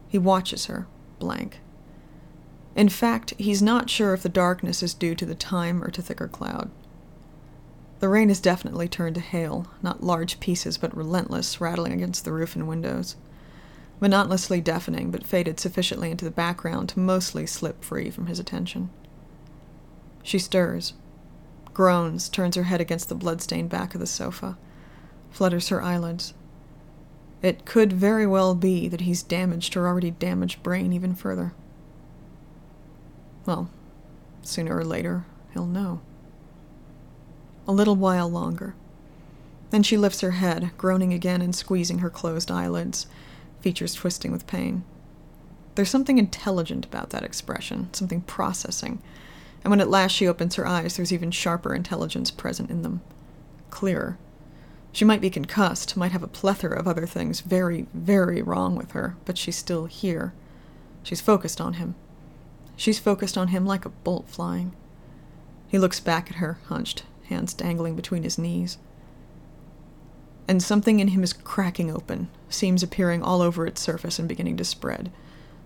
He 0.08 0.18
watches 0.18 0.66
her, 0.68 0.88
blank. 1.20 1.60
In 2.76 2.90
fact, 2.90 3.34
he's 3.38 3.62
not 3.62 3.90
sure 3.90 4.14
if 4.14 4.24
the 4.24 4.30
darkness 4.30 4.84
is 4.84 4.94
due 4.94 5.16
to 5.16 5.26
the 5.26 5.36
time 5.36 5.84
or 5.84 5.90
to 5.92 6.02
thicker 6.02 6.28
cloud. 6.28 6.70
The 8.00 8.10
rain 8.10 8.30
has 8.30 8.42
definitely 8.42 8.88
turned 8.88 9.16
to 9.16 9.22
hail, 9.22 9.68
not 9.82 10.04
large 10.04 10.40
pieces 10.40 10.78
but 10.78 10.96
relentless, 10.96 11.62
rattling 11.62 11.94
against 11.94 12.26
the 12.26 12.34
roof 12.34 12.56
and 12.56 12.68
windows. 12.68 13.16
Monotonously 14.02 14.62
deafening, 14.62 15.10
but 15.10 15.26
faded 15.26 15.60
sufficiently 15.60 16.12
into 16.12 16.26
the 16.26 16.32
background 16.32 16.90
to 16.90 17.00
mostly 17.00 17.46
slip 17.46 17.84
free 17.84 18.10
from 18.10 18.28
his 18.28 18.40
attention. 18.40 18.90
She 20.22 20.38
stirs, 20.38 20.94
groans, 21.76 22.28
turns 22.28 22.56
her 22.56 22.64
head 22.64 22.82
against 22.82 23.10
the 23.10 23.16
blood-stained 23.16 23.70
back 23.70 23.94
of 23.94 24.00
the 24.00 24.08
sofa, 24.08 24.58
flutters 25.30 25.70
her 25.70 25.84
eyelids. 25.84 26.34
It 27.44 27.66
could 27.66 27.94
very 27.94 28.26
well 28.26 28.56
be 28.56 28.88
that 28.88 29.02
he's 29.02 29.22
damaged 29.22 29.76
her 29.76 29.88
already 29.88 30.10
damaged 30.10 30.64
brain 30.64 30.92
even 30.92 31.14
further. 31.14 31.54
Well, 33.46 33.70
sooner 34.42 34.76
or 34.76 34.84
later, 34.84 35.26
he'll 35.54 35.68
know. 35.68 36.02
A 37.68 37.72
little 37.72 37.96
while 37.96 38.30
longer. 38.30 38.74
Then 39.70 39.84
she 39.84 39.98
lifts 39.98 40.22
her 40.22 40.32
head, 40.32 40.72
groaning 40.78 41.14
again 41.14 41.42
and 41.42 41.56
squeezing 41.56 42.00
her 42.00 42.10
closed 42.10 42.50
eyelids, 42.50 43.06
features 43.60 43.94
twisting 43.94 44.32
with 44.32 44.48
pain. 44.48 44.84
There's 45.76 45.90
something 45.90 46.18
intelligent 46.18 46.86
about 46.86 47.10
that 47.10 47.24
expression, 47.24 47.90
something 47.94 48.22
processing, 48.22 49.02
and 49.66 49.72
when 49.72 49.82
at 49.82 49.90
last 49.90 50.12
she 50.12 50.28
opens 50.28 50.56
her 50.56 50.68
eyes, 50.68 50.96
there's 50.96 51.12
even 51.12 51.32
sharper 51.32 51.74
intelligence 51.74 52.30
present 52.30 52.70
in 52.70 52.84
them. 52.84 53.02
Clearer. 53.72 54.20
She 54.92 55.04
might 55.04 55.22
be 55.22 55.32
concussed, 55.32 55.98
might 55.98 56.12
have 56.12 56.22
a 56.22 56.28
plethora 56.28 56.78
of 56.78 56.88
other 56.88 57.08
things 57.08 57.40
very, 57.40 57.88
very 57.92 58.44
wrong 58.44 58.76
with 58.76 58.92
her, 58.92 59.18
but 59.26 59.40
she's 59.40 59.56
still 59.56 59.88
here. 59.88 60.34
She's 61.02 61.20
focused 61.20 61.60
on 61.60 61.74
him. 61.74 61.96
She's 62.76 63.00
focused 63.00 63.40
on 63.40 63.48
him 63.48 63.66
like 63.66 63.86
a 63.86 63.90
bolt 63.90 64.30
flying. 64.30 64.76
He 65.68 65.80
looks 65.80 66.00
back 66.00 66.30
at 66.30 66.38
her, 66.38 66.60
hunched, 66.68 67.02
hands 67.24 67.52
dangling 67.56 67.96
between 67.96 68.22
his 68.22 68.38
knees. 68.38 68.78
And 70.48 70.62
something 70.62 71.00
in 71.00 71.08
him 71.08 71.24
is 71.24 71.34
cracking 71.34 71.90
open, 71.90 72.30
seams 72.50 72.84
appearing 72.84 73.24
all 73.24 73.42
over 73.42 73.66
its 73.66 73.82
surface 73.82 74.20
and 74.20 74.28
beginning 74.30 74.58
to 74.58 74.64
spread. 74.64 75.12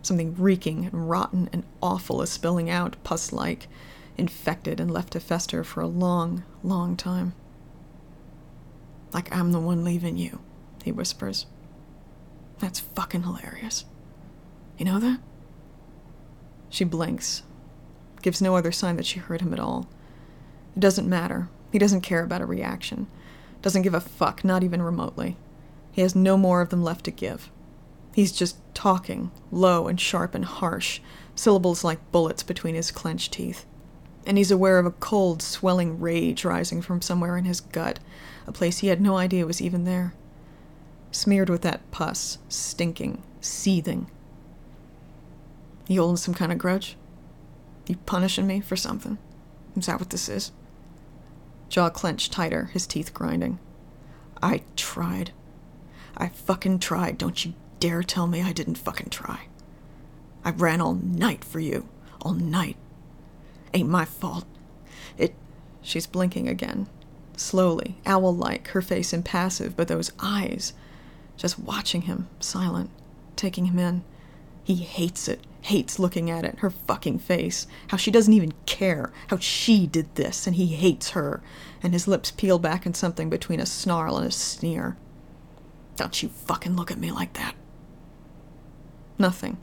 Something 0.02 0.36
reeking 0.38 0.86
and 0.86 1.10
rotten 1.10 1.50
and 1.52 1.64
awful 1.82 2.22
is 2.22 2.30
spilling 2.30 2.70
out, 2.70 2.96
pus 3.04 3.34
like, 3.34 3.68
infected 4.18 4.80
and 4.80 4.92
left 4.92 5.14
to 5.14 5.20
fester 5.20 5.64
for 5.64 5.82
a 5.82 5.88
long, 5.88 6.44
long 6.64 6.96
time. 6.96 7.34
Like 9.14 9.34
I'm 9.36 9.52
the 9.52 9.60
one 9.60 9.84
leaving 9.84 10.18
you, 10.18 10.40
he 10.84 10.92
whispers. 10.92 11.48
That's 12.60 12.80
fucking 12.80 13.24
hilarious. 13.24 13.86
You 14.78 14.86
know 14.86 15.00
that? 15.00 15.20
She 16.70 16.84
blinks, 16.84 17.44
gives 18.22 18.42
no 18.42 18.56
other 18.56 18.72
sign 18.72 18.96
that 18.98 19.06
she 19.06 19.20
heard 19.20 19.42
him 19.42 19.54
at 19.54 19.60
all. 19.60 19.90
It 20.76 20.80
doesn't 20.80 21.10
matter. 21.10 21.50
He 21.72 21.80
doesn't 21.80 22.02
care 22.02 22.24
about 22.24 22.42
a 22.42 22.46
reaction. 22.46 23.08
Doesn't 23.62 23.82
give 23.82 23.94
a 23.94 24.00
fuck, 24.00 24.44
not 24.44 24.64
even 24.64 24.82
remotely. 24.82 25.38
He 25.92 26.02
has 26.02 26.16
no 26.16 26.38
more 26.38 26.62
of 26.62 26.70
them 26.70 26.84
left 26.84 27.06
to 27.06 27.12
give. 27.12 27.50
He's 28.14 28.32
just 28.32 28.58
talking, 28.74 29.32
low 29.52 29.88
and 29.88 30.00
sharp 30.00 30.34
and 30.36 30.46
harsh, 30.46 31.00
syllables 31.36 31.84
like 31.84 32.12
bullets 32.12 32.44
between 32.44 32.76
his 32.76 32.92
clenched 32.92 33.34
teeth. 33.34 33.66
And 34.26 34.38
he's 34.38 34.52
aware 34.52 34.80
of 34.80 34.86
a 34.86 34.92
cold, 34.92 35.42
swelling 35.42 36.00
rage 36.00 36.44
rising 36.44 36.82
from 36.82 37.02
somewhere 37.02 37.38
in 37.38 37.46
his 37.46 37.62
gut, 37.62 38.00
a 38.48 38.52
place 38.52 38.80
he 38.80 38.88
had 38.88 39.02
no 39.02 39.18
idea 39.18 39.46
was 39.46 39.62
even 39.62 39.86
there. 39.86 40.14
Smeared 41.12 41.50
with 41.50 41.62
that 41.62 41.90
pus, 41.92 42.38
stinking, 42.50 43.24
seething. 43.42 44.10
You 45.88 46.02
holding 46.02 46.18
some 46.18 46.34
kind 46.34 46.52
of 46.52 46.58
grudge? 46.58 46.96
You 47.88 47.96
punishing 48.06 48.46
me 48.46 48.60
for 48.60 48.76
something? 48.76 49.18
Is 49.76 49.88
that 49.88 50.00
what 50.00 50.10
this 50.10 50.30
is? 50.30 50.52
Jaw 51.70 51.90
clenched 51.90 52.32
tighter, 52.32 52.66
his 52.66 52.86
teeth 52.86 53.14
grinding. 53.14 53.60
I 54.42 54.64
tried. 54.76 55.32
I 56.18 56.28
fucking 56.28 56.80
tried, 56.80 57.18
don't 57.18 57.46
you 57.46 57.54
dare 57.80 58.04
tell 58.04 58.28
me 58.28 58.42
I 58.42 58.54
didn't 58.54 58.78
fucking 58.78 59.10
try. 59.10 59.48
I 60.44 60.52
ran 60.52 60.82
all 60.82 60.94
night 60.94 61.44
for 61.44 61.60
you. 61.60 61.88
All 62.22 62.34
night. 62.34 62.78
Ain't 63.74 63.90
my 63.90 64.06
fault. 64.06 64.46
It. 65.18 65.34
She's 65.82 66.08
blinking 66.08 66.48
again. 66.48 66.88
Slowly, 67.38 67.98
owl 68.06 68.36
like, 68.36 68.68
her 68.70 68.82
face 68.82 69.14
impassive, 69.14 69.78
but 69.78 69.88
those 69.88 70.12
eyes. 70.20 70.74
Just 71.38 71.58
watching 71.58 72.02
him, 72.02 72.28
silent, 72.40 72.90
taking 73.36 73.66
him 73.66 73.80
in. 73.80 74.04
He 74.64 74.76
hates 74.76 75.28
it, 75.28 75.40
hates 75.62 76.00
looking 76.00 76.30
at 76.30 76.44
it, 76.44 76.60
her 76.60 76.70
fucking 76.70 77.20
face, 77.20 77.66
how 77.88 77.98
she 77.98 78.12
doesn't 78.12 78.34
even 78.34 78.54
care, 78.66 79.12
how 79.28 79.38
she 79.38 79.88
did 79.88 80.14
this, 80.16 80.46
and 80.46 80.56
he 80.58 80.68
hates 80.68 81.12
her, 81.12 81.42
and 81.82 81.94
his 81.94 82.08
lips 82.08 82.32
peel 82.32 82.60
back 82.60 82.86
in 82.86 82.94
something 82.94 83.30
between 83.30 83.60
a 83.60 83.66
snarl 83.66 84.18
and 84.18 84.28
a 84.28 84.32
sneer. 84.32 84.98
Don't 85.96 86.22
you 86.22 86.30
fucking 86.30 86.76
look 86.76 86.92
at 86.92 87.00
me 87.00 87.12
like 87.12 87.34
that. 87.34 87.56
Nothing. 89.20 89.58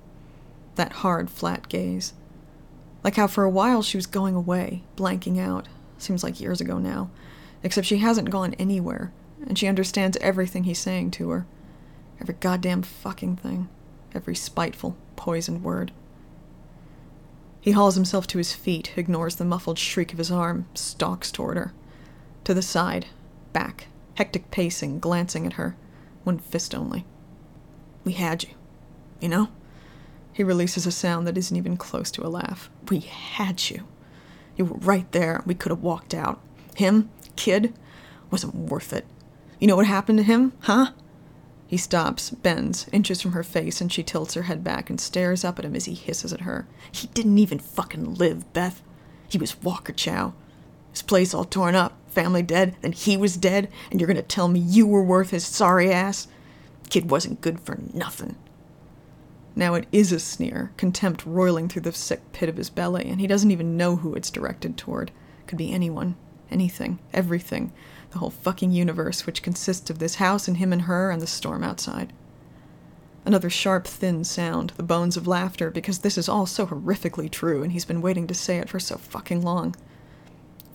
That 0.74 0.92
hard, 0.92 1.30
flat 1.30 1.68
gaze. 1.68 2.12
Like 3.02 3.16
how 3.16 3.26
for 3.26 3.44
a 3.44 3.50
while 3.50 3.82
she 3.82 3.96
was 3.96 4.06
going 4.06 4.34
away, 4.34 4.82
blanking 4.96 5.40
out. 5.40 5.68
Seems 5.96 6.22
like 6.22 6.40
years 6.40 6.60
ago 6.60 6.78
now. 6.78 7.10
Except 7.62 7.86
she 7.86 7.98
hasn't 7.98 8.30
gone 8.30 8.54
anywhere, 8.54 9.12
and 9.46 9.58
she 9.58 9.66
understands 9.66 10.18
everything 10.20 10.64
he's 10.64 10.78
saying 10.78 11.12
to 11.12 11.30
her. 11.30 11.46
Every 12.20 12.34
goddamn 12.34 12.82
fucking 12.82 13.36
thing. 13.36 13.68
Every 14.14 14.34
spiteful, 14.34 14.96
poisoned 15.16 15.64
word. 15.64 15.92
He 17.60 17.72
hauls 17.72 17.94
himself 17.94 18.26
to 18.28 18.38
his 18.38 18.52
feet, 18.52 18.92
ignores 18.96 19.36
the 19.36 19.44
muffled 19.44 19.78
shriek 19.78 20.12
of 20.12 20.18
his 20.18 20.30
arm, 20.30 20.66
stalks 20.74 21.32
toward 21.32 21.56
her. 21.56 21.72
To 22.44 22.54
the 22.54 22.62
side, 22.62 23.06
back, 23.52 23.88
hectic 24.14 24.50
pacing, 24.50 25.00
glancing 25.00 25.46
at 25.46 25.54
her, 25.54 25.76
one 26.24 26.38
fist 26.38 26.74
only. 26.74 27.04
We 28.04 28.12
had 28.12 28.44
you. 28.44 28.55
You 29.20 29.28
know? 29.28 29.48
He 30.32 30.42
releases 30.42 30.86
a 30.86 30.92
sound 30.92 31.26
that 31.26 31.38
isn't 31.38 31.56
even 31.56 31.76
close 31.76 32.10
to 32.12 32.26
a 32.26 32.28
laugh. 32.28 32.68
We 32.90 33.00
had 33.00 33.70
you. 33.70 33.84
You 34.56 34.66
were 34.66 34.78
right 34.78 35.10
there. 35.12 35.42
We 35.46 35.54
could 35.54 35.70
have 35.70 35.82
walked 35.82 36.14
out. 36.14 36.40
Him, 36.74 37.10
kid, 37.36 37.72
wasn't 38.30 38.54
worth 38.54 38.92
it. 38.92 39.06
You 39.58 39.66
know 39.66 39.76
what 39.76 39.86
happened 39.86 40.18
to 40.18 40.24
him, 40.24 40.52
huh? 40.60 40.92
He 41.66 41.76
stops, 41.76 42.30
bends, 42.30 42.86
inches 42.92 43.20
from 43.20 43.32
her 43.32 43.42
face, 43.42 43.80
and 43.80 43.92
she 43.92 44.02
tilts 44.02 44.34
her 44.34 44.42
head 44.42 44.62
back 44.62 44.88
and 44.88 45.00
stares 45.00 45.44
up 45.44 45.58
at 45.58 45.64
him 45.64 45.74
as 45.74 45.86
he 45.86 45.94
hisses 45.94 46.32
at 46.32 46.42
her. 46.42 46.66
He 46.92 47.08
didn't 47.08 47.38
even 47.38 47.58
fucking 47.58 48.14
live, 48.14 48.52
Beth. 48.52 48.82
He 49.28 49.38
was 49.38 49.60
Walker 49.62 49.92
Chow. 49.92 50.34
His 50.92 51.02
place 51.02 51.34
all 51.34 51.44
torn 51.44 51.74
up, 51.74 51.94
family 52.08 52.42
dead, 52.42 52.76
then 52.82 52.92
he 52.92 53.16
was 53.16 53.36
dead, 53.36 53.70
and 53.90 54.00
you're 54.00 54.06
gonna 54.06 54.22
tell 54.22 54.48
me 54.48 54.60
you 54.60 54.86
were 54.86 55.02
worth 55.02 55.30
his 55.30 55.44
sorry 55.44 55.92
ass? 55.92 56.28
Kid 56.88 57.10
wasn't 57.10 57.40
good 57.40 57.58
for 57.60 57.78
nothing. 57.92 58.36
Now 59.58 59.72
it 59.72 59.86
is 59.90 60.12
a 60.12 60.20
sneer, 60.20 60.70
contempt 60.76 61.24
roiling 61.24 61.68
through 61.68 61.82
the 61.82 61.92
sick 61.92 62.20
pit 62.32 62.50
of 62.50 62.58
his 62.58 62.68
belly, 62.68 63.06
and 63.06 63.18
he 63.18 63.26
doesn't 63.26 63.50
even 63.50 63.78
know 63.78 63.96
who 63.96 64.14
it's 64.14 64.30
directed 64.30 64.76
toward. 64.76 65.10
Could 65.46 65.56
be 65.56 65.72
anyone, 65.72 66.14
anything, 66.50 66.98
everything, 67.14 67.72
the 68.10 68.18
whole 68.18 68.30
fucking 68.30 68.70
universe, 68.70 69.24
which 69.24 69.42
consists 69.42 69.88
of 69.88 69.98
this 69.98 70.16
house 70.16 70.46
and 70.46 70.58
him 70.58 70.74
and 70.74 70.82
her 70.82 71.10
and 71.10 71.22
the 71.22 71.26
storm 71.26 71.64
outside. 71.64 72.12
Another 73.24 73.48
sharp, 73.48 73.86
thin 73.86 74.24
sound, 74.24 74.74
the 74.76 74.82
bones 74.82 75.16
of 75.16 75.26
laughter, 75.26 75.70
because 75.70 76.00
this 76.00 76.18
is 76.18 76.28
all 76.28 76.44
so 76.44 76.66
horrifically 76.66 77.30
true, 77.30 77.62
and 77.62 77.72
he's 77.72 77.86
been 77.86 78.02
waiting 78.02 78.26
to 78.26 78.34
say 78.34 78.58
it 78.58 78.68
for 78.68 78.78
so 78.78 78.98
fucking 78.98 79.40
long. 79.40 79.74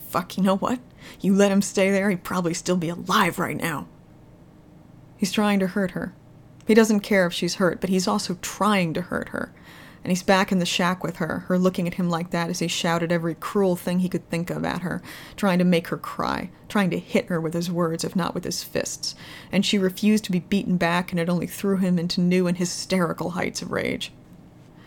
Fuck, 0.10 0.38
you 0.38 0.44
know 0.44 0.58
what? 0.58 0.80
You 1.22 1.36
let 1.36 1.52
him 1.52 1.62
stay 1.62 1.92
there, 1.92 2.10
he'd 2.10 2.24
probably 2.24 2.56
still 2.56 2.78
be 2.78 2.90
alive 2.90 3.38
right 3.38 3.56
now. 3.56 3.88
He's 5.18 5.32
trying 5.32 5.60
to 5.60 5.68
hurt 5.68 5.92
her, 5.92 6.14
he 6.68 6.74
doesn't 6.74 7.02
care 7.02 7.26
if 7.26 7.34
she's 7.34 7.56
hurt, 7.56 7.82
but 7.82 7.90
he's 7.90 8.08
also 8.08 8.38
trying 8.42 8.94
to 8.94 9.02
hurt 9.02 9.30
her. 9.30 9.52
And 10.04 10.12
he's 10.12 10.24
back 10.24 10.52
in 10.52 10.58
the 10.58 10.66
shack 10.66 11.04
with 11.04 11.18
her, 11.18 11.40
her 11.48 11.60
looking 11.60 11.88
at 11.88 11.94
him 11.94 12.10
like 12.10 12.32
that 12.32 12.50
as 12.50 12.60
he 12.60 12.68
shouted 12.68 13.12
every 13.12 13.36
cruel 13.36 13.76
thing 13.76 14.00
he 14.00 14.10
could 14.10 14.28
think 14.30 14.50
of 14.50 14.66
at 14.66 14.82
her, 14.82 15.02
trying 15.36 15.60
to 15.60 15.66
make 15.66 15.90
her 15.90 15.98
cry, 15.98 16.50
trying 16.68 16.90
to 16.90 16.98
hit 16.98 17.28
her 17.28 17.40
with 17.40 17.54
his 17.54 17.70
words, 17.70 18.04
if 18.04 18.16
not 18.16 18.34
with 18.34 18.44
his 18.44 18.64
fists. 18.64 19.14
And 19.52 19.64
she 19.64 19.78
refused 19.78 20.24
to 20.26 20.32
be 20.32 20.40
beaten 20.40 20.78
back, 20.78 21.12
and 21.12 21.20
it 21.20 21.30
only 21.30 21.46
threw 21.46 21.78
him 21.78 22.00
into 22.00 22.20
new 22.20 22.48
and 22.48 22.58
hysterical 22.58 23.32
heights 23.32 23.62
of 23.62 23.72
rage. 23.72 24.12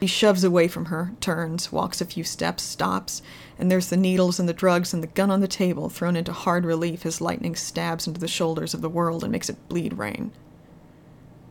He 0.01 0.09
shoves 0.09 0.43
away 0.43 0.66
from 0.66 0.87
her, 0.87 1.12
turns, 1.20 1.70
walks 1.70 2.01
a 2.01 2.05
few 2.05 2.25
steps, 2.25 2.64
stops, 2.64 3.22
and 3.59 3.70
there's 3.70 3.89
the 3.89 3.97
needles 3.97 4.41
and 4.41 4.49
the 4.49 4.53
drugs 4.53 4.93
and 4.93 5.03
the 5.03 5.07
gun 5.07 5.31
on 5.31 5.41
the 5.41 5.49
table 5.49 5.89
thrown 5.89 6.16
into 6.16 6.33
hard 6.33 6.64
relief 6.64 7.07
as 7.07 7.20
lightning 7.20 7.55
stabs 7.55 8.07
into 8.07 8.20
the 8.20 8.29
shoulders 8.29 8.75
of 8.75 8.81
the 8.81 8.89
world 8.89 9.22
and 9.22 9.31
makes 9.31 9.49
it 9.49 9.68
bleed 9.68 9.97
rain. 9.97 10.33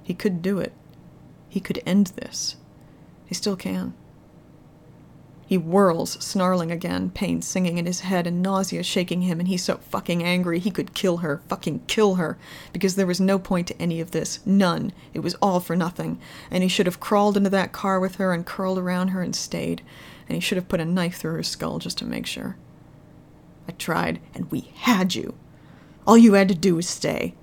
He 0.03 0.13
could 0.13 0.41
do 0.41 0.59
it. 0.59 0.73
He 1.49 1.59
could 1.59 1.81
end 1.85 2.07
this. 2.07 2.57
He 3.25 3.35
still 3.35 3.55
can. 3.55 3.93
He 5.45 5.55
whirls, 5.57 6.13
snarling 6.23 6.71
again, 6.71 7.09
pain 7.11 7.41
singing 7.41 7.77
in 7.77 7.85
his 7.85 7.99
head 7.99 8.25
and 8.25 8.41
nausea 8.41 8.81
shaking 8.81 9.21
him, 9.21 9.39
and 9.39 9.47
he's 9.47 9.63
so 9.63 9.77
fucking 9.77 10.23
angry 10.23 10.57
he 10.57 10.71
could 10.71 10.93
kill 10.93 11.17
her, 11.17 11.41
fucking 11.47 11.83
kill 11.85 12.15
her, 12.15 12.37
because 12.71 12.95
there 12.95 13.05
was 13.05 13.19
no 13.19 13.37
point 13.37 13.67
to 13.67 13.79
any 13.81 13.99
of 13.99 14.11
this. 14.11 14.39
None. 14.45 14.93
It 15.13 15.19
was 15.19 15.35
all 15.35 15.59
for 15.59 15.75
nothing. 15.75 16.19
And 16.49 16.63
he 16.63 16.69
should 16.69 16.85
have 16.85 16.99
crawled 16.99 17.37
into 17.37 17.49
that 17.51 17.71
car 17.71 17.99
with 17.99 18.15
her 18.15 18.33
and 18.33 18.45
curled 18.45 18.79
around 18.79 19.09
her 19.09 19.21
and 19.21 19.35
stayed. 19.35 19.83
And 20.27 20.35
he 20.35 20.41
should 20.41 20.55
have 20.55 20.69
put 20.69 20.79
a 20.79 20.85
knife 20.85 21.17
through 21.17 21.33
her 21.33 21.43
skull 21.43 21.77
just 21.77 21.97
to 21.99 22.05
make 22.05 22.25
sure. 22.25 22.57
I 23.67 23.73
tried, 23.73 24.21
and 24.33 24.49
we 24.49 24.71
had 24.75 25.13
you. 25.13 25.35
All 26.07 26.17
you 26.17 26.33
had 26.33 26.47
to 26.47 26.55
do 26.55 26.75
was 26.75 26.87
stay. 26.87 27.35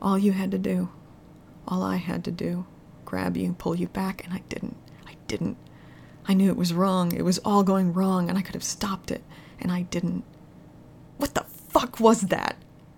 All 0.00 0.18
you 0.18 0.32
had 0.32 0.50
to 0.52 0.58
do. 0.58 0.88
All 1.66 1.82
I 1.82 1.96
had 1.96 2.24
to 2.24 2.30
do, 2.30 2.66
grab 3.04 3.36
you, 3.36 3.54
pull 3.54 3.74
you 3.74 3.88
back, 3.88 4.24
and 4.24 4.34
I 4.34 4.42
didn't. 4.48 4.76
I 5.06 5.14
didn't. 5.26 5.56
I 6.26 6.34
knew 6.34 6.48
it 6.48 6.56
was 6.56 6.74
wrong. 6.74 7.12
It 7.12 7.24
was 7.24 7.38
all 7.38 7.62
going 7.62 7.92
wrong, 7.92 8.28
and 8.28 8.38
I 8.38 8.42
could 8.42 8.54
have 8.54 8.64
stopped 8.64 9.10
it, 9.10 9.22
and 9.60 9.72
I 9.72 9.82
didn't. 9.82 10.24
What 11.16 11.34
the 11.34 11.44
fuck 11.68 12.00
was 12.00 12.22
that? 12.22 12.56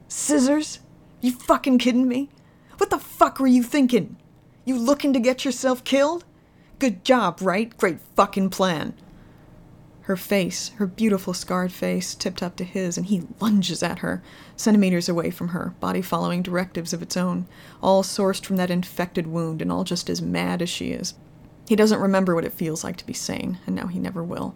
Scissors? 0.08 0.80
You 1.20 1.32
fucking 1.32 1.78
kidding 1.78 2.08
me? 2.08 2.28
What 2.78 2.90
the 2.90 2.98
fuck 2.98 3.38
were 3.38 3.46
you 3.46 3.62
thinking? 3.62 4.16
You 4.64 4.78
looking 4.78 5.12
to 5.12 5.20
get 5.20 5.44
yourself 5.44 5.84
killed? 5.84 6.24
Good 6.78 7.04
job, 7.04 7.38
right? 7.40 7.76
Great 7.76 7.98
fucking 8.16 8.50
plan. 8.50 8.94
Her 10.04 10.16
face, 10.18 10.68
her 10.76 10.86
beautiful 10.86 11.32
scarred 11.32 11.72
face, 11.72 12.14
tipped 12.14 12.42
up 12.42 12.56
to 12.56 12.64
his, 12.64 12.98
and 12.98 13.06
he 13.06 13.22
lunges 13.40 13.82
at 13.82 14.00
her, 14.00 14.22
centimeters 14.54 15.08
away 15.08 15.30
from 15.30 15.48
her, 15.48 15.74
body 15.80 16.02
following 16.02 16.42
directives 16.42 16.92
of 16.92 17.00
its 17.00 17.16
own, 17.16 17.46
all 17.82 18.02
sourced 18.02 18.44
from 18.44 18.56
that 18.56 18.70
infected 18.70 19.26
wound 19.26 19.62
and 19.62 19.72
all 19.72 19.82
just 19.82 20.10
as 20.10 20.20
mad 20.20 20.60
as 20.60 20.68
she 20.68 20.90
is. 20.90 21.14
He 21.66 21.74
doesn't 21.74 22.02
remember 22.02 22.34
what 22.34 22.44
it 22.44 22.52
feels 22.52 22.84
like 22.84 22.98
to 22.98 23.06
be 23.06 23.14
sane, 23.14 23.60
and 23.66 23.74
now 23.74 23.86
he 23.86 23.98
never 23.98 24.22
will. 24.22 24.54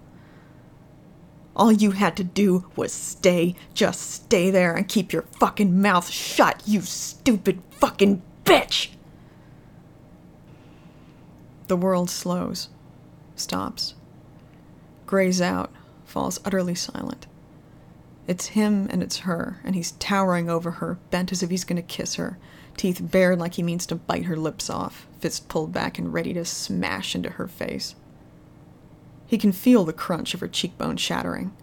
All 1.57 1.73
you 1.73 1.93
had 1.93 2.15
to 2.19 2.25
do 2.25 2.71
was 2.77 2.93
stay, 2.93 3.55
just 3.73 4.03
stay 4.03 4.51
there 4.51 4.75
and 4.75 4.87
keep 4.87 5.15
your 5.15 5.23
fucking 5.41 5.81
mouth 5.81 6.11
shut, 6.11 6.63
you 6.67 6.83
stupid 6.83 7.63
fucking 7.71 8.21
bitch! 8.45 8.91
The 11.69 11.77
world 11.77 12.11
slows, 12.11 12.69
stops 13.35 13.95
grays 15.09 15.41
out, 15.41 15.73
falls 16.05 16.39
utterly 16.45 16.77
silent. 16.77 17.27
It's 18.29 18.49
him 18.49 18.87
and 18.91 19.03
it's 19.03 19.21
her, 19.21 19.59
and 19.65 19.75
he's 19.75 19.93
towering 19.93 20.51
over 20.51 20.73
her, 20.73 20.99
bent 21.11 21.33
as 21.33 21.43
if 21.43 21.49
he's 21.49 21.65
going 21.65 21.83
to 21.83 21.83
kiss 21.83 22.17
her, 22.17 22.39
teeth 22.77 23.01
bared 23.03 23.39
like 23.39 23.55
he 23.55 23.63
means 23.63 23.87
to 23.87 23.97
bite 23.97 24.27
her 24.27 24.37
lips 24.37 24.69
off, 24.69 25.07
fist 25.19 25.49
pulled 25.49 25.73
back 25.73 25.99
and 25.99 26.13
ready 26.13 26.35
to 26.35 26.45
smash 26.45 27.15
into 27.15 27.31
her 27.31 27.49
face. 27.49 27.97
He 29.27 29.39
can 29.39 29.51
feel 29.51 29.85
the 29.85 29.95
crunch 29.95 30.35
of 30.35 30.41
her 30.41 30.49
cheekbone 30.49 30.99
shattering. 30.99 31.57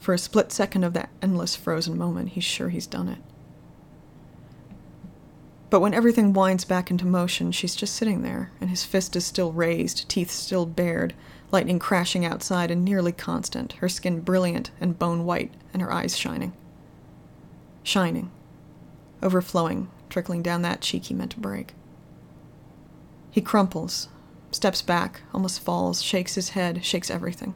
For 0.00 0.12
a 0.12 0.18
split 0.18 0.50
second 0.50 0.82
of 0.82 0.92
that 0.94 1.10
endless 1.22 1.54
frozen 1.54 1.96
moment, 1.96 2.30
he's 2.30 2.44
sure 2.44 2.68
he's 2.68 2.88
done 2.88 3.08
it. 3.08 3.18
But 5.72 5.80
when 5.80 5.94
everything 5.94 6.34
winds 6.34 6.66
back 6.66 6.90
into 6.90 7.06
motion, 7.06 7.50
she's 7.50 7.74
just 7.74 7.96
sitting 7.96 8.20
there, 8.20 8.50
and 8.60 8.68
his 8.68 8.84
fist 8.84 9.16
is 9.16 9.24
still 9.24 9.52
raised, 9.52 10.06
teeth 10.06 10.30
still 10.30 10.66
bared, 10.66 11.14
lightning 11.50 11.78
crashing 11.78 12.26
outside 12.26 12.70
and 12.70 12.84
nearly 12.84 13.10
constant, 13.10 13.72
her 13.78 13.88
skin 13.88 14.20
brilliant 14.20 14.70
and 14.82 14.98
bone 14.98 15.24
white, 15.24 15.50
and 15.72 15.80
her 15.80 15.90
eyes 15.90 16.14
shining. 16.14 16.52
Shining. 17.82 18.30
Overflowing, 19.22 19.88
trickling 20.10 20.42
down 20.42 20.60
that 20.60 20.82
cheek 20.82 21.04
he 21.04 21.14
meant 21.14 21.30
to 21.30 21.40
break. 21.40 21.72
He 23.30 23.40
crumples, 23.40 24.10
steps 24.50 24.82
back, 24.82 25.22
almost 25.32 25.60
falls, 25.60 26.02
shakes 26.02 26.34
his 26.34 26.50
head, 26.50 26.84
shakes 26.84 27.10
everything. 27.10 27.54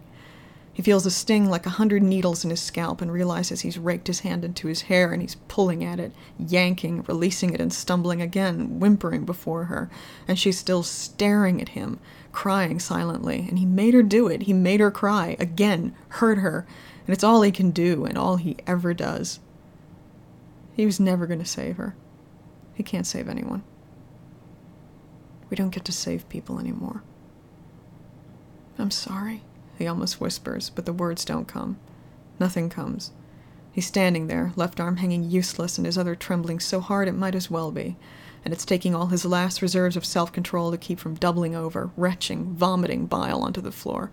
He 0.77 0.83
feels 0.83 1.07
a 1.07 1.11
sting 1.11 1.49
like 1.49 1.64
a 1.64 1.70
hundred 1.70 2.03
needles 2.03 2.45
in 2.45 2.51
his 2.51 2.61
scalp 2.61 3.01
and 3.01 3.11
realizes 3.11 3.62
he's 3.62 3.79
raked 3.79 4.09
his 4.09 4.20
hand 4.20 4.45
into 4.45 4.68
his 4.68 4.83
hair 4.83 5.11
and 5.11 5.22
he's 5.22 5.37
pulling 5.49 5.83
at 5.83 5.99
it, 5.99 6.12
yanking, 6.39 7.03
releasing 7.09 7.55
it, 7.55 7.62
and 7.62 7.72
stumbling 7.72 8.20
again, 8.20 8.79
whimpering 8.79 9.24
before 9.24 9.64
her. 9.64 9.89
And 10.29 10.39
she's 10.39 10.59
still 10.59 10.83
staring 10.83 11.62
at 11.62 11.70
him, 11.70 11.99
crying 12.31 12.79
silently. 12.79 13.47
And 13.49 13.59
he 13.59 13.64
made 13.64 13.95
her 13.95 14.03
do 14.03 14.29
it. 14.29 14.43
He 14.43 14.53
made 14.53 14.81
her 14.81 14.91
cry, 14.91 15.35
again, 15.41 15.95
hurt 16.11 16.37
her. 16.41 16.66
And 17.07 17.14
it's 17.14 17.24
all 17.24 17.41
he 17.41 17.53
can 17.53 17.70
do 17.70 18.05
and 18.05 18.18
all 18.18 18.37
he 18.37 18.59
ever 18.66 18.93
does. 18.93 19.41
He 20.74 20.85
was 20.85 21.01
never 21.01 21.27
going 21.27 21.41
to 21.41 21.47
save 21.47 21.79
her. 21.79 21.97
He 22.74 22.83
can't 22.83 23.07
save 23.07 23.31
anyone. 23.31 23.62
We 25.49 25.57
don't 25.57 25.70
get 25.70 25.87
to 25.87 25.93
save 25.93 26.29
people 26.29 26.59
anymore. 26.59 27.03
I'm 28.79 28.91
sorry 28.91 29.43
he 29.79 29.87
almost 29.87 30.20
whispers, 30.20 30.70
but 30.70 30.87
the 30.87 30.93
words 30.93 31.24
don't 31.24 31.49
come. 31.49 31.79
Nothing 32.39 32.68
comes. 32.68 33.12
He's 33.72 33.87
standing 33.87 34.27
there, 34.27 34.53
left 34.57 34.81
arm 34.81 34.97
hanging 34.97 35.31
useless 35.31 35.77
and 35.77 35.87
his 35.87 35.99
other 35.99 36.14
trembling 36.14 36.61
so 36.61 36.81
hard 36.81 37.09
it 37.09 37.12
might 37.12 37.35
as 37.35 37.51
well 37.51 37.70
be, 37.70 37.97
and 38.45 38.55
it's 38.55 38.64
taking 38.64 38.95
all 38.95 39.09
his 39.09 39.24
last 39.24 39.61
reserves 39.61 39.97
of 39.97 40.05
self 40.05 40.33
control 40.33 40.70
to 40.70 40.79
keep 40.79 40.99
from 40.99 41.14
doubling 41.14 41.55
over, 41.55 41.91
retching, 41.97 42.55
vomiting 42.55 43.07
bile 43.07 43.43
onto 43.43 43.61
the 43.61 43.72
floor. 43.72 44.12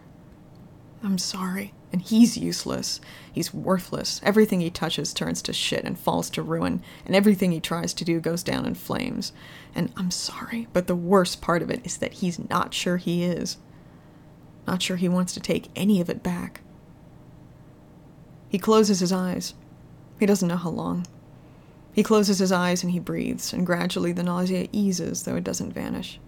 I'm 1.03 1.17
sorry. 1.17 1.73
And 1.91 2.01
he's 2.01 2.37
useless. 2.37 2.99
He's 3.31 3.53
worthless. 3.53 4.19
Everything 4.23 4.61
he 4.61 4.71
touches 4.71 5.13
turns 5.13 5.41
to 5.43 5.53
shit 5.53 5.83
and 5.83 5.99
falls 5.99 6.29
to 6.31 6.41
ruin, 6.41 6.81
and 7.05 7.15
everything 7.15 7.51
he 7.51 7.59
tries 7.59 7.93
to 7.93 8.05
do 8.05 8.19
goes 8.19 8.41
down 8.41 8.65
in 8.65 8.73
flames. 8.73 9.31
And 9.75 9.93
I'm 9.95 10.09
sorry, 10.09 10.67
but 10.73 10.87
the 10.87 10.95
worst 10.95 11.41
part 11.41 11.61
of 11.61 11.69
it 11.69 11.85
is 11.85 11.97
that 11.97 12.13
he's 12.13 12.49
not 12.49 12.73
sure 12.73 12.97
he 12.97 13.23
is. 13.23 13.57
Not 14.67 14.81
sure 14.81 14.97
he 14.97 15.09
wants 15.09 15.33
to 15.33 15.39
take 15.39 15.69
any 15.75 15.99
of 15.99 16.09
it 16.09 16.23
back. 16.23 16.61
He 18.49 18.57
closes 18.57 18.99
his 18.99 19.11
eyes. 19.11 19.53
He 20.19 20.25
doesn't 20.25 20.47
know 20.47 20.57
how 20.57 20.69
long. 20.69 21.05
He 21.91 22.03
closes 22.03 22.39
his 22.39 22.51
eyes 22.51 22.83
and 22.83 22.91
he 22.91 22.99
breathes, 22.99 23.53
and 23.53 23.65
gradually 23.65 24.11
the 24.11 24.23
nausea 24.23 24.67
eases, 24.71 25.23
though 25.23 25.35
it 25.35 25.43
doesn't 25.43 25.73
vanish. 25.73 26.19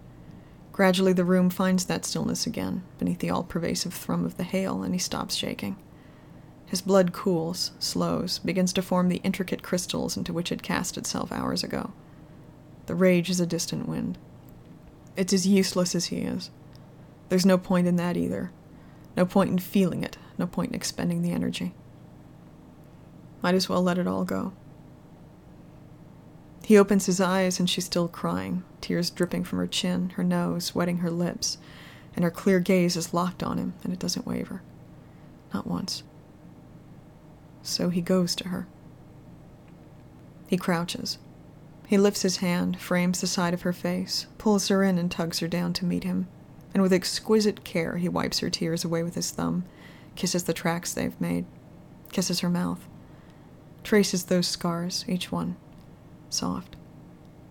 Gradually, 0.72 1.14
the 1.14 1.24
room 1.24 1.48
finds 1.48 1.86
that 1.86 2.04
stillness 2.04 2.46
again, 2.46 2.82
beneath 2.98 3.20
the 3.20 3.30
all 3.30 3.42
pervasive 3.42 3.94
thrum 3.94 4.26
of 4.26 4.36
the 4.36 4.44
hail, 4.44 4.82
and 4.82 4.94
he 4.94 4.98
stops 4.98 5.34
shaking. 5.34 5.76
His 6.66 6.82
blood 6.82 7.12
cools, 7.12 7.70
slows, 7.78 8.40
begins 8.40 8.72
to 8.74 8.82
form 8.82 9.08
the 9.08 9.22
intricate 9.24 9.62
crystals 9.62 10.16
into 10.16 10.32
which 10.32 10.52
it 10.52 10.62
cast 10.62 10.98
itself 10.98 11.32
hours 11.32 11.64
ago. 11.64 11.92
The 12.86 12.94
rage 12.94 13.30
is 13.30 13.40
a 13.40 13.46
distant 13.46 13.88
wind. 13.88 14.18
It's 15.16 15.32
as 15.32 15.46
useless 15.46 15.94
as 15.94 16.06
he 16.06 16.18
is. 16.18 16.50
There's 17.28 17.46
no 17.46 17.58
point 17.58 17.86
in 17.86 17.96
that 17.96 18.16
either. 18.16 18.50
No 19.16 19.24
point 19.24 19.50
in 19.50 19.58
feeling 19.58 20.04
it, 20.04 20.18
no 20.38 20.46
point 20.46 20.70
in 20.70 20.74
expending 20.74 21.22
the 21.22 21.32
energy. 21.32 21.74
Might 23.42 23.54
as 23.54 23.68
well 23.68 23.82
let 23.82 23.98
it 23.98 24.06
all 24.06 24.24
go. 24.24 24.52
He 26.64 26.76
opens 26.76 27.06
his 27.06 27.20
eyes 27.20 27.60
and 27.60 27.70
she's 27.70 27.84
still 27.84 28.08
crying, 28.08 28.64
tears 28.80 29.08
dripping 29.10 29.44
from 29.44 29.58
her 29.60 29.66
chin, 29.66 30.10
her 30.10 30.24
nose, 30.24 30.74
wetting 30.74 30.98
her 30.98 31.10
lips, 31.10 31.58
and 32.14 32.24
her 32.24 32.30
clear 32.30 32.60
gaze 32.60 32.96
is 32.96 33.14
locked 33.14 33.42
on 33.42 33.56
him, 33.56 33.74
and 33.84 33.92
it 33.92 33.98
doesn't 33.98 34.26
waver. 34.26 34.62
Not 35.54 35.66
once. 35.66 36.02
So 37.62 37.88
he 37.90 38.00
goes 38.00 38.34
to 38.36 38.48
her. 38.48 38.66
He 40.48 40.56
crouches. 40.56 41.18
He 41.86 41.98
lifts 41.98 42.22
his 42.22 42.38
hand, 42.38 42.80
frames 42.80 43.20
the 43.20 43.26
side 43.26 43.54
of 43.54 43.62
her 43.62 43.72
face, 43.72 44.26
pulls 44.38 44.68
her 44.68 44.82
in, 44.82 44.98
and 44.98 45.10
tugs 45.10 45.38
her 45.38 45.48
down 45.48 45.72
to 45.74 45.84
meet 45.84 46.04
him. 46.04 46.26
And 46.76 46.82
with 46.82 46.92
exquisite 46.92 47.64
care, 47.64 47.96
he 47.96 48.06
wipes 48.06 48.40
her 48.40 48.50
tears 48.50 48.84
away 48.84 49.02
with 49.02 49.14
his 49.14 49.30
thumb, 49.30 49.64
kisses 50.14 50.44
the 50.44 50.52
tracks 50.52 50.92
they've 50.92 51.18
made, 51.18 51.46
kisses 52.12 52.40
her 52.40 52.50
mouth, 52.50 52.86
traces 53.82 54.24
those 54.24 54.46
scars, 54.46 55.02
each 55.08 55.32
one, 55.32 55.56
soft. 56.28 56.76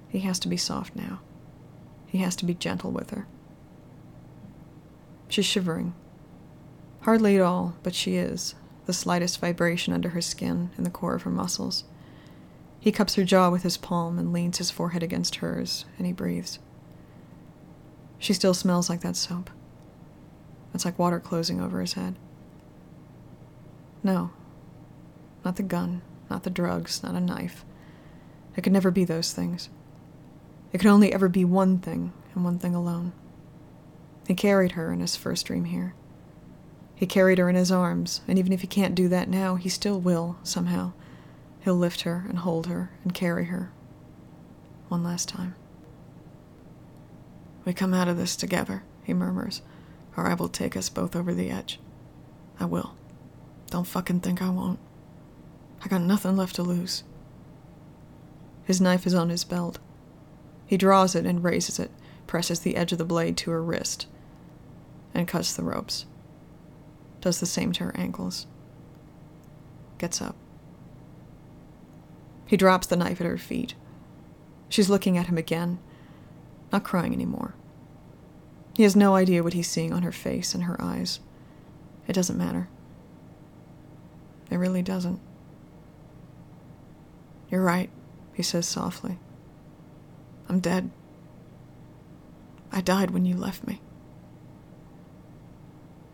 He 0.10 0.20
has 0.20 0.38
to 0.42 0.48
be 0.48 0.58
soft 0.58 0.96
now. 0.96 1.22
He 2.06 2.20
has 2.20 2.36
to 2.36 2.46
be 2.46 2.54
gentle 2.54 2.92
with 2.92 3.10
her. 3.10 3.26
She's 5.28 5.44
shivering. 5.44 5.96
Hardly 7.02 7.36
at 7.36 7.42
all, 7.42 7.78
but 7.82 7.96
she 7.96 8.18
is, 8.18 8.54
the 8.86 8.94
slightest 8.94 9.42
vibration 9.42 9.92
under 9.92 10.10
her 10.10 10.22
skin 10.22 10.70
in 10.78 10.84
the 10.84 10.92
core 10.92 11.16
of 11.16 11.24
her 11.24 11.32
muscles. 11.32 11.84
He 12.80 12.92
cups 12.92 13.16
her 13.16 13.24
jaw 13.24 13.50
with 13.50 13.64
his 13.64 13.78
palm 13.78 14.20
and 14.20 14.32
leans 14.32 14.60
his 14.60 14.70
forehead 14.70 15.02
against 15.02 15.38
hers, 15.38 15.86
and 15.98 16.06
he 16.06 16.14
breathes. 16.14 16.60
She 18.20 18.34
still 18.34 18.54
smells 18.54 18.90
like 18.90 19.02
that 19.02 19.16
soap. 19.16 19.50
It's 20.74 20.86
like 20.86 21.00
water 21.00 21.20
closing 21.20 21.62
over 21.62 21.80
his 21.82 21.94
head. 21.94 22.16
No, 24.04 24.32
not 25.44 25.56
the 25.56 25.64
gun, 25.64 26.02
not 26.30 26.44
the 26.44 26.50
drugs, 26.50 27.02
not 27.02 27.16
a 27.16 27.20
knife. 27.20 27.64
It 28.56 28.62
could 28.62 28.74
never 28.74 28.92
be 28.92 29.06
those 29.06 29.34
things. 29.34 29.70
It 30.72 30.80
could 30.80 30.90
only 30.90 31.14
ever 31.14 31.30
be 31.30 31.46
one 31.46 31.80
thing, 31.80 32.12
and 32.34 32.44
one 32.44 32.60
thing 32.60 32.76
alone. 32.76 33.14
He 34.28 34.34
carried 34.34 34.74
her 34.74 34.92
in 34.92 35.00
his 35.00 35.16
first 35.16 35.46
dream 35.46 35.66
here. 35.66 35.94
He 36.96 37.06
carried 37.06 37.38
her 37.38 37.50
in 37.50 37.56
his 37.56 37.72
arms, 37.72 38.22
and 38.28 38.40
even 38.40 38.54
if 38.54 38.62
he 38.62 38.68
can't 38.68 38.96
do 38.96 39.08
that 39.10 39.30
now, 39.30 39.56
he 39.56 39.70
still 39.70 40.00
will, 40.00 40.38
somehow. 40.44 40.94
He'll 41.62 41.76
lift 41.76 42.02
her 42.02 42.26
and 42.30 42.40
hold 42.40 42.68
her 42.68 42.92
and 43.04 43.14
carry 43.14 43.46
her. 43.46 43.72
One 44.88 45.04
last 45.04 45.28
time. 45.28 45.56
We 47.66 47.74
come 47.74 47.94
out 47.94 48.08
of 48.08 48.18
this 48.18 48.36
together, 48.36 48.84
he 49.04 49.14
murmurs, 49.14 49.62
or 50.16 50.28
I 50.28 50.36
will 50.36 50.50
take 50.50 50.78
us 50.78 50.88
both 50.88 51.16
over 51.16 51.34
the 51.34 51.50
edge. 51.50 51.80
I 52.60 52.66
will. 52.66 52.96
Don't 53.72 53.88
fucking 53.88 54.20
think 54.22 54.42
I 54.42 54.50
won't. 54.50 54.80
I 55.84 55.88
got 55.88 56.02
nothing 56.02 56.38
left 56.38 56.56
to 56.56 56.64
lose. 56.64 57.04
His 58.64 58.80
knife 58.80 59.06
is 59.06 59.14
on 59.14 59.30
his 59.30 59.44
belt. 59.44 59.80
He 60.66 60.78
draws 60.78 61.16
it 61.16 61.26
and 61.26 61.44
raises 61.44 61.80
it, 61.80 61.92
presses 62.28 62.60
the 62.60 62.76
edge 62.76 62.92
of 62.92 62.98
the 62.98 63.06
blade 63.06 63.36
to 63.38 63.52
her 63.52 63.64
wrist, 63.64 64.08
and 65.14 65.28
cuts 65.28 65.54
the 65.54 65.64
ropes. 65.64 66.06
Does 67.22 67.40
the 67.40 67.46
same 67.46 67.72
to 67.74 67.86
her 67.86 67.98
ankles. 67.98 68.46
Gets 69.98 70.22
up. 70.22 70.36
He 72.46 72.58
drops 72.58 72.86
the 72.88 72.96
knife 72.96 73.20
at 73.20 73.28
her 73.28 73.38
feet. 73.38 73.74
She's 74.70 74.90
looking 74.90 75.18
at 75.18 75.28
him 75.28 75.38
again, 75.38 75.80
not 76.76 76.84
crying 76.84 77.14
anymore. 77.14 77.56
He 78.76 78.84
has 78.84 78.98
no 78.98 79.16
idea 79.16 79.44
what 79.44 79.54
he's 79.54 79.70
seeing 79.70 79.94
on 79.94 80.02
her 80.02 80.12
face 80.12 80.54
and 80.54 80.66
her 80.66 80.76
eyes. 80.82 81.22
It 82.06 82.12
doesn't 82.12 82.38
matter. 82.38 82.68
It 84.52 84.58
really 84.58 84.82
doesn't. 84.82 85.22
You're 87.50 87.64
right, 87.64 87.90
he 88.34 88.44
says 88.44 88.68
softly. 88.68 89.18
I'm 90.50 90.60
dead. 90.60 90.92
I 92.74 92.82
died 92.82 93.12
when 93.12 93.26
you 93.26 93.38
left 93.38 93.66
me. 93.66 93.80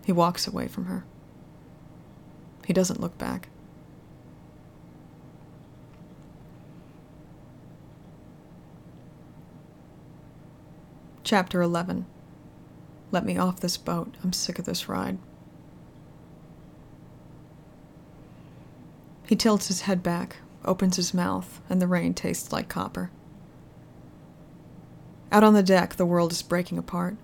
He 0.06 0.12
walks 0.12 0.46
away 0.46 0.68
from 0.68 0.86
her. 0.86 1.06
He 2.68 2.74
doesn't 2.74 3.02
look 3.02 3.18
back. 3.18 3.50
Chapter 11.24 11.62
11 11.62 12.08
Let 13.12 13.26
me 13.26 13.38
off 13.38 13.60
this 13.60 13.78
boat. 13.78 14.16
I'm 14.24 14.34
sick 14.34 14.58
of 14.58 14.66
this 14.66 14.90
ride. 14.90 15.20
He 19.28 19.36
tilts 19.36 19.68
his 19.68 19.82
head 19.82 20.02
back, 20.02 20.38
opens 20.66 20.96
his 20.96 21.14
mouth, 21.14 21.62
and 21.70 21.80
the 21.82 21.88
rain 21.88 22.14
tastes 22.14 22.52
like 22.52 22.68
copper. 22.68 23.12
Out 25.32 25.44
on 25.44 25.54
the 25.54 25.64
deck, 25.64 25.96
the 25.96 26.08
world 26.08 26.32
is 26.32 26.42
breaking 26.42 26.78
apart. 26.80 27.16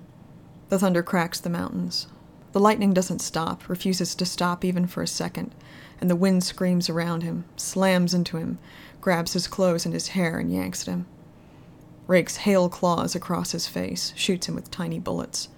The 0.70 0.80
thunder 0.80 1.02
cracks 1.02 1.40
the 1.40 1.50
mountains. 1.50 2.08
The 2.54 2.60
lightning 2.60 2.94
doesn't 2.94 3.20
stop, 3.20 3.68
refuses 3.68 4.14
to 4.16 4.26
stop 4.26 4.64
even 4.64 4.86
for 4.88 5.02
a 5.02 5.08
second, 5.08 5.54
and 6.00 6.10
the 6.10 6.16
wind 6.16 6.44
screams 6.44 6.88
around 6.88 7.24
him, 7.24 7.46
slams 7.58 8.14
into 8.14 8.38
him, 8.38 8.60
grabs 9.02 9.34
his 9.34 9.48
clothes 9.48 9.86
and 9.86 9.94
his 9.94 10.10
hair, 10.10 10.38
and 10.38 10.54
yanks 10.54 10.88
at 10.88 10.94
him. 10.94 11.08
Rakes 12.08 12.38
hail 12.38 12.70
claws 12.70 13.16
across 13.16 13.52
his 13.52 13.68
face, 13.68 14.14
shoots 14.16 14.48
him 14.48 14.56
with 14.56 14.72
tiny 14.72 14.98
bullets. 14.98 15.50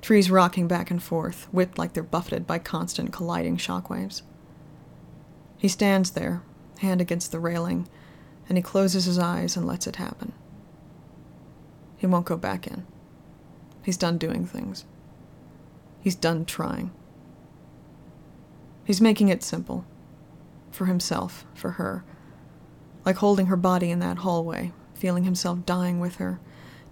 Trees 0.00 0.30
rocking 0.30 0.68
back 0.68 0.90
and 0.90 1.02
forth, 1.02 1.48
whipped 1.52 1.76
like 1.76 1.92
they're 1.92 2.02
buffeted 2.04 2.46
by 2.46 2.58
constant 2.58 3.12
colliding 3.12 3.56
shockwaves. 3.56 4.22
He 5.58 5.68
stands 5.68 6.12
there, 6.12 6.42
hand 6.78 7.00
against 7.00 7.32
the 7.32 7.40
railing, 7.40 7.88
and 8.48 8.58
he 8.58 8.62
closes 8.62 9.04
his 9.04 9.18
eyes 9.18 9.56
and 9.56 9.66
lets 9.66 9.86
it 9.86 9.96
happen. 9.96 10.32
He 11.96 12.06
won't 12.06 12.26
go 12.26 12.36
back 12.36 12.66
in. 12.66 12.84
He's 13.82 13.96
done 13.96 14.18
doing 14.18 14.46
things. 14.46 14.84
He's 16.00 16.16
done 16.16 16.44
trying. 16.44 16.90
He's 18.84 19.00
making 19.00 19.28
it 19.28 19.42
simple. 19.42 19.84
For 20.72 20.86
himself, 20.86 21.44
for 21.54 21.72
her. 21.72 22.04
Like 23.04 23.16
holding 23.16 23.46
her 23.46 23.56
body 23.56 23.90
in 23.90 24.00
that 24.00 24.18
hallway, 24.18 24.72
feeling 25.02 25.24
himself 25.24 25.66
dying 25.66 25.98
with 25.98 26.18
her, 26.18 26.38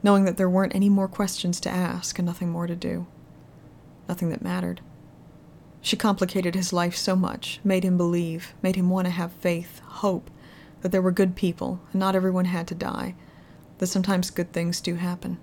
knowing 0.02 0.24
that 0.24 0.36
there 0.36 0.50
weren't 0.50 0.74
any 0.74 0.88
more 0.88 1.06
questions 1.06 1.60
to 1.60 1.70
ask 1.70 2.18
and 2.18 2.26
nothing 2.26 2.50
more 2.50 2.66
to 2.66 2.74
do. 2.74 3.06
Nothing 4.08 4.30
that 4.30 4.42
mattered. 4.42 4.80
She 5.80 5.96
complicated 5.96 6.56
his 6.56 6.72
life 6.72 6.96
so 6.96 7.14
much, 7.14 7.60
made 7.62 7.84
him 7.84 7.96
believe, 7.96 8.52
made 8.62 8.74
him 8.74 8.90
want 8.90 9.06
to 9.06 9.12
have 9.12 9.30
faith, 9.34 9.78
hope, 9.78 10.28
that 10.80 10.90
there 10.90 11.00
were 11.00 11.12
good 11.12 11.36
people, 11.36 11.80
and 11.92 12.00
not 12.00 12.16
everyone 12.16 12.46
had 12.46 12.66
to 12.66 12.74
die, 12.74 13.14
that 13.78 13.86
sometimes 13.86 14.30
good 14.30 14.52
things 14.52 14.80
do 14.80 14.96
happen, 14.96 15.38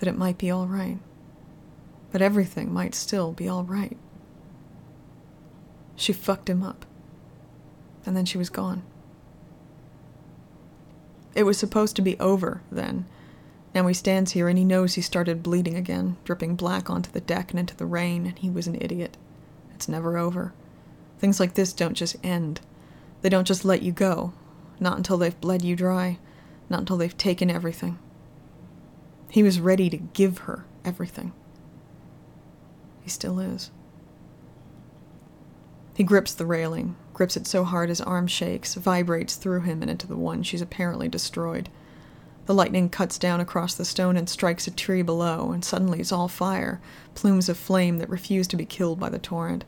that 0.00 0.08
it 0.08 0.18
might 0.18 0.38
be 0.38 0.50
all 0.50 0.66
right, 0.66 0.98
that 2.10 2.22
everything 2.22 2.74
might 2.74 2.96
still 2.96 3.30
be 3.30 3.48
all 3.48 3.62
right. 3.62 3.96
She 5.94 6.12
fucked 6.12 6.50
him 6.50 6.64
up, 6.64 6.84
and 8.04 8.16
then 8.16 8.24
she 8.24 8.36
was 8.36 8.50
gone. 8.50 8.82
It 11.34 11.44
was 11.44 11.58
supposed 11.58 11.96
to 11.96 12.02
be 12.02 12.18
over 12.18 12.60
then. 12.70 13.06
Now 13.74 13.86
he 13.86 13.94
stands 13.94 14.32
here 14.32 14.48
and 14.48 14.58
he 14.58 14.64
knows 14.64 14.94
he 14.94 15.00
started 15.00 15.42
bleeding 15.42 15.76
again, 15.76 16.16
dripping 16.24 16.56
black 16.56 16.90
onto 16.90 17.10
the 17.10 17.20
deck 17.20 17.50
and 17.50 17.60
into 17.60 17.76
the 17.76 17.86
rain, 17.86 18.26
and 18.26 18.38
he 18.38 18.50
was 18.50 18.66
an 18.66 18.78
idiot. 18.80 19.16
It's 19.74 19.88
never 19.88 20.18
over. 20.18 20.52
Things 21.18 21.40
like 21.40 21.54
this 21.54 21.72
don't 21.72 21.94
just 21.94 22.16
end. 22.22 22.60
They 23.22 23.28
don't 23.28 23.46
just 23.46 23.64
let 23.64 23.82
you 23.82 23.92
go. 23.92 24.32
Not 24.78 24.96
until 24.96 25.16
they've 25.16 25.40
bled 25.40 25.62
you 25.62 25.74
dry. 25.76 26.18
Not 26.68 26.80
until 26.80 26.96
they've 26.96 27.16
taken 27.16 27.50
everything. 27.50 27.98
He 29.30 29.42
was 29.42 29.60
ready 29.60 29.88
to 29.88 29.96
give 29.96 30.38
her 30.38 30.66
everything. 30.84 31.32
He 33.02 33.08
still 33.08 33.38
is. 33.38 33.70
He 35.94 36.04
grips 36.04 36.32
the 36.32 36.46
railing, 36.46 36.96
grips 37.12 37.36
it 37.36 37.46
so 37.46 37.64
hard 37.64 37.88
his 37.88 38.00
arm 38.00 38.26
shakes, 38.26 38.74
vibrates 38.74 39.36
through 39.36 39.60
him 39.60 39.82
and 39.82 39.90
into 39.90 40.06
the 40.06 40.16
one 40.16 40.42
she's 40.42 40.62
apparently 40.62 41.08
destroyed. 41.08 41.68
The 42.46 42.54
lightning 42.54 42.88
cuts 42.88 43.18
down 43.18 43.40
across 43.40 43.74
the 43.74 43.84
stone 43.84 44.16
and 44.16 44.28
strikes 44.28 44.66
a 44.66 44.72
tree 44.72 45.02
below, 45.02 45.52
and 45.52 45.64
suddenly 45.64 46.00
it's 46.00 46.10
all 46.10 46.28
fire, 46.28 46.80
plumes 47.14 47.48
of 47.48 47.56
flame 47.56 47.98
that 47.98 48.08
refuse 48.08 48.48
to 48.48 48.56
be 48.56 48.64
killed 48.64 48.98
by 48.98 49.10
the 49.10 49.18
torrent. 49.18 49.64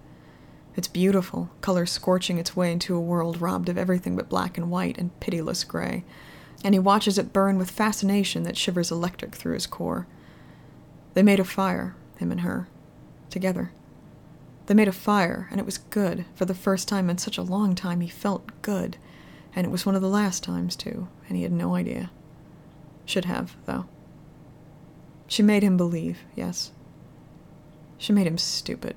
It's 0.74 0.88
beautiful, 0.88 1.50
color 1.60 1.86
scorching 1.86 2.38
its 2.38 2.56
way 2.56 2.72
into 2.72 2.96
a 2.96 3.00
world 3.00 3.40
robbed 3.40 3.68
of 3.68 3.78
everything 3.78 4.16
but 4.16 4.28
black 4.28 4.58
and 4.58 4.70
white 4.70 4.98
and 4.98 5.18
pitiless 5.20 5.62
gray, 5.62 6.04
and 6.64 6.74
he 6.74 6.80
watches 6.80 7.16
it 7.16 7.32
burn 7.32 7.58
with 7.58 7.70
fascination 7.70 8.42
that 8.42 8.56
shivers 8.56 8.90
electric 8.90 9.36
through 9.36 9.54
his 9.54 9.68
core. 9.68 10.08
They 11.12 11.22
made 11.22 11.38
a 11.38 11.44
fire, 11.44 11.94
him 12.16 12.32
and 12.32 12.40
her, 12.40 12.66
together. 13.30 13.70
They 14.66 14.74
made 14.74 14.88
a 14.88 14.92
fire, 14.92 15.48
and 15.50 15.60
it 15.60 15.66
was 15.66 15.78
good. 15.78 16.24
For 16.34 16.44
the 16.44 16.54
first 16.54 16.88
time 16.88 17.10
in 17.10 17.18
such 17.18 17.36
a 17.36 17.42
long 17.42 17.74
time, 17.74 18.00
he 18.00 18.08
felt 18.08 18.62
good. 18.62 18.96
And 19.54 19.66
it 19.66 19.70
was 19.70 19.84
one 19.84 19.94
of 19.94 20.02
the 20.02 20.08
last 20.08 20.42
times, 20.42 20.74
too, 20.74 21.08
and 21.28 21.36
he 21.36 21.42
had 21.42 21.52
no 21.52 21.74
idea. 21.74 22.10
Should 23.04 23.26
have, 23.26 23.56
though. 23.66 23.86
She 25.26 25.42
made 25.42 25.62
him 25.62 25.76
believe, 25.76 26.20
yes. 26.34 26.72
She 27.98 28.12
made 28.12 28.26
him 28.26 28.38
stupid. 28.38 28.96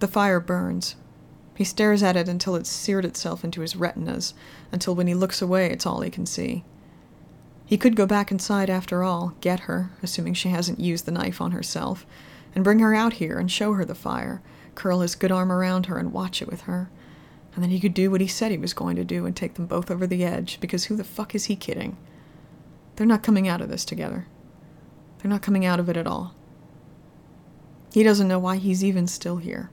The 0.00 0.08
fire 0.08 0.40
burns. 0.40 0.96
He 1.56 1.64
stares 1.64 2.02
at 2.02 2.16
it 2.16 2.28
until 2.28 2.54
it's 2.54 2.70
seared 2.70 3.04
itself 3.04 3.42
into 3.42 3.62
his 3.62 3.74
retinas, 3.74 4.34
until 4.70 4.94
when 4.94 5.08
he 5.08 5.14
looks 5.14 5.42
away, 5.42 5.70
it's 5.70 5.86
all 5.86 6.02
he 6.02 6.10
can 6.10 6.24
see. 6.24 6.64
He 7.66 7.76
could 7.76 7.96
go 7.96 8.06
back 8.06 8.30
inside 8.30 8.70
after 8.70 9.02
all, 9.02 9.34
get 9.40 9.60
her, 9.60 9.90
assuming 10.02 10.34
she 10.34 10.50
hasn't 10.50 10.80
used 10.80 11.04
the 11.04 11.12
knife 11.12 11.40
on 11.40 11.50
herself, 11.50 12.06
and 12.54 12.64
bring 12.64 12.78
her 12.78 12.94
out 12.94 13.14
here 13.14 13.38
and 13.38 13.50
show 13.50 13.74
her 13.74 13.84
the 13.84 13.94
fire, 13.94 14.42
curl 14.74 15.00
his 15.00 15.14
good 15.14 15.32
arm 15.32 15.50
around 15.50 15.86
her 15.86 15.98
and 15.98 16.12
watch 16.12 16.42
it 16.42 16.48
with 16.48 16.62
her. 16.62 16.90
And 17.54 17.62
then 17.62 17.70
he 17.70 17.80
could 17.80 17.94
do 17.94 18.10
what 18.10 18.20
he 18.20 18.26
said 18.26 18.50
he 18.50 18.58
was 18.58 18.72
going 18.72 18.96
to 18.96 19.04
do 19.04 19.26
and 19.26 19.34
take 19.34 19.54
them 19.54 19.66
both 19.66 19.90
over 19.90 20.06
the 20.06 20.24
edge, 20.24 20.60
because 20.60 20.84
who 20.84 20.96
the 20.96 21.04
fuck 21.04 21.34
is 21.34 21.46
he 21.46 21.56
kidding? 21.56 21.96
They're 22.96 23.06
not 23.06 23.22
coming 23.22 23.48
out 23.48 23.60
of 23.60 23.68
this 23.68 23.84
together. 23.84 24.26
They're 25.18 25.30
not 25.30 25.42
coming 25.42 25.64
out 25.64 25.80
of 25.80 25.88
it 25.88 25.96
at 25.96 26.06
all. 26.06 26.34
He 27.92 28.02
doesn't 28.02 28.28
know 28.28 28.38
why 28.38 28.56
he's 28.56 28.84
even 28.84 29.06
still 29.06 29.38
here. 29.38 29.70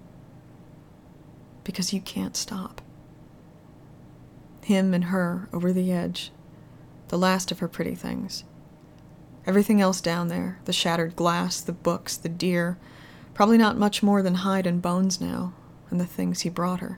Because 1.63 1.93
you 1.93 2.01
can't 2.01 2.35
stop. 2.35 2.81
Him 4.63 4.93
and 4.93 5.05
her 5.05 5.47
over 5.53 5.71
the 5.71 5.91
edge, 5.91 6.31
the 7.09 7.17
last 7.17 7.51
of 7.51 7.59
her 7.59 7.67
pretty 7.67 7.93
things. 7.93 8.43
Everything 9.45 9.79
else 9.79 10.01
down 10.01 10.27
there 10.27 10.59
the 10.65 10.73
shattered 10.73 11.15
glass, 11.15 11.61
the 11.61 11.71
books, 11.71 12.17
the 12.17 12.29
deer 12.29 12.77
probably 13.35 13.57
not 13.57 13.77
much 13.77 14.01
more 14.01 14.21
than 14.21 14.35
hide 14.35 14.65
and 14.65 14.81
bones 14.81 15.19
now, 15.19 15.53
and 15.89 15.99
the 15.99 16.05
things 16.05 16.41
he 16.41 16.49
brought 16.49 16.79
her. 16.79 16.97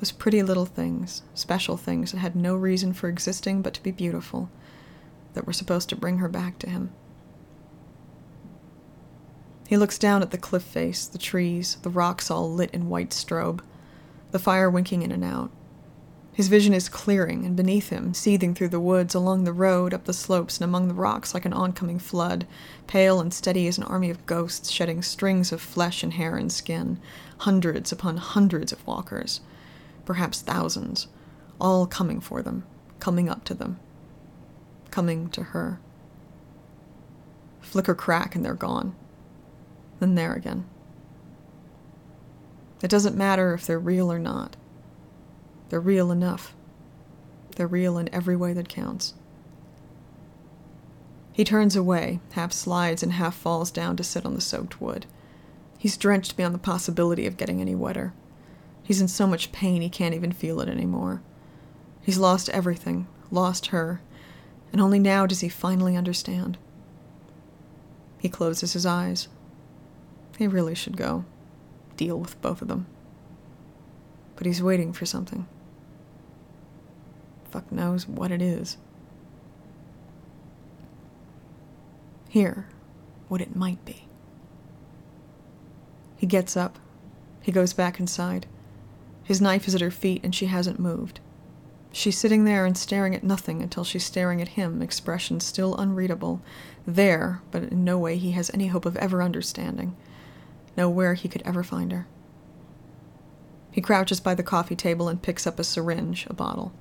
Those 0.00 0.10
pretty 0.10 0.42
little 0.42 0.66
things, 0.66 1.22
special 1.34 1.76
things 1.76 2.12
that 2.12 2.18
had 2.18 2.34
no 2.34 2.56
reason 2.56 2.92
for 2.92 3.08
existing 3.08 3.62
but 3.62 3.74
to 3.74 3.82
be 3.82 3.90
beautiful, 3.90 4.50
that 5.34 5.46
were 5.46 5.52
supposed 5.52 5.88
to 5.90 5.96
bring 5.96 6.18
her 6.18 6.28
back 6.28 6.58
to 6.60 6.70
him. 6.70 6.92
He 9.68 9.76
looks 9.76 9.98
down 9.98 10.22
at 10.22 10.30
the 10.30 10.38
cliff 10.38 10.62
face, 10.62 11.06
the 11.06 11.18
trees, 11.18 11.76
the 11.82 11.90
rocks 11.90 12.30
all 12.30 12.52
lit 12.52 12.70
in 12.72 12.88
white 12.88 13.10
strobe, 13.10 13.62
the 14.30 14.38
fire 14.38 14.70
winking 14.70 15.02
in 15.02 15.12
and 15.12 15.24
out, 15.24 15.50
his 16.34 16.48
vision 16.48 16.74
is 16.74 16.88
clearing, 16.88 17.46
and 17.46 17.54
beneath 17.54 17.90
him, 17.90 18.12
seething 18.12 18.54
through 18.54 18.68
the 18.68 18.80
woods, 18.80 19.14
along 19.14 19.44
the 19.44 19.52
road, 19.52 19.94
up 19.94 20.04
the 20.04 20.12
slopes, 20.12 20.56
and 20.56 20.64
among 20.64 20.88
the 20.88 20.94
rocks 20.94 21.32
like 21.32 21.44
an 21.44 21.52
oncoming 21.52 22.00
flood, 22.00 22.44
pale 22.88 23.20
and 23.20 23.32
steady 23.32 23.68
as 23.68 23.78
an 23.78 23.84
army 23.84 24.10
of 24.10 24.26
ghosts 24.26 24.68
shedding 24.68 25.00
strings 25.00 25.52
of 25.52 25.60
flesh 25.60 26.02
and 26.02 26.14
hair 26.14 26.36
and 26.36 26.50
skin, 26.50 26.98
hundreds 27.38 27.92
upon 27.92 28.16
hundreds 28.16 28.72
of 28.72 28.84
walkers, 28.84 29.42
perhaps 30.04 30.42
thousands, 30.42 31.06
all 31.60 31.86
coming 31.86 32.20
for 32.20 32.42
them, 32.42 32.64
coming 32.98 33.28
up 33.28 33.44
to 33.44 33.54
them, 33.54 33.78
coming 34.90 35.28
to 35.30 35.44
her. 35.44 35.78
Flicker 37.60 37.94
crack 37.94 38.34
and 38.34 38.44
they're 38.44 38.54
gone. 38.54 38.96
Then 40.00 40.16
there 40.16 40.32
again. 40.34 40.66
It 42.82 42.90
doesn't 42.90 43.16
matter 43.16 43.54
if 43.54 43.66
they're 43.66 43.78
real 43.78 44.12
or 44.12 44.18
not. 44.18 44.56
They're 45.68 45.80
real 45.80 46.10
enough. 46.10 46.54
They're 47.56 47.66
real 47.66 47.98
in 47.98 48.12
every 48.14 48.36
way 48.36 48.52
that 48.52 48.68
counts. 48.68 49.14
He 51.32 51.44
turns 51.44 51.74
away, 51.74 52.20
half 52.32 52.52
slides 52.52 53.02
and 53.02 53.12
half 53.12 53.34
falls 53.34 53.70
down 53.70 53.96
to 53.96 54.04
sit 54.04 54.24
on 54.24 54.34
the 54.34 54.40
soaked 54.40 54.80
wood. 54.80 55.06
He's 55.78 55.96
drenched 55.96 56.36
beyond 56.36 56.54
the 56.54 56.58
possibility 56.58 57.26
of 57.26 57.36
getting 57.36 57.60
any 57.60 57.74
wetter. 57.74 58.12
He's 58.82 59.00
in 59.00 59.08
so 59.08 59.26
much 59.26 59.50
pain 59.50 59.82
he 59.82 59.88
can't 59.88 60.14
even 60.14 60.32
feel 60.32 60.60
it 60.60 60.68
anymore. 60.68 61.22
He's 62.02 62.18
lost 62.18 62.48
everything, 62.50 63.08
lost 63.30 63.66
her, 63.66 64.00
and 64.72 64.80
only 64.80 64.98
now 64.98 65.26
does 65.26 65.40
he 65.40 65.48
finally 65.48 65.96
understand. 65.96 66.58
He 68.18 68.28
closes 68.28 68.74
his 68.74 68.86
eyes. 68.86 69.28
He 70.38 70.46
really 70.46 70.74
should 70.74 70.96
go. 70.96 71.24
Deal 71.96 72.18
with 72.18 72.40
both 72.42 72.62
of 72.62 72.68
them. 72.68 72.86
But 74.36 74.46
he's 74.46 74.62
waiting 74.62 74.92
for 74.92 75.06
something 75.06 75.46
fuck 77.54 77.70
knows 77.70 78.08
what 78.08 78.32
it 78.32 78.42
is. 78.42 78.78
Here, 82.28 82.66
what 83.28 83.40
it 83.40 83.54
might 83.54 83.84
be. 83.84 84.08
He 86.16 86.26
gets 86.26 86.56
up. 86.56 86.80
He 87.42 87.52
goes 87.52 87.72
back 87.72 88.00
inside. 88.00 88.46
His 89.22 89.40
knife 89.40 89.68
is 89.68 89.74
at 89.76 89.80
her 89.80 89.92
feet 89.92 90.24
and 90.24 90.34
she 90.34 90.46
hasn't 90.46 90.80
moved. 90.80 91.20
She's 91.92 92.18
sitting 92.18 92.42
there 92.42 92.66
and 92.66 92.76
staring 92.76 93.14
at 93.14 93.22
nothing 93.22 93.62
until 93.62 93.84
she's 93.84 94.04
staring 94.04 94.42
at 94.42 94.48
him, 94.58 94.82
expression 94.82 95.38
still 95.38 95.76
unreadable. 95.76 96.42
There, 96.84 97.40
but 97.52 97.62
in 97.62 97.84
no 97.84 97.98
way 97.98 98.16
he 98.16 98.32
has 98.32 98.50
any 98.52 98.66
hope 98.66 98.84
of 98.84 98.96
ever 98.96 99.22
understanding. 99.22 99.94
Nowhere 100.76 101.14
he 101.14 101.28
could 101.28 101.42
ever 101.42 101.62
find 101.62 101.92
her. 101.92 102.08
He 103.70 103.80
crouches 103.80 104.18
by 104.18 104.34
the 104.34 104.42
coffee 104.42 104.74
table 104.74 105.08
and 105.08 105.22
picks 105.22 105.46
up 105.46 105.60
a 105.60 105.64
syringe, 105.64 106.26
a 106.28 106.34
bottle 106.34 106.72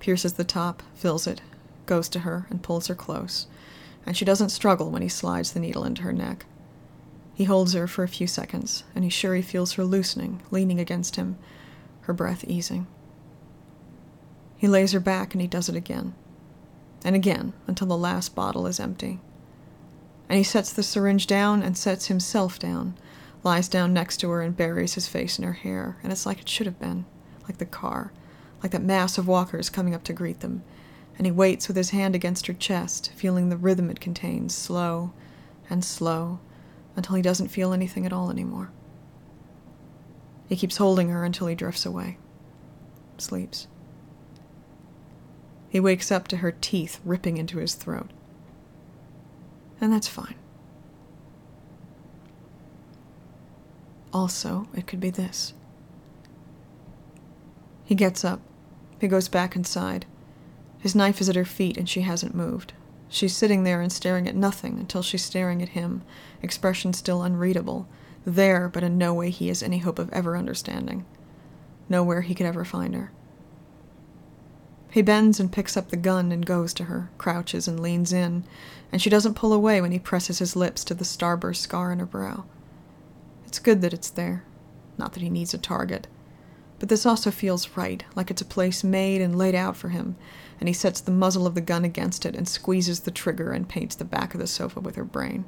pierces 0.00 0.34
the 0.34 0.44
top, 0.44 0.82
fills 0.94 1.26
it, 1.26 1.40
goes 1.86 2.08
to 2.10 2.20
her, 2.20 2.46
and 2.50 2.62
pulls 2.62 2.88
her 2.88 2.94
close, 2.94 3.46
and 4.04 4.16
she 4.16 4.24
doesn't 4.24 4.50
struggle 4.50 4.90
when 4.90 5.02
he 5.02 5.08
slides 5.08 5.52
the 5.52 5.60
needle 5.60 5.84
into 5.84 6.02
her 6.02 6.12
neck. 6.12 6.46
He 7.34 7.44
holds 7.44 7.72
her 7.74 7.86
for 7.86 8.02
a 8.02 8.08
few 8.08 8.26
seconds, 8.26 8.84
and 8.94 9.04
he's 9.04 9.12
sure 9.12 9.34
he 9.34 9.42
feels 9.42 9.74
her 9.74 9.84
loosening, 9.84 10.42
leaning 10.50 10.80
against 10.80 11.16
him, 11.16 11.36
her 12.02 12.14
breath 12.14 12.44
easing. 12.44 12.86
He 14.56 14.68
lays 14.68 14.92
her 14.92 15.00
back 15.00 15.34
and 15.34 15.42
he 15.42 15.46
does 15.46 15.68
it 15.68 15.76
again, 15.76 16.14
and 17.04 17.14
again 17.14 17.52
until 17.66 17.88
the 17.88 17.96
last 17.96 18.34
bottle 18.34 18.66
is 18.66 18.80
empty. 18.80 19.20
And 20.28 20.38
he 20.38 20.44
sets 20.44 20.72
the 20.72 20.82
syringe 20.82 21.26
down 21.26 21.62
and 21.62 21.76
sets 21.76 22.06
himself 22.06 22.58
down, 22.58 22.96
lies 23.44 23.68
down 23.68 23.92
next 23.92 24.16
to 24.18 24.30
her 24.30 24.40
and 24.40 24.56
buries 24.56 24.94
his 24.94 25.06
face 25.06 25.38
in 25.38 25.44
her 25.44 25.52
hair, 25.52 25.98
and 26.02 26.10
it's 26.10 26.24
like 26.24 26.40
it 26.40 26.48
should 26.48 26.66
have 26.66 26.80
been, 26.80 27.04
like 27.46 27.58
the 27.58 27.66
car 27.66 28.12
like 28.62 28.72
that 28.72 28.82
mass 28.82 29.18
of 29.18 29.28
walkers 29.28 29.70
coming 29.70 29.94
up 29.94 30.04
to 30.04 30.12
greet 30.12 30.40
them, 30.40 30.62
and 31.16 31.26
he 31.26 31.32
waits 31.32 31.68
with 31.68 31.76
his 31.76 31.90
hand 31.90 32.14
against 32.14 32.46
her 32.46 32.52
chest, 32.52 33.12
feeling 33.14 33.48
the 33.48 33.56
rhythm 33.56 33.90
it 33.90 34.00
contains, 34.00 34.54
slow 34.54 35.12
and 35.68 35.84
slow, 35.84 36.40
until 36.94 37.16
he 37.16 37.22
doesn't 37.22 37.48
feel 37.48 37.72
anything 37.72 38.06
at 38.06 38.12
all 38.12 38.30
anymore. 38.30 38.70
He 40.48 40.56
keeps 40.56 40.76
holding 40.76 41.08
her 41.08 41.24
until 41.24 41.48
he 41.48 41.54
drifts 41.54 41.84
away, 41.84 42.18
sleeps. 43.18 43.66
He 45.68 45.80
wakes 45.80 46.12
up 46.12 46.28
to 46.28 46.38
her 46.38 46.52
teeth 46.52 47.00
ripping 47.04 47.36
into 47.36 47.58
his 47.58 47.74
throat. 47.74 48.10
And 49.80 49.92
that's 49.92 50.08
fine. 50.08 50.36
Also, 54.12 54.68
it 54.74 54.86
could 54.86 55.00
be 55.00 55.10
this. 55.10 55.52
He 57.86 57.94
gets 57.94 58.24
up. 58.24 58.40
He 59.00 59.08
goes 59.08 59.28
back 59.28 59.56
inside. 59.56 60.04
His 60.80 60.94
knife 60.94 61.20
is 61.20 61.28
at 61.28 61.36
her 61.36 61.44
feet 61.44 61.78
and 61.78 61.88
she 61.88 62.02
hasn't 62.02 62.34
moved. 62.34 62.74
She's 63.08 63.34
sitting 63.34 63.62
there 63.62 63.80
and 63.80 63.92
staring 63.92 64.28
at 64.28 64.34
nothing 64.34 64.78
until 64.78 65.02
she's 65.02 65.24
staring 65.24 65.62
at 65.62 65.70
him, 65.70 66.02
expression 66.42 66.92
still 66.92 67.22
unreadable, 67.22 67.86
there, 68.24 68.68
but 68.68 68.82
in 68.82 68.98
no 68.98 69.14
way 69.14 69.30
he 69.30 69.48
has 69.48 69.62
any 69.62 69.78
hope 69.78 70.00
of 70.00 70.12
ever 70.12 70.36
understanding. 70.36 71.04
Nowhere 71.88 72.22
he 72.22 72.34
could 72.34 72.46
ever 72.46 72.64
find 72.64 72.94
her. 72.94 73.12
He 74.90 75.02
bends 75.02 75.38
and 75.38 75.52
picks 75.52 75.76
up 75.76 75.90
the 75.90 75.96
gun 75.96 76.32
and 76.32 76.44
goes 76.44 76.74
to 76.74 76.84
her, 76.84 77.10
crouches 77.18 77.68
and 77.68 77.78
leans 77.78 78.12
in, 78.12 78.44
and 78.90 79.00
she 79.00 79.10
doesn't 79.10 79.34
pull 79.34 79.52
away 79.52 79.80
when 79.80 79.92
he 79.92 79.98
presses 79.98 80.40
his 80.40 80.56
lips 80.56 80.82
to 80.84 80.94
the 80.94 81.04
starburst 81.04 81.56
scar 81.56 81.92
in 81.92 82.00
her 82.00 82.06
brow. 82.06 82.44
It's 83.46 83.60
good 83.60 83.80
that 83.82 83.92
it's 83.92 84.10
there. 84.10 84.42
Not 84.98 85.12
that 85.12 85.22
he 85.22 85.30
needs 85.30 85.54
a 85.54 85.58
target. 85.58 86.08
But 86.78 86.88
this 86.88 87.06
also 87.06 87.30
feels 87.30 87.76
right, 87.76 88.04
like 88.14 88.30
it's 88.30 88.42
a 88.42 88.46
place 88.46 88.84
made 88.84 89.22
and 89.22 89.36
laid 89.36 89.54
out 89.54 89.76
for 89.76 89.88
him, 89.88 90.16
and 90.60 90.68
he 90.68 90.74
sets 90.74 91.00
the 91.00 91.10
muzzle 91.10 91.46
of 91.46 91.54
the 91.54 91.60
gun 91.60 91.84
against 91.84 92.26
it 92.26 92.34
and 92.34 92.46
squeezes 92.46 93.00
the 93.00 93.10
trigger 93.10 93.52
and 93.52 93.68
paints 93.68 93.94
the 93.94 94.04
back 94.04 94.34
of 94.34 94.40
the 94.40 94.46
sofa 94.46 94.80
with 94.80 94.96
her 94.96 95.04
brain. 95.04 95.46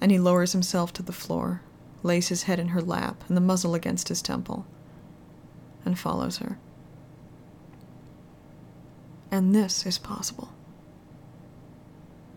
And 0.00 0.10
he 0.10 0.18
lowers 0.18 0.52
himself 0.52 0.92
to 0.94 1.02
the 1.02 1.12
floor, 1.12 1.62
lays 2.02 2.28
his 2.28 2.44
head 2.44 2.58
in 2.58 2.68
her 2.68 2.80
lap 2.80 3.24
and 3.28 3.36
the 3.36 3.40
muzzle 3.40 3.74
against 3.74 4.08
his 4.08 4.22
temple, 4.22 4.66
and 5.84 5.98
follows 5.98 6.38
her. 6.38 6.58
And 9.30 9.54
this 9.54 9.84
is 9.86 9.98
possible. 9.98 10.52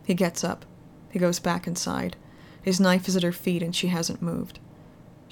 He 0.06 0.14
gets 0.14 0.44
up. 0.44 0.66
He 1.10 1.20
goes 1.20 1.40
back 1.40 1.66
inside. 1.66 2.16
His 2.62 2.80
knife 2.80 3.08
is 3.08 3.16
at 3.16 3.24
her 3.24 3.32
feet 3.32 3.64
and 3.64 3.76
she 3.76 3.88
hasn't 3.88 4.22
moved. 4.22 4.60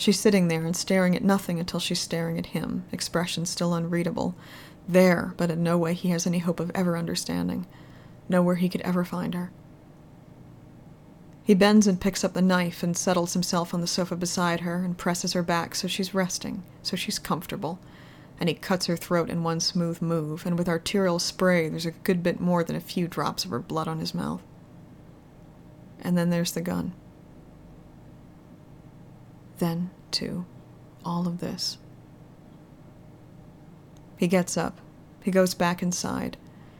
She's 0.01 0.19
sitting 0.19 0.47
there 0.47 0.65
and 0.65 0.75
staring 0.75 1.15
at 1.15 1.23
nothing 1.23 1.59
until 1.59 1.79
she's 1.79 1.99
staring 1.99 2.39
at 2.39 2.47
him, 2.47 2.85
expression 2.91 3.45
still 3.45 3.75
unreadable. 3.75 4.33
There, 4.87 5.35
but 5.37 5.51
in 5.51 5.61
no 5.61 5.77
way 5.77 5.93
he 5.93 6.09
has 6.09 6.25
any 6.25 6.39
hope 6.39 6.59
of 6.59 6.71
ever 6.73 6.97
understanding. 6.97 7.67
Nowhere 8.27 8.55
he 8.55 8.67
could 8.67 8.81
ever 8.81 9.05
find 9.05 9.35
her. 9.35 9.51
He 11.43 11.53
bends 11.53 11.85
and 11.85 12.01
picks 12.01 12.23
up 12.23 12.33
the 12.33 12.41
knife 12.41 12.81
and 12.81 12.97
settles 12.97 13.33
himself 13.33 13.75
on 13.75 13.81
the 13.81 13.85
sofa 13.85 14.15
beside 14.15 14.61
her 14.61 14.77
and 14.77 14.97
presses 14.97 15.33
her 15.33 15.43
back 15.43 15.75
so 15.75 15.87
she's 15.87 16.15
resting, 16.15 16.63
so 16.81 16.95
she's 16.95 17.19
comfortable. 17.19 17.79
And 18.39 18.49
he 18.49 18.55
cuts 18.55 18.87
her 18.87 18.97
throat 18.97 19.29
in 19.29 19.43
one 19.43 19.59
smooth 19.59 20.01
move, 20.01 20.47
and 20.47 20.57
with 20.57 20.67
arterial 20.67 21.19
spray, 21.19 21.69
there's 21.69 21.85
a 21.85 21.91
good 21.91 22.23
bit 22.23 22.39
more 22.39 22.63
than 22.63 22.75
a 22.75 22.79
few 22.79 23.07
drops 23.07 23.45
of 23.45 23.51
her 23.51 23.59
blood 23.59 23.87
on 23.87 23.99
his 23.99 24.15
mouth. 24.15 24.41
And 25.99 26.17
then 26.17 26.31
there's 26.31 26.53
the 26.53 26.61
gun. 26.61 26.93
Then, 29.61 29.91
too, 30.09 30.45
all 31.05 31.27
of 31.27 31.39
this. 31.39 31.77
He 34.17 34.27
gets 34.27 34.57
up. 34.57 34.81
He 35.21 35.29
goes 35.29 35.53
back 35.53 35.83
inside. 35.83 36.35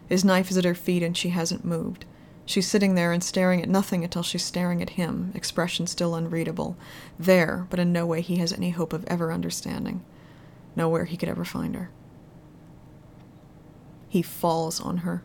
His 0.09 0.25
knife 0.25 0.49
is 0.49 0.57
at 0.57 0.65
her 0.65 0.73
feet 0.73 1.03
and 1.03 1.15
she 1.15 1.29
hasn't 1.29 1.63
moved. 1.63 2.05
She's 2.43 2.67
sitting 2.67 2.95
there 2.95 3.11
and 3.11 3.23
staring 3.23 3.61
at 3.61 3.69
nothing 3.69 4.03
until 4.03 4.23
she's 4.23 4.43
staring 4.43 4.81
at 4.81 4.91
him, 4.91 5.31
expression 5.35 5.85
still 5.85 6.15
unreadable. 6.15 6.75
There, 7.19 7.67
but 7.69 7.77
in 7.77 7.93
no 7.93 8.07
way 8.07 8.21
he 8.21 8.37
has 8.37 8.51
any 8.51 8.71
hope 8.71 8.93
of 8.93 9.05
ever 9.05 9.31
understanding. 9.31 10.03
Nowhere 10.75 11.05
he 11.05 11.17
could 11.17 11.29
ever 11.29 11.45
find 11.45 11.75
her. 11.75 11.91
He 14.09 14.23
falls 14.23 14.81
on 14.81 14.97
her 14.97 15.21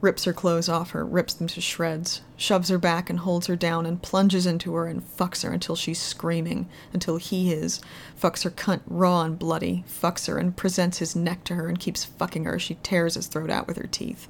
rips 0.00 0.24
her 0.24 0.32
clothes 0.32 0.68
off 0.68 0.90
her, 0.92 1.04
rips 1.04 1.34
them 1.34 1.46
to 1.46 1.60
shreds, 1.60 2.22
shoves 2.36 2.70
her 2.70 2.78
back 2.78 3.10
and 3.10 3.20
holds 3.20 3.46
her 3.46 3.56
down 3.56 3.84
and 3.84 4.02
plunges 4.02 4.46
into 4.46 4.74
her 4.74 4.86
and 4.86 5.02
fucks 5.02 5.42
her 5.42 5.52
until 5.52 5.76
she's 5.76 6.00
screaming, 6.00 6.68
until 6.92 7.18
he 7.18 7.52
is, 7.52 7.80
fucks 8.18 8.44
her 8.44 8.50
cunt 8.50 8.80
raw 8.86 9.22
and 9.22 9.38
bloody, 9.38 9.84
fucks 9.86 10.26
her 10.26 10.38
and 10.38 10.56
presents 10.56 10.98
his 10.98 11.14
neck 11.14 11.44
to 11.44 11.54
her 11.54 11.68
and 11.68 11.78
keeps 11.78 12.04
fucking 12.04 12.44
her 12.44 12.54
as 12.54 12.62
she 12.62 12.76
tears 12.76 13.14
his 13.14 13.26
throat 13.26 13.50
out 13.50 13.66
with 13.66 13.76
her 13.76 13.86
teeth. 13.86 14.26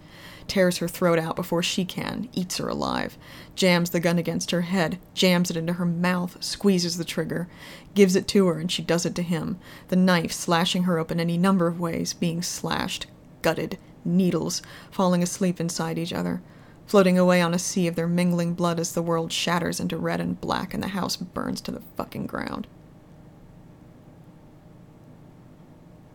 Tears 0.49 0.79
her 0.79 0.89
throat 0.89 1.21
out 1.21 1.37
before 1.37 1.63
she 1.63 1.85
can, 1.85 2.29
eats 2.33 2.57
her 2.57 2.69
alive, 2.69 3.17
jams 3.55 3.91
the 3.91 4.01
gun 4.01 4.19
against 4.19 4.51
her 4.51 4.63
head, 4.63 4.99
jams 5.15 5.49
it 5.51 5.57
into 5.57 5.75
her 5.75 5.87
mouth, 5.87 6.37
squeezes 6.43 6.97
the 6.97 7.05
trigger, 7.05 7.49
gives 7.95 8.17
it 8.17 8.27
to 8.27 8.49
her, 8.49 8.59
and 8.59 8.73
she 8.73 8.83
does 8.83 9.07
it 9.07 9.15
to 9.15 9.23
him, 9.23 9.61
the 9.87 9.95
knife 9.95 10.33
slashing 10.33 10.83
her 10.83 10.99
open 10.99 11.21
any 11.21 11.39
number 11.39 11.69
of 11.69 11.79
ways, 11.79 12.13
being 12.13 12.43
slashed, 12.43 13.07
gutted, 13.43 13.79
needles, 14.05 14.63
falling 14.91 15.23
asleep 15.23 15.61
inside 15.61 15.99
each 15.99 16.13
other, 16.13 16.43
floating 16.87 17.17
away 17.17 17.41
on 17.41 17.55
a 17.55 17.59
sea 17.59 17.87
of 17.87 17.95
their 17.95 18.09
mingling 18.09 18.53
blood 18.55 18.81
as 18.81 18.93
the 18.93 19.03
world 19.03 19.33
shatters 19.33 19.79
into 19.79 19.97
red 19.97 20.21
and 20.21 20.41
black 20.41 20.75
and 20.75 20.83
the 20.83 20.89
house 20.89 21.17
burns 21.17 21.61
to 21.61 21.71
the 21.71 21.83
fucking 21.97 22.27
ground. 22.27 22.67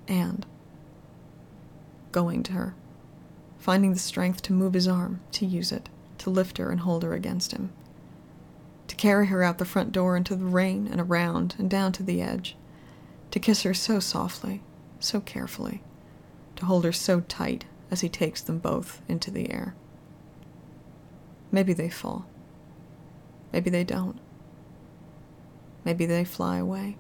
And 0.08 0.46
going 2.12 2.44
to 2.44 2.52
her, 2.52 2.76
finding 3.58 3.94
the 3.94 4.00
strength 4.00 4.42
to 4.42 4.54
move 4.54 4.74
his 4.74 4.88
arm, 4.88 5.22
to 5.32 5.46
use 5.46 5.72
it, 5.72 5.90
to 6.18 6.30
lift 6.30 6.58
her 6.58 6.72
and 6.72 6.82
hold 6.82 7.04
her 7.04 7.14
against 7.14 7.52
him, 7.52 7.72
to 8.88 8.96
carry 8.96 9.28
her 9.28 9.44
out 9.44 9.58
the 9.58 9.66
front 9.66 9.92
door 9.92 10.16
into 10.16 10.36
the 10.36 10.46
rain 10.46 10.88
and 10.92 11.00
around 11.00 11.56
and 11.58 11.70
down 11.70 11.92
to 11.94 12.04
the 12.04 12.22
edge, 12.22 12.56
to 13.32 13.40
kiss 13.40 13.64
her 13.64 13.74
so 13.74 14.00
softly, 14.00 14.62
so 15.00 15.20
carefully, 15.20 15.82
to 16.56 16.66
hold 16.66 16.84
her 16.84 16.92
so 16.92 17.22
tight 17.22 17.66
as 17.96 18.02
he 18.02 18.10
takes 18.10 18.42
them 18.42 18.60
both 18.60 19.02
into 19.08 19.32
the 19.32 19.50
air. 19.50 19.74
Maybe 21.50 21.72
they 21.72 21.88
fall. 21.88 22.26
Maybe 23.54 23.70
they 23.70 23.86
don't. 23.86 24.20
Maybe 25.86 26.06
they 26.06 26.26
fly 26.26 26.58
away. 26.58 26.98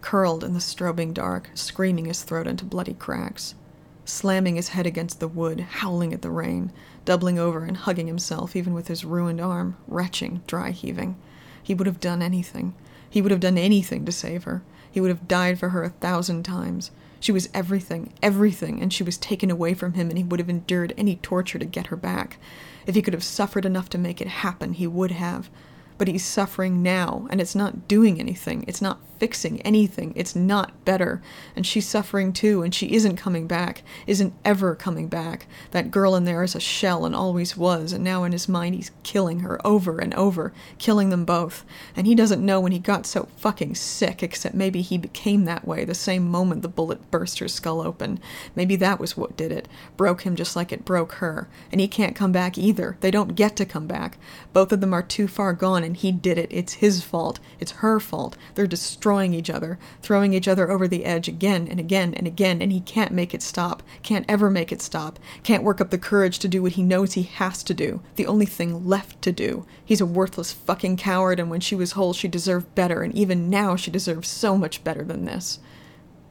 Curled 0.00 0.44
in 0.44 0.52
the 0.52 0.60
strobing 0.60 1.12
dark, 1.12 1.50
screaming 1.54 2.04
his 2.04 2.22
throat 2.22 2.46
into 2.46 2.64
bloody 2.64 2.94
cracks, 2.94 3.56
slamming 4.04 4.54
his 4.54 4.68
head 4.68 4.86
against 4.86 5.18
the 5.18 5.26
wood, 5.26 5.58
howling 5.58 6.14
at 6.14 6.22
the 6.22 6.30
rain, 6.30 6.70
doubling 7.04 7.36
over 7.36 7.64
and 7.64 7.78
hugging 7.78 8.06
himself, 8.06 8.54
even 8.54 8.72
with 8.72 8.86
his 8.86 9.04
ruined 9.04 9.40
arm, 9.40 9.76
retching, 9.88 10.40
dry 10.46 10.70
heaving. 10.70 11.16
He 11.60 11.74
would 11.74 11.88
have 11.88 11.98
done 11.98 12.22
anything. 12.22 12.76
He 13.10 13.20
would 13.20 13.32
have 13.32 13.40
done 13.40 13.58
anything 13.58 14.04
to 14.04 14.12
save 14.12 14.44
her. 14.44 14.62
He 14.96 15.00
would 15.02 15.10
have 15.10 15.28
died 15.28 15.58
for 15.58 15.68
her 15.68 15.84
a 15.84 15.90
thousand 15.90 16.44
times. 16.44 16.90
She 17.20 17.30
was 17.30 17.50
everything, 17.52 18.14
everything, 18.22 18.80
and 18.80 18.90
she 18.90 19.02
was 19.02 19.18
taken 19.18 19.50
away 19.50 19.74
from 19.74 19.92
him, 19.92 20.08
and 20.08 20.16
he 20.16 20.24
would 20.24 20.40
have 20.40 20.48
endured 20.48 20.94
any 20.96 21.16
torture 21.16 21.58
to 21.58 21.66
get 21.66 21.88
her 21.88 21.96
back. 21.96 22.38
If 22.86 22.94
he 22.94 23.02
could 23.02 23.12
have 23.12 23.22
suffered 23.22 23.66
enough 23.66 23.90
to 23.90 23.98
make 23.98 24.22
it 24.22 24.26
happen, 24.26 24.72
he 24.72 24.86
would 24.86 25.10
have. 25.10 25.50
But 25.98 26.08
he's 26.08 26.24
suffering 26.24 26.82
now, 26.82 27.26
and 27.30 27.40
it's 27.40 27.54
not 27.54 27.88
doing 27.88 28.20
anything. 28.20 28.64
It's 28.68 28.82
not 28.82 29.00
fixing 29.18 29.60
anything. 29.62 30.12
It's 30.14 30.36
not 30.36 30.84
better. 30.84 31.22
And 31.54 31.66
she's 31.66 31.88
suffering 31.88 32.32
too, 32.32 32.62
and 32.62 32.74
she 32.74 32.92
isn't 32.94 33.16
coming 33.16 33.46
back, 33.46 33.82
isn't 34.06 34.34
ever 34.44 34.74
coming 34.74 35.08
back. 35.08 35.46
That 35.70 35.90
girl 35.90 36.14
in 36.14 36.24
there 36.24 36.42
is 36.42 36.54
a 36.54 36.60
shell 36.60 37.04
and 37.06 37.14
always 37.14 37.56
was, 37.56 37.92
and 37.92 38.04
now 38.04 38.24
in 38.24 38.32
his 38.32 38.48
mind 38.48 38.74
he's 38.74 38.90
killing 39.02 39.40
her 39.40 39.64
over 39.66 39.98
and 39.98 40.12
over, 40.14 40.52
killing 40.78 41.10
them 41.10 41.24
both. 41.24 41.64
And 41.96 42.06
he 42.06 42.14
doesn't 42.14 42.44
know 42.44 42.60
when 42.60 42.72
he 42.72 42.78
got 42.78 43.06
so 43.06 43.28
fucking 43.36 43.74
sick, 43.76 44.22
except 44.22 44.54
maybe 44.54 44.82
he 44.82 44.98
became 44.98 45.44
that 45.44 45.66
way 45.66 45.84
the 45.84 45.94
same 45.94 46.30
moment 46.30 46.62
the 46.62 46.68
bullet 46.68 47.10
burst 47.10 47.38
her 47.38 47.48
skull 47.48 47.80
open. 47.80 48.20
Maybe 48.54 48.76
that 48.76 49.00
was 49.00 49.16
what 49.16 49.36
did 49.36 49.52
it. 49.52 49.68
Broke 49.96 50.22
him 50.22 50.36
just 50.36 50.56
like 50.56 50.72
it 50.72 50.84
broke 50.84 51.12
her. 51.14 51.48
And 51.72 51.80
he 51.80 51.88
can't 51.88 52.16
come 52.16 52.32
back 52.32 52.58
either. 52.58 52.96
They 53.00 53.10
don't 53.10 53.34
get 53.34 53.56
to 53.56 53.64
come 53.64 53.86
back. 53.86 54.18
Both 54.52 54.72
of 54.72 54.80
them 54.80 54.92
are 54.92 55.02
too 55.02 55.28
far 55.28 55.52
gone, 55.52 55.84
and 55.86 55.96
he 55.96 56.12
did 56.12 56.36
it. 56.36 56.48
It's 56.50 56.74
his 56.74 57.02
fault. 57.02 57.38
It's 57.58 57.72
her 57.72 57.98
fault. 57.98 58.36
They're 58.54 58.66
destroying 58.66 59.32
each 59.32 59.48
other, 59.48 59.78
throwing 60.02 60.34
each 60.34 60.48
other 60.48 60.70
over 60.70 60.86
the 60.86 61.04
edge 61.04 61.28
again 61.28 61.66
and 61.68 61.80
again 61.80 62.12
and 62.12 62.26
again, 62.26 62.60
and 62.60 62.72
he 62.72 62.80
can't 62.80 63.12
make 63.12 63.32
it 63.32 63.40
stop, 63.40 63.82
can't 64.02 64.26
ever 64.28 64.50
make 64.50 64.72
it 64.72 64.82
stop, 64.82 65.18
can't 65.42 65.62
work 65.62 65.80
up 65.80 65.90
the 65.90 65.98
courage 65.98 66.38
to 66.40 66.48
do 66.48 66.62
what 66.62 66.72
he 66.72 66.82
knows 66.82 67.14
he 67.14 67.22
has 67.22 67.62
to 67.62 67.72
do, 67.72 68.02
the 68.16 68.26
only 68.26 68.44
thing 68.44 68.86
left 68.86 69.22
to 69.22 69.32
do. 69.32 69.64
He's 69.82 70.00
a 70.00 70.06
worthless 70.06 70.52
fucking 70.52 70.98
coward, 70.98 71.40
and 71.40 71.48
when 71.48 71.60
she 71.60 71.74
was 71.74 71.92
whole, 71.92 72.12
she 72.12 72.28
deserved 72.28 72.74
better, 72.74 73.02
and 73.02 73.14
even 73.14 73.48
now 73.48 73.76
she 73.76 73.90
deserves 73.90 74.28
so 74.28 74.58
much 74.58 74.84
better 74.84 75.04
than 75.04 75.24
this. 75.24 75.60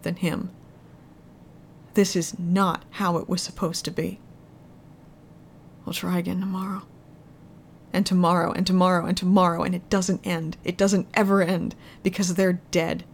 Than 0.03 0.17
him. 0.17 0.51
This 1.95 2.15
is 2.15 2.37
not 2.37 2.83
how 2.91 3.17
it 3.17 3.29
was 3.29 3.41
supposed 3.41 3.85
to 3.85 3.91
be. 3.91 4.19
We'll 5.85 5.93
try 5.93 6.19
again 6.19 6.41
tomorrow 6.41 6.83
and 7.95 8.05
tomorrow 8.05 8.51
and 8.51 8.67
tomorrow 8.67 9.05
and 9.05 9.15
tomorrow, 9.15 9.63
and 9.63 9.73
it 9.73 9.89
doesn't 9.89 10.27
end. 10.27 10.57
It 10.65 10.77
doesn't 10.77 11.07
ever 11.13 11.41
end 11.41 11.75
because 12.03 12.35
they're 12.35 12.61
dead. 12.69 13.05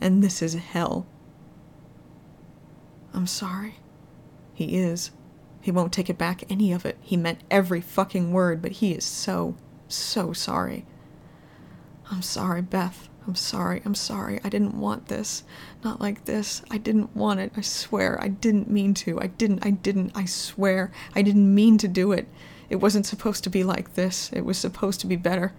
And 0.00 0.24
this 0.24 0.40
is 0.40 0.54
hell. 0.54 1.06
I'm 3.12 3.26
sorry. 3.26 3.76
He 4.54 4.78
is. 4.78 5.10
He 5.60 5.70
won't 5.70 5.92
take 5.92 6.08
it 6.08 6.16
back, 6.16 6.44
any 6.48 6.72
of 6.72 6.86
it. 6.86 6.96
He 7.02 7.16
meant 7.16 7.44
every 7.50 7.82
fucking 7.82 8.32
word, 8.32 8.62
but 8.62 8.72
he 8.72 8.92
is 8.92 9.04
so, 9.04 9.54
so 9.88 10.32
sorry. 10.32 10.86
I'm 12.10 12.22
sorry, 12.22 12.62
Beth. 12.62 13.08
I'm 13.26 13.34
sorry. 13.34 13.82
I'm 13.84 13.94
sorry. 13.94 14.40
I 14.42 14.48
didn't 14.48 14.80
want 14.80 15.08
this. 15.08 15.42
Not 15.84 16.00
like 16.00 16.24
this. 16.24 16.62
I 16.70 16.78
didn't 16.78 17.14
want 17.14 17.40
it. 17.40 17.52
I 17.56 17.60
swear. 17.60 18.18
I 18.22 18.28
didn't 18.28 18.70
mean 18.70 18.94
to. 18.94 19.20
I 19.20 19.26
didn't. 19.26 19.66
I 19.66 19.70
didn't. 19.70 20.12
I 20.14 20.24
swear. 20.24 20.90
I 21.14 21.20
didn't 21.20 21.54
mean 21.54 21.76
to 21.78 21.88
do 21.88 22.12
it. 22.12 22.26
It 22.68 22.76
wasn't 22.76 23.06
supposed 23.06 23.44
to 23.44 23.50
be 23.50 23.64
like 23.64 23.94
this. 23.94 24.30
It 24.32 24.44
was 24.44 24.58
supposed 24.58 25.00
to 25.00 25.06
be 25.06 25.16
better. 25.16 25.52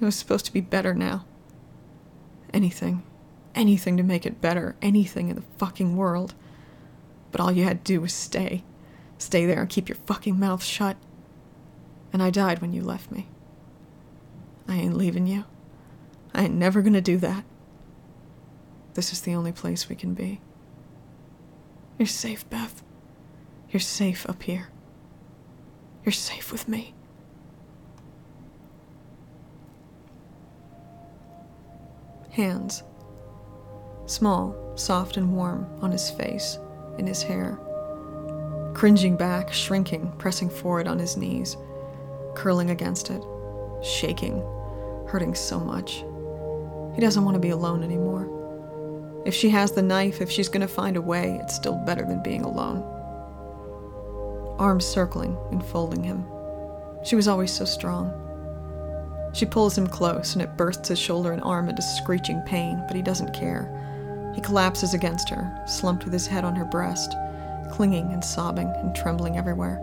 It 0.00 0.04
was 0.04 0.16
supposed 0.16 0.46
to 0.46 0.52
be 0.52 0.60
better 0.60 0.94
now. 0.94 1.24
Anything. 2.52 3.02
Anything 3.54 3.96
to 3.96 4.02
make 4.02 4.26
it 4.26 4.40
better. 4.40 4.76
Anything 4.82 5.28
in 5.28 5.36
the 5.36 5.44
fucking 5.58 5.96
world. 5.96 6.34
But 7.30 7.40
all 7.40 7.52
you 7.52 7.64
had 7.64 7.84
to 7.84 7.92
do 7.92 8.00
was 8.00 8.12
stay. 8.12 8.64
Stay 9.18 9.46
there 9.46 9.60
and 9.60 9.70
keep 9.70 9.88
your 9.88 9.98
fucking 10.06 10.38
mouth 10.38 10.62
shut. 10.62 10.96
And 12.12 12.22
I 12.22 12.30
died 12.30 12.60
when 12.60 12.72
you 12.72 12.82
left 12.82 13.10
me. 13.10 13.28
I 14.68 14.76
ain't 14.76 14.96
leaving 14.96 15.26
you. 15.26 15.44
I 16.34 16.44
ain't 16.44 16.54
never 16.54 16.82
gonna 16.82 17.00
do 17.00 17.16
that. 17.18 17.44
This 18.94 19.12
is 19.12 19.20
the 19.20 19.34
only 19.34 19.52
place 19.52 19.88
we 19.88 19.96
can 19.96 20.14
be. 20.14 20.40
You're 21.98 22.06
safe, 22.06 22.48
Beth. 22.50 22.82
You're 23.70 23.80
safe 23.80 24.28
up 24.28 24.42
here. 24.42 24.68
You're 26.06 26.12
safe 26.12 26.52
with 26.52 26.68
me. 26.68 26.94
Hands. 32.30 32.84
Small, 34.06 34.54
soft, 34.76 35.16
and 35.16 35.34
warm 35.34 35.66
on 35.82 35.90
his 35.90 36.08
face, 36.08 36.60
in 36.96 37.08
his 37.08 37.24
hair. 37.24 37.58
Cringing 38.72 39.16
back, 39.16 39.52
shrinking, 39.52 40.12
pressing 40.16 40.48
forward 40.48 40.86
on 40.86 41.00
his 41.00 41.16
knees, 41.16 41.56
curling 42.36 42.70
against 42.70 43.10
it, 43.10 43.22
shaking, 43.82 44.38
hurting 45.08 45.34
so 45.34 45.58
much. 45.58 46.04
He 46.94 47.00
doesn't 47.00 47.24
want 47.24 47.34
to 47.34 47.40
be 47.40 47.50
alone 47.50 47.82
anymore. 47.82 48.30
If 49.26 49.34
she 49.34 49.48
has 49.48 49.72
the 49.72 49.82
knife, 49.82 50.20
if 50.20 50.30
she's 50.30 50.48
going 50.48 50.60
to 50.60 50.72
find 50.72 50.96
a 50.96 51.02
way, 51.02 51.40
it's 51.42 51.56
still 51.56 51.74
better 51.84 52.04
than 52.04 52.22
being 52.22 52.42
alone. 52.42 52.95
Arms 54.58 54.86
circling, 54.86 55.36
enfolding 55.52 56.02
him. 56.02 56.24
She 57.04 57.16
was 57.16 57.28
always 57.28 57.52
so 57.52 57.64
strong. 57.64 58.12
She 59.34 59.44
pulls 59.44 59.76
him 59.76 59.86
close, 59.86 60.32
and 60.32 60.42
it 60.42 60.56
bursts 60.56 60.88
his 60.88 60.98
shoulder 60.98 61.32
and 61.32 61.42
arm 61.42 61.68
into 61.68 61.82
screeching 61.82 62.40
pain, 62.46 62.82
but 62.86 62.96
he 62.96 63.02
doesn't 63.02 63.34
care. 63.34 63.70
He 64.34 64.40
collapses 64.40 64.94
against 64.94 65.28
her, 65.28 65.62
slumped 65.66 66.04
with 66.04 66.12
his 66.12 66.26
head 66.26 66.44
on 66.44 66.56
her 66.56 66.64
breast, 66.64 67.14
clinging 67.70 68.12
and 68.12 68.24
sobbing 68.24 68.72
and 68.76 68.94
trembling 68.96 69.36
everywhere. 69.36 69.80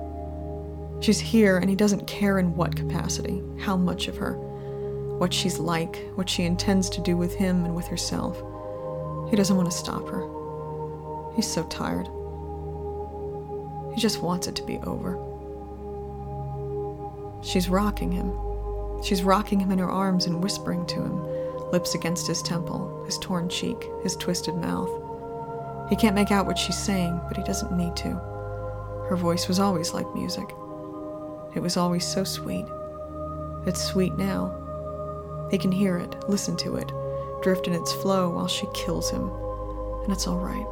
She's 1.02 1.20
here, 1.20 1.58
and 1.58 1.70
he 1.70 1.76
doesn't 1.76 2.08
care 2.08 2.40
in 2.40 2.56
what 2.56 2.76
capacity, 2.76 3.44
how 3.60 3.78
much 3.78 4.08
of 4.08 4.18
her, 4.18 4.34
what 5.18 5.34
she's 5.34 5.60
like, 5.60 6.04
what 6.16 6.30
she 6.30 6.44
intends 6.44 6.90
to 6.90 7.02
do 7.02 7.16
with 7.16 7.36
him 7.36 7.66
and 7.66 7.76
with 7.76 7.88
herself. 7.88 8.38
He 9.30 9.36
doesn't 9.36 9.56
want 9.56 9.70
to 9.70 9.78
stop 9.78 10.08
her. 10.10 10.28
He's 11.36 11.52
so 11.52 11.64
tired. 11.66 12.08
He 13.94 14.02
just 14.02 14.22
wants 14.22 14.48
it 14.48 14.56
to 14.56 14.64
be 14.64 14.80
over. 14.80 15.18
She's 17.44 17.70
rocking 17.70 18.12
him. 18.12 18.34
She's 19.04 19.24
rocking 19.24 19.60
him 19.60 19.72
in 19.72 19.80
her 19.80 19.90
arms 19.90 20.26
and 20.26 20.42
whispering 20.42 20.86
to 20.88 20.96
him, 20.96 21.72
lips 21.72 21.94
against 21.94 22.26
his 22.26 22.42
temple, 22.42 23.04
his 23.06 23.18
torn 23.18 23.50
cheek, 23.50 23.90
his 24.02 24.16
twisted 24.16 24.56
mouth. 24.56 24.90
He 25.90 25.96
can't 25.96 26.16
make 26.16 26.32
out 26.32 26.46
what 26.46 26.58
she's 26.58 26.78
saying, 26.78 27.20
but 27.28 27.36
he 27.38 27.44
doesn't 27.44 27.76
need 27.78 27.96
to. 27.98 28.10
Her 29.10 29.18
voice 29.18 29.48
was 29.48 29.60
always 29.60 29.94
like 29.94 30.16
music. 30.16 30.50
It 31.54 31.62
was 31.62 31.76
always 31.76 32.06
so 32.06 32.24
sweet. 32.24 32.66
It's 33.66 33.84
sweet 33.84 34.18
now. 34.18 35.48
He 35.52 35.58
can 35.58 35.72
hear 35.72 35.98
it, 35.98 36.16
listen 36.30 36.56
to 36.58 36.78
it, 36.78 36.92
drift 37.44 37.68
in 37.68 37.74
its 37.74 37.94
flow 37.94 38.30
while 38.30 38.48
she 38.48 38.68
kills 38.74 39.12
him, 39.12 39.30
and 40.04 40.12
it's 40.12 40.28
all 40.28 40.40
right. 40.40 40.66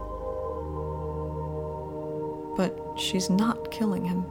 But 2.61 2.77
she's 2.95 3.27
not 3.27 3.71
killing 3.71 4.05
him. 4.05 4.23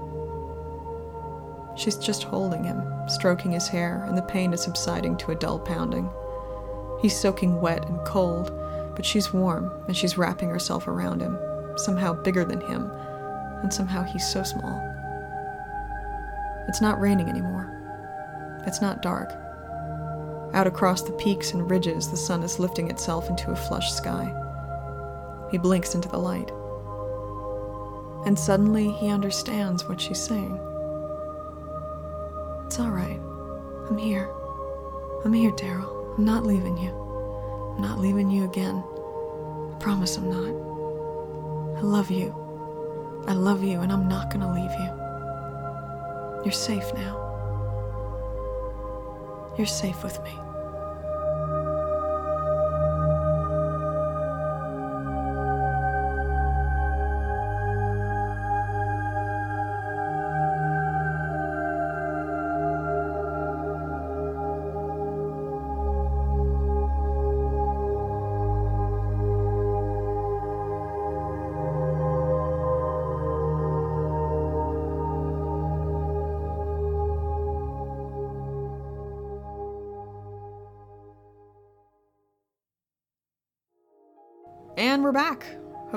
She's 1.77 1.97
just 1.97 2.23
holding 2.23 2.63
him, 2.63 2.81
stroking 3.09 3.51
his 3.51 3.67
hair, 3.67 4.05
and 4.07 4.17
the 4.17 4.23
pain 4.23 4.53
is 4.53 4.63
subsiding 4.63 5.17
to 5.17 5.33
a 5.33 5.35
dull 5.35 5.59
pounding. 5.59 6.09
He's 7.03 7.19
soaking 7.19 7.61
wet 7.61 7.89
and 7.89 7.99
cold, 8.07 8.53
but 8.95 9.05
she's 9.05 9.33
warm, 9.33 9.73
and 9.89 9.97
she's 9.97 10.17
wrapping 10.17 10.49
herself 10.49 10.87
around 10.87 11.21
him, 11.21 11.37
somehow 11.75 12.13
bigger 12.23 12.45
than 12.45 12.61
him, 12.61 12.89
and 13.63 13.75
somehow 13.75 14.05
he's 14.05 14.29
so 14.29 14.45
small. 14.45 14.81
It's 16.69 16.81
not 16.81 17.01
raining 17.01 17.29
anymore. 17.29 17.67
It's 18.65 18.81
not 18.81 19.03
dark. 19.03 19.33
Out 20.55 20.69
across 20.69 21.03
the 21.03 21.15
peaks 21.15 21.53
and 21.53 21.69
ridges, 21.69 22.09
the 22.09 22.17
sun 22.17 22.45
is 22.45 22.61
lifting 22.61 22.91
itself 22.91 23.29
into 23.29 23.51
a 23.51 23.57
flush 23.57 23.93
sky. 23.93 24.33
He 25.51 25.59
blinks 25.59 25.97
into 25.97 26.09
the 26.09 26.17
light. 26.17 26.53
And 28.27 28.39
suddenly 28.39 28.91
he 28.93 29.09
understands 29.09 29.89
what 29.89 30.01
she's 30.01 30.21
saying. 30.21 30.59
It's 32.67 32.79
all 32.79 32.91
right. 32.91 33.21
I'm 33.89 33.99
here. 33.99 34.31
I'm 35.25 35.33
here, 35.33 35.51
Daryl. 35.53 36.17
I'm 36.17 36.25
not 36.25 36.45
leaving 36.45 36.79
you. 36.79 36.91
I'm 37.77 37.83
not 37.83 37.99
leaving 37.99 38.31
you 38.31 38.45
again. 38.45 38.85
I 39.73 39.77
promise 39.81 40.17
I'm 40.17 40.31
not. 40.31 41.79
I 41.79 41.81
love 41.83 42.11
you. 42.11 42.35
I 43.27 43.33
love 43.33 43.63
you, 43.65 43.81
and 43.81 43.93
I'm 43.93 44.09
not 44.09 44.31
gonna 44.31 44.53
leave 44.53 44.71
you. 44.79 46.45
You're 46.45 46.53
safe 46.53 46.93
now. 46.95 47.17
You're 49.57 49.67
safe 49.67 50.03
with 50.03 50.23
me. 50.25 50.40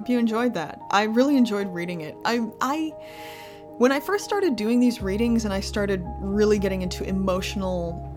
Hope 0.04 0.10
you 0.10 0.20
enjoyed 0.20 0.54
that. 0.56 0.82
I 0.92 1.04
really 1.04 1.38
enjoyed 1.38 1.74
reading 1.74 2.02
it. 2.02 2.18
I 2.26 2.46
I 2.60 2.92
when 3.78 3.94
I 3.94 4.02
first 4.02 4.26
started 4.26 4.58
doing 4.58 4.82
these 4.82 5.02
readings 5.02 5.46
and 5.46 5.54
I 5.54 5.62
started 5.62 6.04
really 6.20 6.60
getting 6.60 6.82
into 6.82 7.06
emotional 7.06 8.12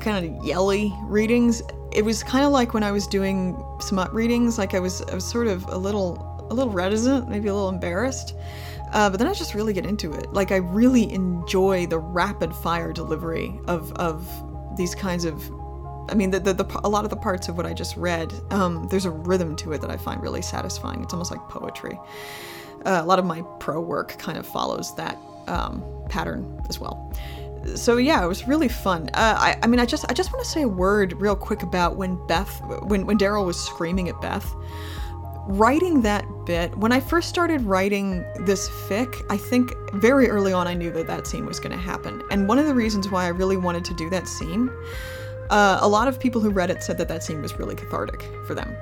kind 0.00 0.26
of 0.26 0.44
yelly 0.44 0.92
readings, 1.04 1.62
it 1.92 2.04
was 2.04 2.24
kind 2.24 2.44
of 2.44 2.50
like 2.50 2.74
when 2.74 2.82
I 2.82 2.90
was 2.90 3.06
doing 3.06 3.56
smut 3.78 4.12
readings, 4.12 4.58
like 4.58 4.74
I 4.74 4.80
was 4.80 5.00
I 5.02 5.14
was 5.14 5.24
sort 5.24 5.46
of 5.46 5.64
a 5.68 5.78
little 5.78 6.18
a 6.50 6.54
little 6.54 6.72
reticent, 6.72 7.28
maybe 7.28 7.46
a 7.46 7.54
little 7.54 7.68
embarrassed. 7.68 8.34
Uh, 8.90 9.08
but 9.08 9.18
then 9.18 9.28
I 9.28 9.32
just 9.32 9.54
really 9.54 9.72
get 9.72 9.86
into 9.86 10.12
it. 10.12 10.32
Like 10.32 10.50
I 10.50 10.56
really 10.56 11.12
enjoy 11.12 11.86
the 11.86 12.00
rapid 12.00 12.52
fire 12.52 12.92
delivery 12.92 13.60
of 13.68 13.92
of 13.92 14.26
these 14.76 14.96
kinds 14.96 15.24
of 15.24 15.48
I 16.08 16.14
mean, 16.14 16.30
the, 16.30 16.40
the, 16.40 16.52
the, 16.52 16.80
a 16.84 16.88
lot 16.88 17.04
of 17.04 17.10
the 17.10 17.16
parts 17.16 17.48
of 17.48 17.56
what 17.56 17.66
I 17.66 17.72
just 17.72 17.96
read, 17.96 18.32
um, 18.50 18.88
there's 18.90 19.04
a 19.04 19.10
rhythm 19.10 19.56
to 19.56 19.72
it 19.72 19.80
that 19.80 19.90
I 19.90 19.96
find 19.96 20.22
really 20.22 20.42
satisfying. 20.42 21.02
It's 21.02 21.12
almost 21.12 21.30
like 21.30 21.40
poetry. 21.48 21.98
Uh, 22.84 23.00
a 23.02 23.06
lot 23.06 23.18
of 23.18 23.24
my 23.24 23.42
pro 23.60 23.80
work 23.80 24.18
kind 24.18 24.36
of 24.36 24.46
follows 24.46 24.94
that 24.96 25.18
um, 25.46 25.84
pattern 26.08 26.60
as 26.68 26.80
well. 26.80 27.12
So 27.76 27.96
yeah, 27.96 28.24
it 28.24 28.26
was 28.26 28.48
really 28.48 28.68
fun. 28.68 29.08
Uh, 29.14 29.36
I, 29.38 29.58
I 29.62 29.66
mean, 29.68 29.78
I 29.78 29.86
just 29.86 30.04
I 30.10 30.14
just 30.14 30.32
want 30.32 30.44
to 30.44 30.50
say 30.50 30.62
a 30.62 30.68
word 30.68 31.12
real 31.20 31.36
quick 31.36 31.62
about 31.62 31.96
when 31.96 32.18
Beth, 32.26 32.60
when 32.82 33.06
when 33.06 33.18
Daryl 33.18 33.46
was 33.46 33.58
screaming 33.58 34.08
at 34.08 34.20
Beth. 34.20 34.52
Writing 35.46 36.02
that 36.02 36.24
bit, 36.46 36.76
when 36.78 36.92
I 36.92 37.00
first 37.00 37.28
started 37.28 37.62
writing 37.62 38.24
this 38.46 38.68
fic, 38.68 39.24
I 39.28 39.36
think 39.36 39.72
very 39.92 40.28
early 40.28 40.52
on 40.52 40.68
I 40.68 40.74
knew 40.74 40.92
that 40.92 41.08
that 41.08 41.26
scene 41.26 41.46
was 41.46 41.58
going 41.58 41.72
to 41.72 41.82
happen. 41.82 42.22
And 42.30 42.46
one 42.46 42.60
of 42.60 42.66
the 42.66 42.74
reasons 42.74 43.10
why 43.10 43.24
I 43.24 43.28
really 43.28 43.56
wanted 43.56 43.84
to 43.86 43.94
do 43.94 44.08
that 44.10 44.28
scene 44.28 44.70
uh, 45.52 45.78
a 45.82 45.88
lot 45.88 46.08
of 46.08 46.18
people 46.18 46.40
who 46.40 46.48
read 46.48 46.70
it 46.70 46.82
said 46.82 46.96
that 46.96 47.08
that 47.08 47.22
scene 47.22 47.42
was 47.42 47.58
really 47.58 47.74
cathartic 47.74 48.26
for 48.46 48.54
them. 48.54 48.74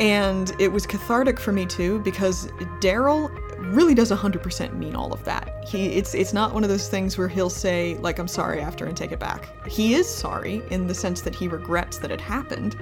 And 0.00 0.52
it 0.58 0.72
was 0.72 0.86
cathartic 0.86 1.38
for 1.38 1.52
me 1.52 1.66
too 1.66 2.00
because 2.00 2.48
Daryl 2.80 3.30
really 3.72 3.94
does 3.94 4.10
100% 4.10 4.74
mean 4.74 4.96
all 4.96 5.12
of 5.12 5.22
that. 5.24 5.64
He 5.68 5.86
it's 5.90 6.14
it's 6.14 6.32
not 6.32 6.52
one 6.52 6.64
of 6.64 6.70
those 6.70 6.88
things 6.88 7.16
where 7.16 7.28
he'll 7.28 7.50
say 7.50 7.96
like 7.98 8.18
I'm 8.18 8.26
sorry 8.26 8.60
after 8.60 8.86
and 8.86 8.96
take 8.96 9.12
it 9.12 9.20
back. 9.20 9.48
He 9.68 9.94
is 9.94 10.08
sorry 10.08 10.62
in 10.70 10.88
the 10.88 10.94
sense 10.94 11.20
that 11.20 11.34
he 11.34 11.46
regrets 11.46 11.98
that 11.98 12.10
it 12.10 12.20
happened, 12.20 12.76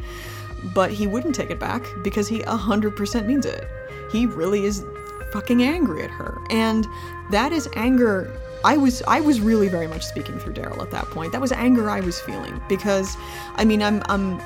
but 0.72 0.90
he 0.90 1.06
wouldn't 1.06 1.34
take 1.34 1.50
it 1.50 1.60
back 1.60 1.86
because 2.02 2.28
he 2.28 2.38
100% 2.40 3.26
means 3.26 3.44
it. 3.44 3.68
He 4.10 4.24
really 4.24 4.64
is 4.64 4.84
fucking 5.32 5.62
angry 5.62 6.02
at 6.02 6.10
her. 6.10 6.38
And 6.48 6.86
that 7.30 7.52
is 7.52 7.68
anger 7.74 8.32
I 8.64 8.76
was 8.76 9.02
I 9.08 9.20
was 9.20 9.40
really 9.40 9.68
very 9.68 9.86
much 9.86 10.04
speaking 10.04 10.38
through 10.38 10.54
Daryl 10.54 10.82
at 10.82 10.90
that 10.90 11.04
point. 11.06 11.32
That 11.32 11.40
was 11.40 11.52
anger 11.52 11.90
I 11.90 12.00
was 12.00 12.20
feeling 12.20 12.60
because, 12.68 13.16
I 13.54 13.64
mean, 13.64 13.82
I'm 13.82 14.02
I'm 14.08 14.40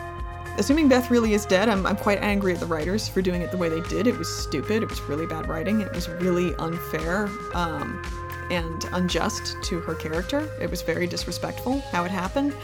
assuming 0.59 0.89
Beth 0.89 1.11
really 1.11 1.35
is 1.35 1.47
dead. 1.47 1.69
I'm 1.69 1.87
I'm 1.87 1.97
quite 1.97 2.19
angry 2.19 2.53
at 2.53 2.61
the 2.61 2.67
writers 2.67 3.09
for 3.09 3.23
doing 3.23 3.43
it 3.43 3.51
the 3.51 3.57
way 3.57 3.69
they 3.69 3.81
did. 3.89 4.07
It 4.07 4.19
was 4.19 4.35
stupid. 4.35 4.83
It 4.83 4.91
was 4.91 5.01
really 5.03 5.27
bad 5.27 5.49
writing. 5.49 5.81
It 5.81 5.93
was 5.93 6.09
really 6.09 6.55
unfair. 6.57 7.29
Um, 7.55 8.03
and 8.51 8.85
unjust 8.93 9.57
to 9.63 9.81
her 9.81 9.95
character. 9.95 10.47
It 10.61 10.71
was 10.71 10.83
very 10.83 11.07
disrespectful 11.07 11.81
how 11.91 12.05
it 12.05 12.11
happened. 12.11 12.55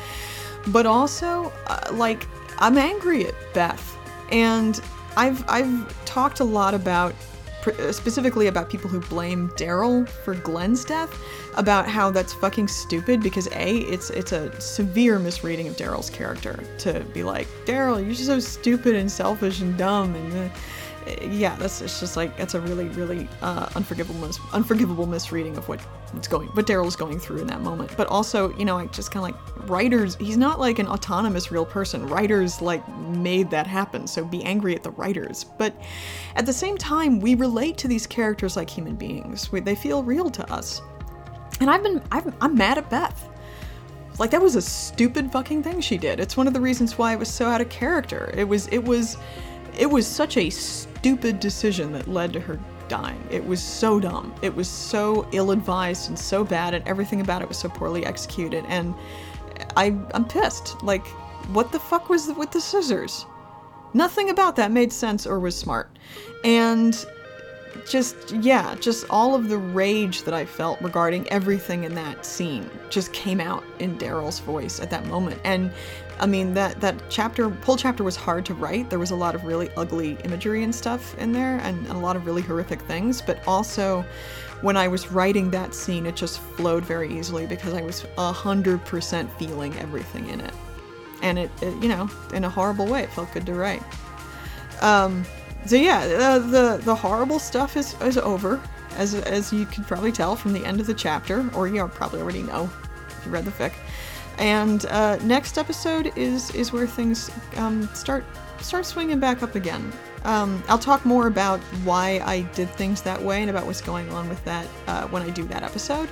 But 0.68 0.84
also, 0.86 1.50
uh, 1.66 1.92
like, 1.92 2.26
I'm 2.58 2.76
angry 2.76 3.26
at 3.26 3.34
Beth, 3.54 3.96
and 4.30 4.80
I've 5.16 5.42
I've 5.48 6.04
talked 6.04 6.40
a 6.40 6.44
lot 6.44 6.74
about 6.74 7.14
specifically 7.92 8.46
about 8.46 8.70
people 8.70 8.90
who 8.90 9.00
blame 9.00 9.48
Daryl 9.50 10.08
for 10.08 10.34
Glenn's 10.34 10.84
death, 10.84 11.16
about 11.56 11.88
how 11.88 12.10
that's 12.10 12.32
fucking 12.32 12.68
stupid 12.68 13.22
because 13.22 13.46
a 13.48 13.78
it's 13.78 14.10
it's 14.10 14.32
a 14.32 14.58
severe 14.60 15.18
misreading 15.18 15.68
of 15.68 15.76
Daryl's 15.76 16.10
character 16.10 16.58
to 16.78 17.00
be 17.12 17.22
like 17.22 17.46
Daryl, 17.64 18.04
you're 18.04 18.14
so 18.14 18.40
stupid 18.40 18.94
and 18.94 19.10
selfish 19.10 19.60
and 19.60 19.76
dumb 19.76 20.14
and. 20.14 20.50
Uh, 20.50 20.54
yeah, 21.30 21.56
that's 21.56 21.80
it's 21.80 22.00
just 22.00 22.16
like 22.16 22.32
it's 22.38 22.54
a 22.54 22.60
really, 22.60 22.88
really 22.88 23.28
uh, 23.42 23.68
unforgivable, 23.74 24.26
mis- 24.26 24.40
unforgivable 24.52 25.06
misreading 25.06 25.56
of 25.56 25.68
what 25.68 25.80
what's 26.12 26.28
going, 26.28 26.48
what 26.48 26.66
Daryl's 26.66 26.96
going 26.96 27.18
through 27.18 27.38
in 27.38 27.46
that 27.46 27.60
moment. 27.60 27.94
But 27.96 28.06
also, 28.08 28.54
you 28.56 28.64
know, 28.64 28.78
I 28.78 28.86
just 28.86 29.10
kind 29.10 29.24
of 29.24 29.34
like 29.34 29.68
writers. 29.70 30.16
He's 30.16 30.36
not 30.36 30.58
like 30.58 30.78
an 30.78 30.86
autonomous 30.86 31.50
real 31.50 31.64
person. 31.64 32.06
Writers 32.06 32.60
like 32.60 32.86
made 32.98 33.50
that 33.50 33.66
happen. 33.66 34.06
So 34.06 34.24
be 34.24 34.42
angry 34.44 34.74
at 34.74 34.82
the 34.82 34.90
writers. 34.90 35.44
But 35.44 35.74
at 36.36 36.46
the 36.46 36.52
same 36.52 36.76
time, 36.76 37.20
we 37.20 37.34
relate 37.34 37.78
to 37.78 37.88
these 37.88 38.06
characters 38.06 38.56
like 38.56 38.68
human 38.68 38.96
beings. 38.96 39.52
We, 39.52 39.60
they 39.60 39.74
feel 39.74 40.02
real 40.02 40.30
to 40.30 40.52
us. 40.52 40.82
And 41.60 41.70
I've 41.70 41.82
been, 41.82 42.02
I've, 42.12 42.32
I'm 42.40 42.56
mad 42.56 42.78
at 42.78 42.88
Beth. 42.88 43.28
Like 44.18 44.30
that 44.30 44.42
was 44.42 44.56
a 44.56 44.62
stupid 44.62 45.30
fucking 45.30 45.62
thing 45.62 45.80
she 45.80 45.96
did. 45.96 46.18
It's 46.18 46.36
one 46.36 46.46
of 46.46 46.54
the 46.54 46.60
reasons 46.60 46.98
why 46.98 47.12
it 47.12 47.18
was 47.18 47.32
so 47.32 47.46
out 47.46 47.60
of 47.60 47.68
character. 47.68 48.32
It 48.36 48.44
was, 48.44 48.66
it 48.68 48.82
was 48.82 49.16
it 49.78 49.88
was 49.88 50.06
such 50.06 50.36
a 50.36 50.50
stupid 50.98 51.40
decision 51.40 51.92
that 51.92 52.08
led 52.08 52.32
to 52.32 52.40
her 52.40 52.58
dying. 52.88 53.22
It 53.30 53.46
was 53.46 53.62
so 53.62 54.00
dumb. 54.00 54.34
It 54.42 54.54
was 54.54 54.68
so 54.68 55.28
ill 55.32 55.50
advised 55.50 56.08
and 56.08 56.18
so 56.18 56.44
bad, 56.44 56.74
and 56.74 56.86
everything 56.88 57.20
about 57.20 57.42
it 57.42 57.48
was 57.48 57.58
so 57.58 57.68
poorly 57.68 58.04
executed. 58.04 58.64
And 58.68 58.94
I, 59.76 59.96
I'm 60.14 60.24
pissed. 60.26 60.82
Like, 60.82 61.06
what 61.52 61.70
the 61.72 61.78
fuck 61.78 62.08
was 62.08 62.28
with 62.28 62.50
the 62.50 62.60
scissors? 62.60 63.26
Nothing 63.94 64.30
about 64.30 64.56
that 64.56 64.70
made 64.70 64.92
sense 64.92 65.26
or 65.26 65.38
was 65.38 65.56
smart. 65.56 65.98
And 66.44 67.06
just, 67.88 68.32
yeah, 68.32 68.74
just 68.80 69.06
all 69.08 69.34
of 69.34 69.48
the 69.48 69.56
rage 69.56 70.22
that 70.24 70.34
I 70.34 70.44
felt 70.44 70.80
regarding 70.82 71.28
everything 71.28 71.84
in 71.84 71.94
that 71.94 72.26
scene 72.26 72.68
just 72.90 73.12
came 73.12 73.40
out 73.40 73.64
in 73.78 73.96
Daryl's 73.98 74.40
voice 74.40 74.80
at 74.80 74.90
that 74.90 75.06
moment. 75.06 75.40
And 75.44 75.70
I 76.20 76.26
mean 76.26 76.54
that 76.54 76.80
that 76.80 76.96
chapter 77.08 77.48
whole 77.48 77.76
chapter 77.76 78.02
was 78.02 78.16
hard 78.16 78.44
to 78.46 78.54
write. 78.54 78.90
There 78.90 78.98
was 78.98 79.10
a 79.10 79.16
lot 79.16 79.34
of 79.34 79.44
really 79.44 79.70
ugly 79.76 80.18
imagery 80.24 80.64
and 80.64 80.74
stuff 80.74 81.16
in 81.18 81.32
there 81.32 81.58
and, 81.58 81.86
and 81.86 81.96
a 81.96 81.98
lot 81.98 82.16
of 82.16 82.26
really 82.26 82.42
horrific 82.42 82.82
things, 82.82 83.22
but 83.22 83.40
also 83.46 84.04
when 84.60 84.76
I 84.76 84.88
was 84.88 85.12
writing 85.12 85.50
that 85.50 85.74
scene 85.74 86.06
it 86.06 86.16
just 86.16 86.40
flowed 86.40 86.84
very 86.84 87.16
easily 87.16 87.46
because 87.46 87.74
I 87.74 87.82
was 87.82 88.04
a 88.16 88.32
hundred 88.32 88.84
percent 88.84 89.30
feeling 89.38 89.76
everything 89.78 90.28
in 90.28 90.40
it. 90.40 90.54
And 91.22 91.38
it, 91.38 91.50
it, 91.62 91.82
you 91.82 91.88
know, 91.88 92.08
in 92.32 92.44
a 92.44 92.50
horrible 92.50 92.86
way, 92.86 93.02
it 93.02 93.10
felt 93.10 93.32
good 93.32 93.46
to 93.46 93.54
write. 93.54 93.82
Um, 94.80 95.24
so 95.66 95.76
yeah, 95.76 96.00
uh, 96.00 96.38
the 96.38 96.80
the 96.84 96.94
horrible 96.94 97.38
stuff 97.38 97.76
is 97.76 97.94
is 98.00 98.16
over, 98.16 98.60
as 98.96 99.14
as 99.14 99.52
you 99.52 99.66
can 99.66 99.84
probably 99.84 100.12
tell 100.12 100.36
from 100.36 100.52
the 100.52 100.64
end 100.64 100.80
of 100.80 100.86
the 100.86 100.94
chapter, 100.94 101.48
or 101.54 101.68
you 101.68 101.86
probably 101.88 102.20
already 102.20 102.42
know 102.42 102.70
if 103.08 103.26
you 103.26 103.32
read 103.32 103.44
the 103.44 103.50
fic. 103.50 103.72
And 104.38 104.86
uh, 104.86 105.16
next 105.16 105.58
episode 105.58 106.12
is 106.16 106.50
is 106.54 106.72
where 106.72 106.86
things 106.86 107.30
um, 107.56 107.88
start 107.94 108.24
start 108.60 108.86
swinging 108.86 109.20
back 109.20 109.42
up 109.42 109.54
again. 109.54 109.92
Um, 110.24 110.62
I'll 110.68 110.78
talk 110.78 111.04
more 111.04 111.26
about 111.26 111.60
why 111.84 112.20
I 112.24 112.42
did 112.54 112.68
things 112.70 113.02
that 113.02 113.20
way 113.22 113.40
and 113.40 113.50
about 113.50 113.66
what's 113.66 113.80
going 113.80 114.08
on 114.10 114.28
with 114.28 114.44
that 114.44 114.66
uh, 114.86 115.06
when 115.08 115.22
I 115.22 115.30
do 115.30 115.44
that 115.44 115.62
episode. 115.62 116.08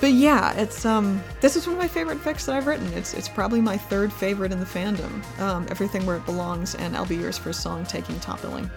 But 0.00 0.12
yeah, 0.12 0.52
it's 0.54 0.84
um, 0.84 1.22
this 1.40 1.54
is 1.54 1.66
one 1.66 1.76
of 1.76 1.80
my 1.80 1.88
favorite 1.88 2.18
fics 2.18 2.46
that 2.46 2.56
I've 2.56 2.66
written. 2.66 2.86
It's 2.94 3.14
it's 3.14 3.28
probably 3.28 3.60
my 3.60 3.76
third 3.76 4.12
favorite 4.12 4.50
in 4.50 4.58
the 4.58 4.66
fandom. 4.66 5.22
Um, 5.38 5.66
Everything 5.70 6.04
where 6.06 6.16
it 6.16 6.26
belongs 6.26 6.74
and 6.74 6.96
I'll 6.96 7.06
be 7.06 7.16
yours 7.16 7.38
for 7.38 7.50
a 7.50 7.54
song 7.54 7.84
taking 7.86 8.18
top 8.20 8.42
billing. 8.42 8.68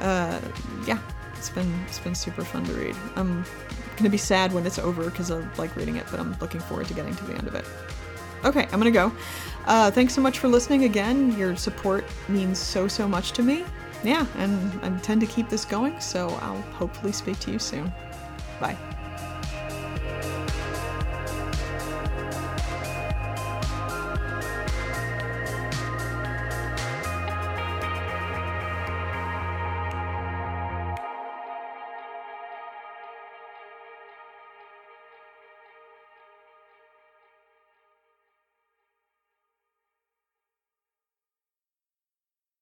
Uh, 0.00 0.40
yeah, 0.86 1.00
it's 1.36 1.50
been 1.50 1.72
it's 1.88 1.98
been 1.98 2.14
super 2.14 2.44
fun 2.44 2.64
to 2.66 2.72
read. 2.74 2.94
I'm 3.16 3.44
gonna 3.98 4.10
be 4.10 4.16
sad 4.16 4.52
when 4.52 4.66
it's 4.66 4.78
over 4.78 5.04
because 5.04 5.30
I 5.30 5.42
like 5.56 5.74
reading 5.76 5.96
it, 5.96 6.06
but 6.10 6.20
I'm 6.20 6.36
looking 6.40 6.60
forward 6.60 6.86
to 6.88 6.94
getting 6.94 7.14
to 7.14 7.24
the 7.24 7.34
end 7.34 7.46
of 7.46 7.54
it. 7.54 7.64
Okay, 8.44 8.62
I'm 8.72 8.78
gonna 8.78 8.90
go. 8.90 9.12
Uh, 9.66 9.90
thanks 9.90 10.14
so 10.14 10.20
much 10.20 10.38
for 10.38 10.48
listening 10.48 10.84
again. 10.84 11.36
Your 11.36 11.56
support 11.56 12.04
means 12.28 12.58
so 12.58 12.88
so 12.88 13.08
much 13.08 13.32
to 13.32 13.42
me. 13.42 13.64
Yeah, 14.04 14.26
and 14.36 14.80
I 14.82 14.86
intend 14.86 15.20
to 15.22 15.26
keep 15.26 15.48
this 15.48 15.64
going, 15.64 16.00
so 16.00 16.28
I'll 16.40 16.62
hopefully 16.72 17.12
speak 17.12 17.38
to 17.40 17.50
you 17.50 17.58
soon. 17.58 17.92
Bye. 18.60 18.76